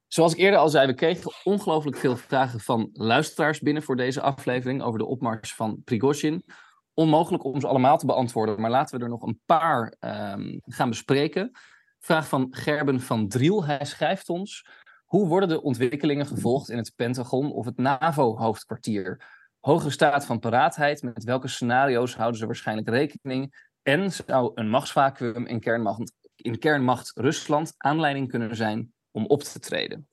Zoals 0.07 0.33
ik 0.33 0.39
eerder 0.39 0.59
al 0.59 0.69
zei, 0.69 0.87
we 0.87 0.93
kregen 0.93 1.31
ongelooflijk 1.43 1.97
veel 1.97 2.17
vragen 2.17 2.59
van 2.59 2.89
luisteraars 2.93 3.59
binnen 3.59 3.83
voor 3.83 3.95
deze 3.95 4.21
aflevering 4.21 4.81
over 4.81 4.99
de 4.99 5.05
opmars 5.05 5.55
van 5.55 5.81
Prigozhin. 5.83 6.45
Onmogelijk 6.93 7.43
om 7.43 7.59
ze 7.59 7.67
allemaal 7.67 7.97
te 7.97 8.05
beantwoorden, 8.05 8.61
maar 8.61 8.69
laten 8.69 8.97
we 8.97 9.03
er 9.03 9.09
nog 9.09 9.21
een 9.21 9.41
paar 9.45 9.95
ehm, 9.99 10.57
gaan 10.61 10.89
bespreken. 10.89 11.51
Vraag 11.99 12.27
van 12.27 12.47
Gerben 12.49 13.01
van 13.01 13.27
Driel. 13.27 13.65
Hij 13.65 13.85
schrijft 13.85 14.29
ons: 14.29 14.67
Hoe 15.05 15.27
worden 15.27 15.49
de 15.49 15.61
ontwikkelingen 15.61 16.25
gevolgd 16.25 16.69
in 16.69 16.77
het 16.77 16.93
Pentagon 16.95 17.51
of 17.51 17.65
het 17.65 17.77
NAVO-hoofdkwartier? 17.77 19.25
Hoge 19.59 19.89
staat 19.89 20.25
van 20.25 20.39
paraatheid, 20.39 21.01
met 21.01 21.23
welke 21.23 21.47
scenario's 21.47 22.15
houden 22.15 22.39
ze 22.39 22.45
waarschijnlijk 22.45 22.89
rekening? 22.89 23.71
En 23.83 24.11
zou 24.11 24.51
een 24.55 24.69
machtsvacuum 24.69 25.45
in 25.45 25.59
kernmacht, 25.59 26.13
in 26.35 26.59
kernmacht 26.59 27.11
Rusland 27.15 27.73
aanleiding 27.77 28.29
kunnen 28.29 28.55
zijn 28.55 28.93
om 29.11 29.25
op 29.25 29.43
te 29.43 29.59
treden? 29.59 30.07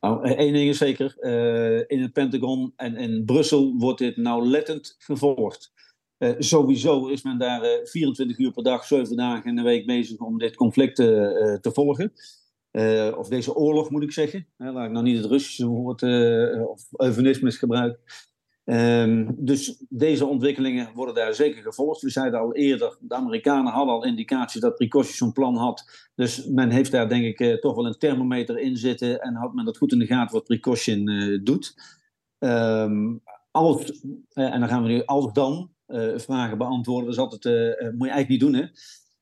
Nou, 0.00 0.24
eh, 0.24 0.38
één 0.38 0.52
ding 0.52 0.68
is 0.68 0.78
zeker, 0.78 1.16
eh, 1.18 1.78
in 1.86 2.02
het 2.02 2.12
Pentagon 2.12 2.72
en 2.76 2.96
in 2.96 3.24
Brussel 3.24 3.74
wordt 3.76 3.98
dit 3.98 4.16
nauwlettend 4.16 4.94
gevolgd. 4.98 5.72
Eh, 6.18 6.34
sowieso 6.38 7.06
is 7.06 7.22
men 7.22 7.38
daar 7.38 7.62
eh, 7.62 7.86
24 7.86 8.38
uur 8.38 8.52
per 8.52 8.62
dag, 8.62 8.84
7 8.84 9.16
dagen 9.16 9.50
in 9.50 9.56
de 9.56 9.62
week 9.62 9.86
bezig 9.86 10.18
om 10.18 10.38
dit 10.38 10.54
conflict 10.54 10.96
te 10.96 11.70
volgen. 11.72 12.12
Of 13.16 13.28
deze 13.28 13.54
oorlog 13.54 13.90
moet 13.90 14.02
ik 14.02 14.12
zeggen. 14.12 14.46
Laat 14.56 14.86
ik 14.86 14.92
nou 14.92 15.04
niet 15.04 15.16
het 15.16 15.30
Russische 15.30 15.66
woord 15.66 16.02
of 16.68 16.86
eufemismes 16.96 17.56
gebruiken. 17.56 18.00
Ehm, 18.66 19.32
dus 19.36 19.84
deze 19.88 20.26
ontwikkelingen 20.26 20.90
worden 20.94 21.14
daar 21.14 21.34
zeker 21.34 21.62
gevolgd. 21.62 22.02
We 22.02 22.10
zeiden 22.10 22.40
al 22.40 22.54
eerder, 22.54 22.96
de 23.00 23.14
Amerikanen 23.14 23.72
hadden 23.72 23.94
al 23.94 24.04
indicaties 24.04 24.60
dat 24.60 24.74
Prigozhin 24.74 25.14
zo'n 25.14 25.32
plan 25.32 25.56
had. 25.56 26.08
Dus 26.14 26.46
men 26.46 26.70
heeft 26.70 26.90
daar 26.90 27.08
denk 27.08 27.24
ik 27.24 27.40
eh, 27.40 27.54
toch 27.54 27.74
wel 27.74 27.86
een 27.86 27.98
thermometer 27.98 28.58
in 28.58 28.76
zitten 28.76 29.20
en 29.20 29.34
houdt 29.34 29.54
men 29.54 29.64
dat 29.64 29.76
goed 29.76 29.92
in 29.92 29.98
de 29.98 30.06
gaten 30.06 30.34
wat 30.34 30.44
Prigozhin 30.44 31.08
eh, 31.08 31.40
doet. 31.44 31.74
Ehm, 32.38 33.16
als, 33.50 34.02
eh, 34.28 34.52
en 34.52 34.60
dan 34.60 34.68
gaan 34.68 34.82
we 34.82 34.88
nu 34.88 35.04
als 35.04 35.32
dan 35.32 35.70
vragen 36.16 36.58
beantwoorden. 36.58 37.04
Dat 37.04 37.14
is 37.14 37.20
altijd, 37.20 37.44
moet 37.80 38.06
je 38.06 38.12
eigenlijk 38.12 38.28
niet 38.28 38.40
doen 38.40 38.54
hè. 38.54 38.66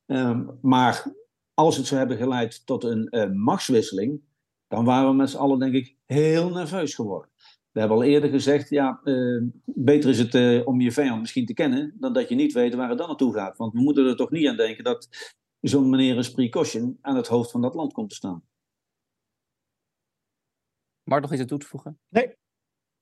Ehm, 0.06 0.44
maar 0.60 1.12
als 1.54 1.76
het 1.76 1.86
zou 1.86 1.98
hebben 1.98 2.16
geleid 2.16 2.66
tot 2.66 2.84
een 2.84 3.32
machtswisseling, 3.34 4.22
dan 4.68 4.84
waren 4.84 5.08
we 5.08 5.16
met 5.16 5.30
z'n 5.30 5.36
allen 5.36 5.58
denk 5.58 5.74
ik 5.74 5.96
heel 6.04 6.50
nerveus 6.50 6.94
geworden. 6.94 7.30
We 7.74 7.80
hebben 7.80 7.98
al 7.98 8.04
eerder 8.04 8.30
gezegd, 8.30 8.68
ja, 8.68 9.00
uh, 9.04 9.42
beter 9.64 10.10
is 10.10 10.18
het 10.18 10.34
uh, 10.34 10.66
om 10.66 10.80
je 10.80 10.92
vijand 10.92 11.20
misschien 11.20 11.46
te 11.46 11.54
kennen, 11.54 11.94
dan 11.98 12.12
dat 12.12 12.28
je 12.28 12.34
niet 12.34 12.52
weet 12.52 12.74
waar 12.74 12.88
het 12.88 12.98
dan 12.98 13.08
naartoe 13.08 13.34
gaat. 13.34 13.56
Want 13.56 13.72
we 13.72 13.80
moeten 13.80 14.06
er 14.06 14.16
toch 14.16 14.30
niet 14.30 14.48
aan 14.48 14.56
denken 14.56 14.84
dat 14.84 15.08
zo'n 15.60 15.90
meneer 15.90 16.16
als 16.16 16.30
Precaution 16.30 16.98
aan 17.00 17.16
het 17.16 17.26
hoofd 17.26 17.50
van 17.50 17.60
dat 17.60 17.74
land 17.74 17.92
komt 17.92 18.08
te 18.08 18.14
staan. 18.14 18.42
Maar 21.02 21.20
nog 21.20 21.32
iets 21.32 21.40
aan 21.40 21.46
toe 21.46 21.58
te 21.58 21.66
voegen? 21.66 21.98
Nee. 22.08 22.36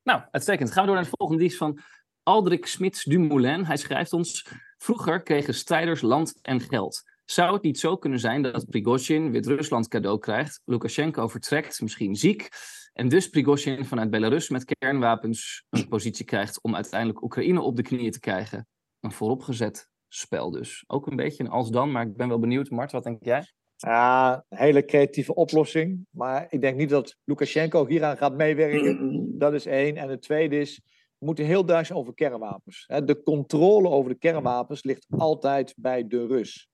Nou, 0.02 0.22
uitstekend. 0.30 0.70
Gaan 0.70 0.80
we 0.80 0.86
door 0.86 0.96
naar 0.96 1.10
de 1.10 1.16
volgende. 1.16 1.42
Die 1.42 1.50
is 1.50 1.58
van 1.58 1.80
Aldrik 2.22 2.66
Smits 2.66 3.04
Dumoulin. 3.04 3.64
Hij 3.64 3.76
schrijft 3.76 4.12
ons: 4.12 4.46
Vroeger 4.78 5.22
kregen 5.22 5.54
strijders 5.54 6.00
land 6.00 6.38
en 6.42 6.60
geld. 6.60 7.02
Zou 7.24 7.52
het 7.52 7.62
niet 7.62 7.78
zo 7.78 7.96
kunnen 7.96 8.20
zijn 8.20 8.42
dat 8.42 8.68
Prigozhin 8.68 9.30
Wit-Rusland 9.30 9.88
cadeau 9.88 10.18
krijgt, 10.18 10.60
Lukashenko 10.64 11.28
vertrekt, 11.28 11.80
misschien 11.80 12.16
ziek, 12.16 12.48
en 12.93 13.09
dus 13.09 13.28
Prigozhin 13.28 13.84
vanuit 13.84 14.11
Belarus 14.11 14.49
met 14.49 14.64
kernwapens 14.64 15.64
een 15.70 15.88
positie 15.88 16.24
krijgt 16.24 16.62
om 16.62 16.74
uiteindelijk 16.74 17.22
Oekraïne 17.22 17.61
op 17.61 17.76
de 17.76 17.82
knieën 17.82 18.11
te 18.11 18.20
krijgen? 18.20 18.66
Een 19.01 19.12
vooropgezet 19.12 19.90
spel 20.09 20.51
dus. 20.51 20.84
Ook 20.86 21.07
een 21.07 21.16
beetje 21.16 21.45
een 21.45 21.51
als 21.51 21.70
dan, 21.70 21.90
maar 21.90 22.07
ik 22.07 22.16
ben 22.16 22.28
wel 22.28 22.38
benieuwd. 22.38 22.70
Mart, 22.70 22.93
wat 22.93 23.05
denk 23.05 23.24
jij? 23.24 23.53
Ja, 23.76 24.45
een 24.49 24.59
hele 24.59 24.84
creatieve 24.84 25.34
oplossing. 25.34 26.07
Maar 26.11 26.47
ik 26.49 26.61
denk 26.61 26.76
niet 26.76 26.88
dat 26.88 27.16
Lukashenko 27.24 27.86
hieraan 27.86 28.16
gaat 28.16 28.36
meewerken. 28.36 29.38
Dat 29.38 29.53
is 29.53 29.66
één. 29.66 29.97
En 29.97 30.09
het 30.09 30.22
tweede 30.22 30.59
is, 30.59 30.80
we 31.18 31.26
moeten 31.26 31.45
heel 31.45 31.64
duidelijk 31.64 31.86
zijn 31.86 31.99
over 31.99 32.14
kernwapens. 32.14 32.86
De 33.05 33.22
controle 33.22 33.88
over 33.88 34.11
de 34.11 34.18
kernwapens 34.18 34.84
ligt 34.84 35.07
altijd 35.11 35.74
bij 35.76 36.07
de 36.07 36.26
Rus. 36.26 36.68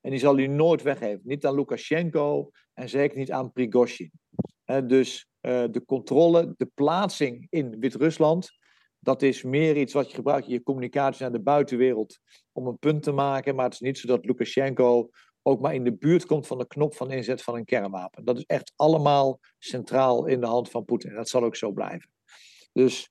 En 0.00 0.10
die 0.10 0.18
zal 0.18 0.36
hij 0.36 0.46
nooit 0.46 0.82
weggeven. 0.82 1.20
Niet 1.24 1.46
aan 1.46 1.54
Lukashenko 1.54 2.50
en 2.72 2.88
zeker 2.88 3.18
niet 3.18 3.32
aan 3.32 3.52
Prigozhin. 3.52 4.10
Dus 4.86 5.26
eh, 5.44 5.64
de 5.70 5.84
controle, 5.84 6.54
de 6.56 6.70
plaatsing 6.74 7.46
in 7.50 7.78
Wit-Rusland, 7.78 8.50
dat 8.98 9.22
is 9.22 9.42
meer 9.42 9.76
iets 9.76 9.92
wat 9.92 10.08
je 10.08 10.14
gebruikt 10.14 10.46
in 10.46 10.52
je 10.52 10.62
communicatie 10.62 11.22
naar 11.22 11.32
de 11.32 11.42
buitenwereld 11.42 12.18
om 12.52 12.66
een 12.66 12.78
punt 12.78 13.02
te 13.02 13.12
maken. 13.12 13.54
Maar 13.54 13.64
het 13.64 13.74
is 13.74 13.80
niet 13.80 13.98
zo 13.98 14.06
dat 14.06 14.24
Lukashenko 14.24 15.08
ook 15.42 15.60
maar 15.60 15.74
in 15.74 15.84
de 15.84 15.96
buurt 15.96 16.26
komt 16.26 16.46
van 16.46 16.58
de 16.58 16.66
knop 16.66 16.94
van 16.94 17.10
inzet 17.10 17.42
van 17.42 17.56
een 17.56 17.64
kernwapen. 17.64 18.24
Dat 18.24 18.36
is 18.36 18.44
echt 18.44 18.72
allemaal 18.76 19.40
centraal 19.58 20.26
in 20.26 20.40
de 20.40 20.46
hand 20.46 20.70
van 20.70 20.84
Poetin. 20.84 21.14
Dat 21.14 21.28
zal 21.28 21.44
ook 21.44 21.56
zo 21.56 21.72
blijven. 21.72 22.10
Dus 22.72 23.10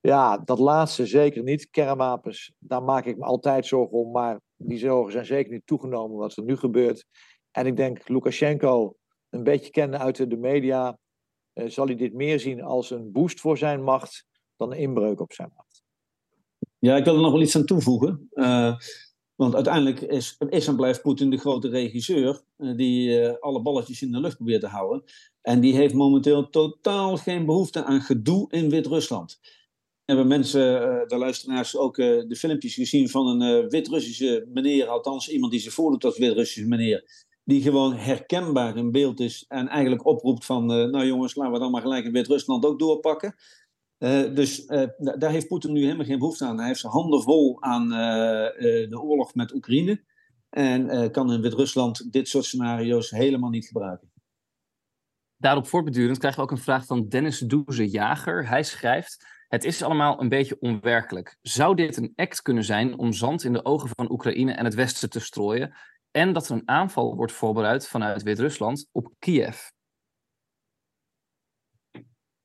ja, 0.00 0.38
dat 0.38 0.58
laatste 0.58 1.06
zeker 1.06 1.42
niet. 1.42 1.70
Kernwapens, 1.70 2.52
daar 2.58 2.82
maak 2.82 3.04
ik 3.04 3.16
me 3.16 3.24
altijd 3.24 3.66
zorgen 3.66 3.98
om. 3.98 4.12
Maar 4.12 4.40
die 4.56 4.78
zorgen 4.78 5.12
zijn 5.12 5.26
zeker 5.26 5.52
niet 5.52 5.66
toegenomen 5.66 6.16
wat 6.16 6.36
er 6.36 6.44
nu 6.44 6.56
gebeurt. 6.56 7.04
En 7.50 7.66
ik 7.66 7.76
denk 7.76 8.08
Lukashenko, 8.08 8.96
een 9.30 9.42
beetje 9.42 9.70
kennen 9.70 10.00
uit 10.00 10.30
de 10.30 10.36
media, 10.36 10.98
zal 11.64 11.86
hij 11.86 11.96
dit 11.96 12.12
meer 12.12 12.40
zien 12.40 12.62
als 12.62 12.90
een 12.90 13.12
boost 13.12 13.40
voor 13.40 13.58
zijn 13.58 13.82
macht 13.82 14.26
dan 14.56 14.72
een 14.72 14.78
inbreuk 14.78 15.20
op 15.20 15.32
zijn 15.32 15.52
macht. 15.56 15.82
Ja, 16.78 16.96
ik 16.96 17.04
wil 17.04 17.14
er 17.14 17.20
nog 17.20 17.32
wel 17.32 17.42
iets 17.42 17.56
aan 17.56 17.64
toevoegen. 17.64 18.28
Uh, 18.32 18.76
want 19.34 19.54
uiteindelijk 19.54 20.00
is, 20.00 20.36
en 20.38 20.76
blijft 20.76 21.02
Poetin 21.02 21.30
de 21.30 21.38
grote 21.38 21.68
regisseur 21.68 22.42
uh, 22.58 22.76
die 22.76 23.28
alle 23.28 23.62
balletjes 23.62 24.02
in 24.02 24.12
de 24.12 24.20
lucht 24.20 24.36
probeert 24.36 24.60
te 24.60 24.66
houden. 24.66 25.04
En 25.40 25.60
die 25.60 25.74
heeft 25.74 25.94
momenteel 25.94 26.48
totaal 26.48 27.16
geen 27.16 27.46
behoefte 27.46 27.84
aan 27.84 28.00
gedoe 28.00 28.50
in 28.50 28.70
Wit-Rusland. 28.70 29.40
Hebben 30.04 30.26
mensen, 30.26 30.62
de 31.08 31.16
luisteraars, 31.16 31.76
ook 31.76 31.96
de 31.96 32.36
filmpjes 32.38 32.74
gezien 32.74 33.08
van 33.08 33.40
een 33.40 33.68
Wit-Russische 33.68 34.46
meneer, 34.52 34.86
althans 34.86 35.28
iemand 35.28 35.52
die 35.52 35.60
zich 35.60 35.72
voordoet 35.72 36.04
als 36.04 36.18
Wit-Russische 36.18 36.68
meneer, 36.68 37.25
die 37.46 37.62
gewoon 37.62 37.94
herkenbaar 37.94 38.76
in 38.76 38.90
beeld 38.90 39.20
is 39.20 39.44
en 39.48 39.68
eigenlijk 39.68 40.06
oproept 40.06 40.44
van, 40.44 40.66
nou 40.66 41.06
jongens, 41.06 41.34
laten 41.34 41.52
we 41.52 41.58
dan 41.58 41.70
maar 41.70 41.82
gelijk 41.82 42.04
in 42.04 42.12
Wit-Rusland 42.12 42.64
ook 42.64 42.78
doorpakken. 42.78 43.34
Uh, 43.98 44.34
dus 44.34 44.64
uh, 44.66 44.82
daar 44.96 45.30
heeft 45.30 45.48
Poetin 45.48 45.72
nu 45.72 45.82
helemaal 45.82 46.06
geen 46.06 46.18
behoefte 46.18 46.44
aan. 46.44 46.58
Hij 46.58 46.66
heeft 46.66 46.80
zijn 46.80 46.92
handen 46.92 47.22
vol 47.22 47.62
aan 47.62 47.88
de 47.88 49.00
oorlog 49.02 49.34
met 49.34 49.54
Oekraïne. 49.54 50.04
En 50.50 51.10
kan 51.10 51.32
in 51.32 51.40
Wit-Rusland 51.40 52.12
dit 52.12 52.28
soort 52.28 52.44
scenario's 52.44 53.10
helemaal 53.10 53.50
niet 53.50 53.66
gebruiken. 53.66 54.12
Daarop 55.36 55.66
voortbedurend 55.66 56.18
krijgen 56.18 56.40
we 56.40 56.46
ook 56.46 56.56
een 56.56 56.62
vraag 56.62 56.86
van 56.86 57.08
Dennis 57.08 57.38
Doeze-Jager. 57.38 58.48
Hij 58.48 58.62
schrijft: 58.62 59.26
Het 59.48 59.64
is 59.64 59.82
allemaal 59.82 60.20
een 60.20 60.28
beetje 60.28 60.56
onwerkelijk. 60.60 61.36
Zou 61.42 61.74
dit 61.74 61.96
een 61.96 62.12
act 62.16 62.42
kunnen 62.42 62.64
zijn 62.64 62.98
om 62.98 63.12
zand 63.12 63.44
in 63.44 63.52
de 63.52 63.64
ogen 63.64 63.88
van 63.94 64.10
Oekraïne 64.10 64.52
en 64.52 64.64
het 64.64 64.74
Westen 64.74 65.10
te 65.10 65.20
strooien? 65.20 65.74
En 66.16 66.32
dat 66.32 66.48
er 66.48 66.54
een 66.54 66.68
aanval 66.68 67.16
wordt 67.16 67.32
voorbereid 67.32 67.88
vanuit 67.88 68.22
Wit-Rusland 68.22 68.88
op 68.92 69.14
Kiev? 69.18 69.68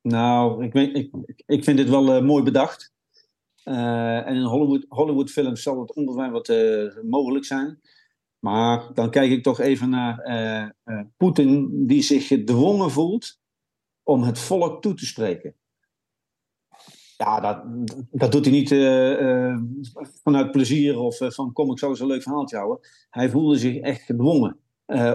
Nou, 0.02 0.64
ik, 0.64 0.74
weet, 0.74 0.96
ik, 0.96 1.14
ik 1.46 1.64
vind 1.64 1.78
dit 1.78 1.90
wel 1.90 2.16
uh, 2.16 2.24
mooi 2.26 2.44
bedacht. 2.44 2.92
Uh, 3.64 4.28
en 4.28 4.36
in 4.36 4.44
Hollywood, 4.88 5.30
films 5.30 5.64
zal 5.64 5.80
het 5.80 5.96
ongetwijfeld 5.96 6.50
uh, 6.50 7.04
mogelijk 7.04 7.46
zijn. 7.46 7.80
Maar 8.40 8.94
dan 8.94 9.12
kijk 9.12 9.32
ik 9.32 9.44
toch 9.44 9.60
even 9.60 9.90
naar 9.90 10.76
Poetin, 11.18 11.88
die 11.88 12.02
zich 12.02 12.28
gedwongen 12.28 12.92
voelt 12.92 13.40
om 14.04 14.24
het 14.24 14.40
volk 14.40 14.82
toe 14.82 14.94
te 14.94 15.06
spreken. 15.06 15.56
Ja, 17.22 17.40
dat, 17.40 17.64
dat 18.12 18.32
doet 18.32 18.46
hij 18.46 18.54
niet 18.54 18.70
vanuit 20.24 20.52
plezier 20.52 21.00
of 21.00 21.18
van 21.18 21.54
kom 21.54 21.72
ik 21.72 21.80
zo 21.80 21.90
eens 21.90 22.00
een 22.00 22.08
leuk 22.08 22.22
verhaaltje 22.22 22.58
houden. 22.58 22.80
Hij 23.10 23.30
voelde 23.30 23.58
zich 23.58 23.78
echt 23.78 24.02
gedwongen. 24.02 24.58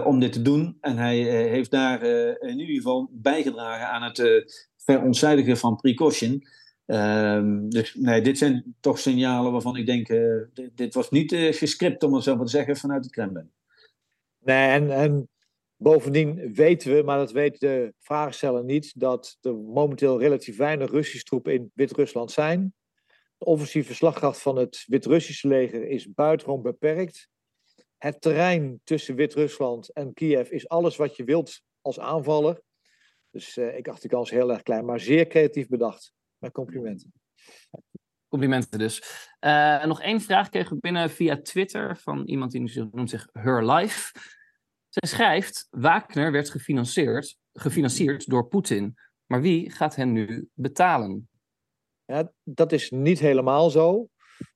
om 0.05 0.19
dit 0.19 0.33
te 0.33 0.41
doen. 0.41 0.77
En 0.81 0.97
hij 0.97 1.17
heeft 1.49 1.71
daar 1.71 2.03
in 2.39 2.59
ieder 2.59 2.75
geval 2.75 3.09
bijgedragen 3.11 3.89
aan 3.89 4.03
het 4.03 4.45
verontzijdigen 4.77 5.57
van 5.57 5.75
precaution. 5.75 6.43
Um, 6.85 7.69
dus 7.69 7.95
nee, 7.95 8.21
dit 8.21 8.37
zijn 8.37 8.75
toch 8.79 8.99
signalen 8.99 9.51
waarvan 9.51 9.75
ik 9.75 9.85
denk, 9.85 10.07
dit, 10.53 10.71
dit, 10.75 10.93
was 10.93 11.09
niet 11.09 11.35
gescript, 11.35 12.03
om 12.03 12.13
het 12.13 12.23
zo 12.23 12.35
maar 12.35 12.45
te 12.45 12.51
zeggen, 12.51 12.75
vanuit 12.75 13.03
het 13.03 13.13
Kremlin. 13.13 13.51
Nee, 14.39 14.69
en, 14.69 14.91
en 14.91 15.29
bovendien 15.77 16.53
weten 16.53 16.95
we, 16.95 17.03
maar 17.03 17.17
dat 17.17 17.31
weet 17.31 17.59
de 17.59 17.93
vraagsteller 17.99 18.63
niet, 18.63 18.99
dat 18.99 19.37
er 19.41 19.55
momenteel 19.55 20.19
relatief 20.19 20.57
weinig 20.57 20.91
Russische 20.91 21.23
troepen 21.23 21.53
in 21.53 21.71
Wit-Rusland 21.73 22.31
zijn. 22.31 22.73
De 23.37 23.45
offensieve 23.45 23.93
slagkracht 23.93 24.41
van 24.41 24.55
het 24.55 24.83
Wit-Russische 24.87 25.47
leger 25.47 25.87
is 25.87 26.13
buitengewoon 26.13 26.61
beperkt. 26.61 27.29
Het 27.97 28.21
terrein 28.21 28.81
tussen 28.83 29.15
Wit-Rusland 29.15 29.93
en 29.93 30.13
Kiev 30.13 30.49
is 30.49 30.67
alles 30.67 30.95
wat 30.95 31.15
je 31.15 31.23
wilt 31.23 31.61
als 31.81 31.99
aanvaller. 31.99 32.61
Dus 33.31 33.57
uh, 33.57 33.77
ik 33.77 33.87
acht 33.87 34.01
de 34.01 34.07
kans 34.07 34.29
heel 34.29 34.51
erg 34.51 34.63
klein, 34.63 34.85
maar 34.85 34.99
zeer 34.99 35.27
creatief 35.27 35.67
bedacht. 35.67 36.13
Mijn 36.37 36.51
complimenten. 36.51 37.13
Complimenten 38.27 38.79
dus. 38.79 39.27
Uh, 39.39 39.85
nog 39.85 40.01
één 40.01 40.21
vraag 40.21 40.49
kregen 40.49 40.73
we 40.73 40.79
binnen 40.79 41.09
via 41.09 41.41
Twitter 41.41 41.97
van 41.97 42.25
iemand 42.25 42.51
die 42.51 42.87
noemt 42.91 43.09
zich 43.09 43.29
Her 43.31 43.71
Life. 43.71 44.11
Zij 44.97 45.09
schrijft: 45.09 45.67
Wagner 45.69 46.31
werd 46.31 46.49
gefinancierd, 46.49 47.37
gefinancierd 47.53 48.29
door 48.29 48.47
Poetin. 48.47 48.95
Maar 49.25 49.41
wie 49.41 49.71
gaat 49.71 49.95
hen 49.95 50.11
nu 50.11 50.49
betalen? 50.53 51.29
Ja, 52.05 52.31
dat 52.43 52.71
is 52.71 52.89
niet 52.89 53.19
helemaal 53.19 53.69
zo. 53.69 54.07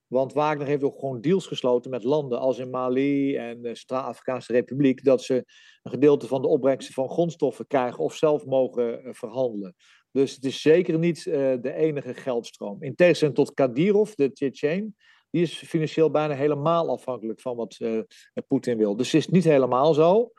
Want 0.06 0.32
Wagner 0.32 0.66
heeft 0.66 0.82
ook 0.82 0.98
gewoon 0.98 1.20
deals 1.20 1.46
gesloten 1.46 1.90
met 1.90 2.04
landen 2.04 2.40
als 2.40 2.58
in 2.58 2.70
Mali 2.70 3.36
en 3.36 3.62
de 3.62 3.74
Centraal-Afrikaanse 3.74 4.52
Republiek, 4.52 5.04
dat 5.04 5.22
ze 5.22 5.34
een 5.82 5.90
gedeelte 5.90 6.26
van 6.26 6.42
de 6.42 6.48
opbrengsten 6.48 6.94
van 6.94 7.08
grondstoffen 7.08 7.66
krijgen 7.66 7.98
of 7.98 8.14
zelf 8.14 8.44
mogen 8.44 9.06
uh, 9.06 9.12
verhandelen. 9.12 9.74
Dus 10.10 10.34
het 10.34 10.44
is 10.44 10.60
zeker 10.60 10.98
niet 10.98 11.26
uh, 11.26 11.34
de 11.60 11.72
enige 11.74 12.14
geldstroom. 12.14 12.82
In 12.82 12.94
tegenstelling 12.94 13.36
tot 13.36 13.54
Kadyrov, 13.54 14.12
de 14.12 14.32
Tsjetsjen, 14.32 14.96
die 15.32 15.42
is 15.42 15.58
financieel 15.58 16.10
bijna 16.10 16.34
helemaal 16.34 16.90
afhankelijk 16.90 17.40
van 17.40 17.56
wat 17.56 17.76
uh, 17.78 18.00
Poetin 18.46 18.78
wil. 18.78 18.96
Dus 18.96 19.12
het 19.12 19.20
is 19.20 19.28
niet 19.28 19.44
helemaal 19.44 19.94
zo. 19.94 20.32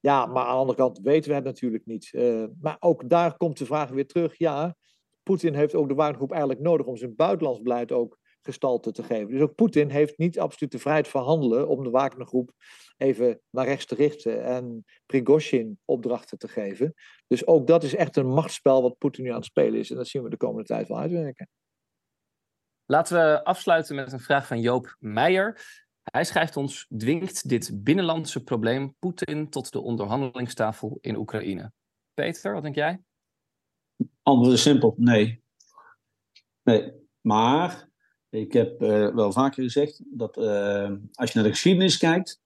Ja, 0.00 0.26
maar 0.26 0.44
aan 0.44 0.52
de 0.52 0.58
andere 0.60 0.78
kant 0.78 0.98
weten 0.98 1.30
we 1.30 1.36
het 1.36 1.44
natuurlijk 1.44 1.86
niet. 1.86 2.10
maar 2.60 2.76
ook 2.80 3.08
daar 3.08 3.36
komt 3.36 3.58
de 3.58 3.66
vraag 3.66 3.90
weer 3.90 4.06
terug. 4.06 4.38
Ja, 4.38 4.76
Poetin 5.22 5.54
heeft 5.54 5.74
ook 5.74 5.88
de 5.88 5.94
Wagnergroep 5.94 6.30
eigenlijk 6.30 6.60
nodig 6.60 6.86
om 6.86 6.96
zijn 6.96 7.16
buitenlands 7.16 7.62
beleid 7.62 7.92
ook 7.92 8.18
gestalte 8.46 8.92
te 8.92 9.02
geven. 9.02 9.30
Dus 9.30 9.40
ook 9.40 9.54
Poetin 9.54 9.90
heeft 9.90 10.18
niet 10.18 10.38
absoluut 10.38 10.72
de 10.72 10.78
vrijheid 10.78 11.08
van 11.08 11.22
handelen 11.22 11.68
om 11.68 11.82
de 11.82 11.90
Wagnergroep 11.90 12.52
even 12.96 13.40
naar 13.50 13.64
rechts 13.64 13.86
te 13.86 13.94
richten 13.94 14.44
en 14.44 14.84
Prigozhin 15.06 15.78
opdrachten 15.84 16.38
te 16.38 16.48
geven. 16.48 16.94
Dus 17.26 17.46
ook 17.46 17.66
dat 17.66 17.82
is 17.82 17.94
echt 17.94 18.16
een 18.16 18.28
machtsspel 18.28 18.82
wat 18.82 18.98
Poetin 18.98 19.24
nu 19.24 19.30
aan 19.30 19.36
het 19.36 19.44
spelen 19.44 19.78
is. 19.78 19.90
En 19.90 19.96
dat 19.96 20.06
zien 20.06 20.22
we 20.22 20.30
de 20.30 20.36
komende 20.36 20.64
tijd 20.64 20.88
wel 20.88 20.98
uitwerken. 20.98 21.48
Laten 22.86 23.16
we 23.16 23.44
afsluiten 23.44 23.94
met 23.94 24.12
een 24.12 24.20
vraag 24.20 24.46
van 24.46 24.60
Joop 24.60 24.96
Meijer. 24.98 25.60
Hij 26.02 26.24
schrijft 26.24 26.56
ons: 26.56 26.86
dwingt 26.96 27.48
dit 27.48 27.84
binnenlandse 27.84 28.42
probleem 28.42 28.94
Poetin 28.98 29.50
tot 29.50 29.72
de 29.72 29.80
onderhandelingstafel 29.80 30.98
in 31.00 31.16
Oekraïne? 31.16 31.72
Peter, 32.14 32.52
wat 32.52 32.62
denk 32.62 32.74
jij? 32.74 33.02
Antwoord 34.22 34.52
is 34.52 34.62
simpel: 34.62 34.94
nee. 34.96 35.42
Nee. 36.62 36.92
Maar 37.20 37.88
ik 38.28 38.52
heb 38.52 38.82
uh, 38.82 39.14
wel 39.14 39.32
vaker 39.32 39.62
gezegd 39.62 40.02
dat 40.04 40.36
uh, 40.36 40.92
als 41.12 41.32
je 41.32 41.38
naar 41.38 41.44
de 41.44 41.54
geschiedenis 41.54 41.98
kijkt, 41.98 42.40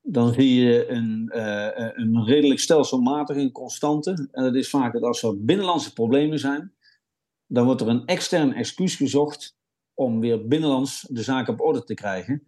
dan 0.00 0.32
zie 0.32 0.54
je 0.54 0.88
een, 0.88 1.32
uh, 1.34 1.90
een 1.94 2.24
redelijk 2.24 2.60
stelselmatige, 2.60 3.52
constante. 3.52 4.28
En 4.30 4.44
dat 4.44 4.54
is 4.54 4.70
vaak 4.70 4.92
dat 4.92 5.02
als 5.02 5.22
er 5.22 5.44
binnenlandse 5.44 5.92
problemen 5.92 6.38
zijn, 6.38 6.72
dan 7.48 7.64
wordt 7.64 7.80
er 7.80 7.88
een 7.88 8.06
extern 8.06 8.52
excuus 8.52 8.96
gezocht 8.96 9.56
om 9.94 10.20
weer 10.20 10.46
binnenlands 10.46 11.06
de 11.10 11.22
zaak 11.22 11.48
op 11.48 11.60
orde 11.60 11.84
te 11.84 11.94
krijgen. 11.94 12.46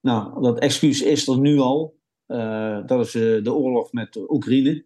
Nou, 0.00 0.42
dat 0.42 0.58
excuus 0.58 1.02
is 1.02 1.28
er 1.28 1.38
nu 1.38 1.58
al. 1.58 1.98
Uh, 2.26 2.86
dat 2.86 3.06
is 3.06 3.14
uh, 3.14 3.44
de 3.44 3.54
oorlog 3.54 3.92
met 3.92 4.16
Oekraïne. 4.16 4.84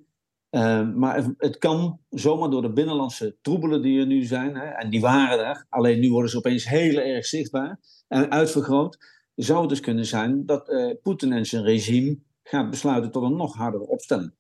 Uh, 0.51 0.95
maar 0.95 1.35
het 1.37 1.59
kan 1.59 2.01
zomaar 2.09 2.51
door 2.51 2.63
de 2.63 2.73
binnenlandse 2.73 3.37
troebelen 3.43 3.83
die 3.83 4.01
er 4.01 4.07
nu 4.07 4.23
zijn, 4.23 4.55
hè, 4.55 4.67
en 4.67 4.91
die 4.91 5.01
waren 5.01 5.47
er, 5.47 5.67
alleen 5.69 6.01
nu 6.01 6.11
worden 6.11 6.31
ze 6.31 6.37
opeens 6.37 6.69
heel 6.69 6.99
erg 6.99 7.27
zichtbaar 7.27 7.81
en 8.09 8.31
uitvergroot, 8.31 8.99
zou 9.35 9.61
het 9.61 9.69
dus 9.69 9.81
kunnen 9.81 10.07
zijn 10.07 10.47
dat 10.47 10.73
Poetin 11.03 11.33
en 11.33 11.47
zijn 11.47 11.65
regime 11.65 12.19
gaat 12.43 12.71
besluiten 12.71 13.11
tot 13.11 13.23
een 13.23 13.37
nog 13.37 13.55
hardere 13.55 13.87
opstelling. 13.87 14.33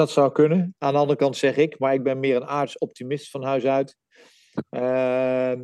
Dat 0.00 0.10
zou 0.10 0.32
kunnen. 0.32 0.74
Aan 0.78 0.92
de 0.92 0.98
andere 0.98 1.18
kant 1.18 1.36
zeg 1.36 1.56
ik, 1.56 1.78
maar 1.78 1.94
ik 1.94 2.02
ben 2.02 2.20
meer 2.20 2.36
een 2.36 2.46
aardsoptimist 2.46 3.30
van 3.30 3.42
huis 3.42 3.64
uit. 3.64 3.96
Uh, 4.70 5.60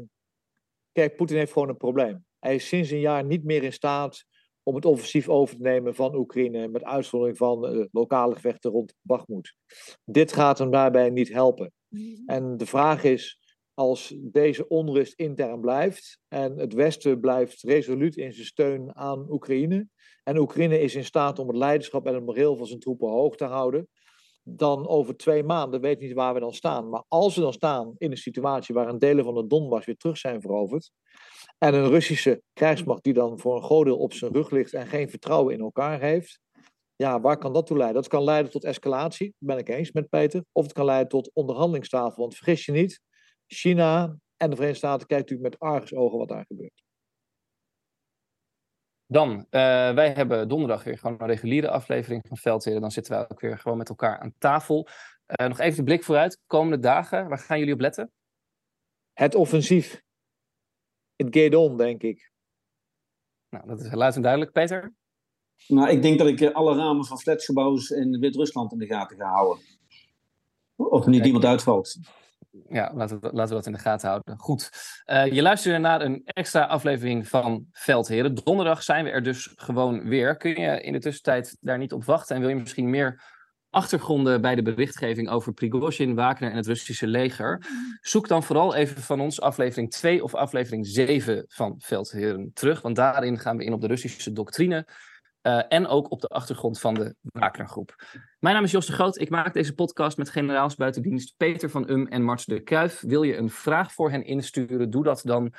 kijk, 0.93 1.16
Poetin 1.16 1.37
heeft 1.37 1.53
gewoon 1.53 1.68
een 1.68 1.76
probleem. 1.76 2.24
Hij 2.39 2.55
is 2.55 2.68
sinds 2.68 2.91
een 2.91 3.01
jaar 3.01 3.24
niet 3.24 3.45
meer 3.45 3.62
in 3.62 3.72
staat 3.72 4.24
om 4.62 4.74
het 4.74 4.84
offensief 4.84 5.28
over 5.28 5.57
te 5.57 5.62
nemen 5.62 5.95
van 5.95 6.14
Oekraïne, 6.14 6.68
met 6.68 6.84
uitzondering 6.84 7.37
van 7.37 7.76
uh, 7.76 7.84
lokale 7.91 8.34
gevechten 8.34 8.70
rond 8.70 8.95
Bakhmut. 9.01 9.57
Dit 10.05 10.32
gaat 10.32 10.59
hem 10.59 10.70
daarbij 10.70 11.11
niet 11.11 11.32
helpen. 11.32 11.72
En 12.26 12.57
de 12.57 12.66
vraag 12.66 13.05
is, 13.05 13.41
als 13.74 14.14
deze 14.18 14.68
onrust 14.68 15.14
intern 15.14 15.61
blijft 15.61 16.18
en 16.28 16.59
het 16.59 16.72
Westen 16.72 17.20
blijft 17.20 17.62
resoluut 17.62 18.16
in 18.16 18.32
zijn 18.32 18.47
steun 18.47 18.97
aan 18.97 19.26
Oekraïne, 19.30 19.89
en 20.22 20.39
Oekraïne 20.39 20.80
is 20.80 20.95
in 20.95 21.05
staat 21.05 21.39
om 21.39 21.49
het 21.49 21.57
leiderschap 21.57 22.07
en 22.07 22.14
het 22.14 22.24
moreel 22.24 22.57
van 22.57 22.66
zijn 22.66 22.80
troepen 22.80 23.09
hoog 23.09 23.37
te 23.37 23.45
houden, 23.45 23.89
dan 24.49 24.88
over 24.88 25.16
twee 25.16 25.44
maanden 25.44 25.80
weet 25.80 26.01
niet 26.01 26.12
waar 26.12 26.34
we 26.34 26.40
dan 26.40 26.55
staan. 26.55 26.88
Maar 26.88 27.05
als 27.09 27.34
we 27.34 27.40
dan 27.40 27.53
staan 27.53 27.94
in 27.99 28.11
een 28.11 28.16
situatie 28.16 28.74
waar 28.74 28.88
een 28.88 28.99
delen 28.99 29.24
van 29.24 29.34
de 29.34 29.47
Donbass 29.47 29.86
weer 29.86 29.97
terug 29.97 30.18
zijn 30.18 30.40
veroverd, 30.40 30.90
en 31.59 31.74
een 31.74 31.88
Russische 31.88 32.42
krijgsmacht 32.53 33.05
die 33.05 33.12
dan 33.12 33.38
voor 33.38 33.57
een 33.57 33.62
groot 33.62 33.84
deel 33.84 33.99
op 33.99 34.12
zijn 34.12 34.32
rug 34.32 34.51
ligt 34.51 34.74
en 34.74 34.86
geen 34.86 35.11
vertrouwen 35.11 35.55
in 35.55 35.61
elkaar 35.61 36.01
heeft, 36.01 36.40
ja, 36.97 37.20
waar 37.20 37.38
kan 37.38 37.53
dat 37.53 37.66
toe 37.66 37.76
leiden? 37.76 38.03
Dat 38.03 38.11
kan 38.11 38.24
leiden 38.24 38.51
tot 38.51 38.64
escalatie, 38.64 39.34
ben 39.38 39.59
ik 39.59 39.68
eens 39.68 39.92
met 39.92 40.09
Peter, 40.09 40.44
of 40.53 40.62
het 40.62 40.72
kan 40.72 40.84
leiden 40.84 41.09
tot 41.09 41.30
onderhandelingstafel. 41.32 42.22
Want 42.22 42.34
vergis 42.34 42.64
je 42.64 42.72
niet, 42.72 43.01
China 43.47 44.16
en 44.36 44.51
de 44.51 44.57
Verenigde 44.57 44.86
Staten 44.86 45.07
kijken 45.07 45.26
natuurlijk 45.26 45.61
met 45.61 45.70
argusogen 45.70 46.18
wat 46.18 46.28
daar 46.28 46.44
gebeurt. 46.47 46.86
Dan, 49.07 49.30
uh, 49.30 49.44
wij 49.94 50.12
hebben 50.12 50.48
donderdag 50.48 50.84
weer 50.84 50.98
gewoon 50.98 51.20
een 51.20 51.26
reguliere 51.26 51.70
aflevering 51.70 52.24
van 52.28 52.36
Veldheren. 52.36 52.80
Dan 52.80 52.90
zitten 52.90 53.12
wij 53.12 53.28
ook 53.28 53.40
weer 53.40 53.59
gewoon 53.59 53.78
met 53.78 53.88
elkaar 53.88 54.18
aan 54.18 54.34
tafel. 54.38 54.88
Uh, 55.26 55.48
nog 55.48 55.59
even 55.59 55.76
de 55.76 55.84
blik 55.84 56.04
vooruit. 56.04 56.40
Komende 56.46 56.78
dagen, 56.78 57.28
waar 57.28 57.38
gaan 57.38 57.59
jullie 57.59 57.74
op 57.74 57.80
letten? 57.80 58.12
Het 59.12 59.34
offensief. 59.34 60.02
Het 61.16 61.28
get 61.30 61.54
on, 61.54 61.76
denk 61.76 62.02
ik. 62.02 62.30
Nou, 63.48 63.66
dat 63.66 63.80
is 63.80 63.92
luid 63.92 64.16
en 64.16 64.22
duidelijk. 64.22 64.52
Peter? 64.52 64.94
Nou, 65.68 65.90
ik 65.90 66.02
denk 66.02 66.18
dat 66.18 66.26
ik 66.26 66.52
alle 66.52 66.76
ramen 66.76 67.04
van 67.04 67.18
flatgebouwen 67.18 67.96
in 67.96 68.18
Wit-Rusland 68.18 68.72
in 68.72 68.78
de 68.78 68.86
gaten 68.86 69.16
ga 69.16 69.28
houden. 69.30 69.64
Of 70.76 71.04
er 71.04 71.11
niet 71.11 71.26
iemand 71.26 71.44
uitvalt 71.44 71.96
ja, 72.68 72.92
laten 72.94 73.20
we, 73.20 73.28
laten 73.32 73.48
we 73.48 73.54
dat 73.54 73.66
in 73.66 73.72
de 73.72 73.78
gaten 73.78 74.09
houden. 74.09 74.38
Goed. 74.38 74.70
Uh, 75.07 75.26
je 75.26 75.42
luistert 75.42 75.80
naar 75.80 76.00
een 76.00 76.22
extra 76.24 76.64
aflevering 76.64 77.28
van 77.28 77.66
Veldheren. 77.72 78.34
Donderdag 78.34 78.82
zijn 78.82 79.04
we 79.04 79.11
er 79.11 79.22
dus 79.22 79.52
gewoon 79.54 80.09
weer. 80.09 80.36
Kun 80.36 80.61
je 80.61 80.80
in 80.80 80.92
de 80.92 80.98
tussentijd 80.98 81.57
daar 81.61 81.78
niet 81.78 81.92
op 81.92 82.04
wachten? 82.04 82.34
En 82.34 82.40
wil 82.40 82.50
je 82.50 82.57
misschien 82.57 82.90
meer 82.90 83.22
achtergronden 83.70 84.40
bij 84.40 84.54
de 84.54 84.62
berichtgeving 84.62 85.28
over 85.28 85.52
Prigozhin, 85.52 86.14
Wagner 86.14 86.50
en 86.50 86.57
het 86.57 86.66
Russische 86.66 87.07
leger? 87.07 87.66
Zoek 88.00 88.28
dan 88.28 88.42
vooral 88.42 88.74
even 88.74 89.02
van 89.02 89.20
ons 89.20 89.40
aflevering 89.40 89.90
2 89.90 90.24
of 90.24 90.34
aflevering 90.34 90.86
7 90.86 91.44
van 91.48 91.74
Veldheren 91.78 92.50
terug. 92.54 92.82
Want 92.82 92.96
daarin 92.96 93.38
gaan 93.38 93.57
we 93.57 93.64
in 93.64 93.72
op 93.72 93.80
de 93.80 93.86
Russische 93.86 94.32
doctrine 94.32 94.86
uh, 95.47 95.62
en 95.68 95.86
ook 95.86 96.11
op 96.11 96.20
de 96.20 96.28
achtergrond 96.28 96.80
van 96.80 96.94
de 96.94 97.14
Wagnergroep. 97.20 98.05
Mijn 98.38 98.55
naam 98.55 98.64
is 98.64 98.70
Jos 98.70 98.86
de 98.86 98.92
Groot. 98.92 99.18
Ik 99.18 99.30
maak 99.30 99.55
deze 99.55 99.74
podcast 99.74 100.16
met 100.16 100.30
generaals 100.30 100.74
buitendienst 100.74 101.34
Peter 101.36 101.70
van 101.70 101.90
Um 101.90 102.07
en 102.07 102.22
Mart 102.22 102.47
de 102.47 102.62
Kruif. 102.62 103.01
Wil 103.01 103.22
je 103.22 103.36
een 103.36 103.51
vraag 103.51 103.92
voor 103.92 104.11
hen 104.11 104.24
insturen? 104.24 104.90
Doe 104.90 105.05
dat 105.05 105.20
dan 105.24 105.55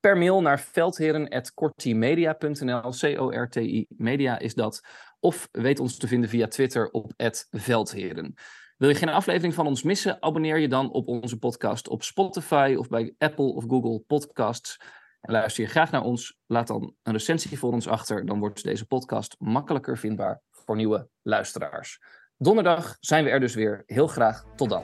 per 0.00 0.18
mail 0.18 0.42
naar 0.42 0.60
veldheren.cortimedia.nl. 0.60 2.90
C-O-R-T-I 2.90 3.86
media 3.88 4.38
is 4.38 4.54
dat. 4.54 4.86
Of 5.20 5.48
weet 5.52 5.80
ons 5.80 5.96
te 5.96 6.08
vinden 6.08 6.28
via 6.28 6.46
Twitter 6.46 6.90
op 6.90 7.12
veldheren. 7.50 8.34
Wil 8.76 8.88
je 8.88 8.94
geen 8.94 9.08
aflevering 9.08 9.54
van 9.54 9.66
ons 9.66 9.82
missen? 9.82 10.22
Abonneer 10.22 10.58
je 10.58 10.68
dan 10.68 10.92
op 10.92 11.08
onze 11.08 11.38
podcast 11.38 11.88
op 11.88 12.02
Spotify 12.02 12.74
of 12.78 12.88
bij 12.88 13.14
Apple 13.18 13.54
of 13.54 13.64
Google 13.68 13.98
Podcasts. 13.98 14.78
Luister 15.24 15.64
je 15.64 15.70
graag 15.70 15.90
naar 15.90 16.02
ons, 16.02 16.38
laat 16.46 16.66
dan 16.66 16.94
een 17.02 17.12
recensie 17.12 17.58
voor 17.58 17.72
ons 17.72 17.88
achter. 17.88 18.26
Dan 18.26 18.38
wordt 18.38 18.62
deze 18.62 18.86
podcast 18.86 19.36
makkelijker 19.38 19.98
vindbaar 19.98 20.42
voor 20.50 20.76
nieuwe 20.76 21.08
luisteraars. 21.22 22.00
Donderdag 22.36 22.96
zijn 23.00 23.24
we 23.24 23.30
er 23.30 23.40
dus 23.40 23.54
weer. 23.54 23.82
Heel 23.86 24.06
graag 24.06 24.44
tot 24.56 24.68
dan. 24.68 24.82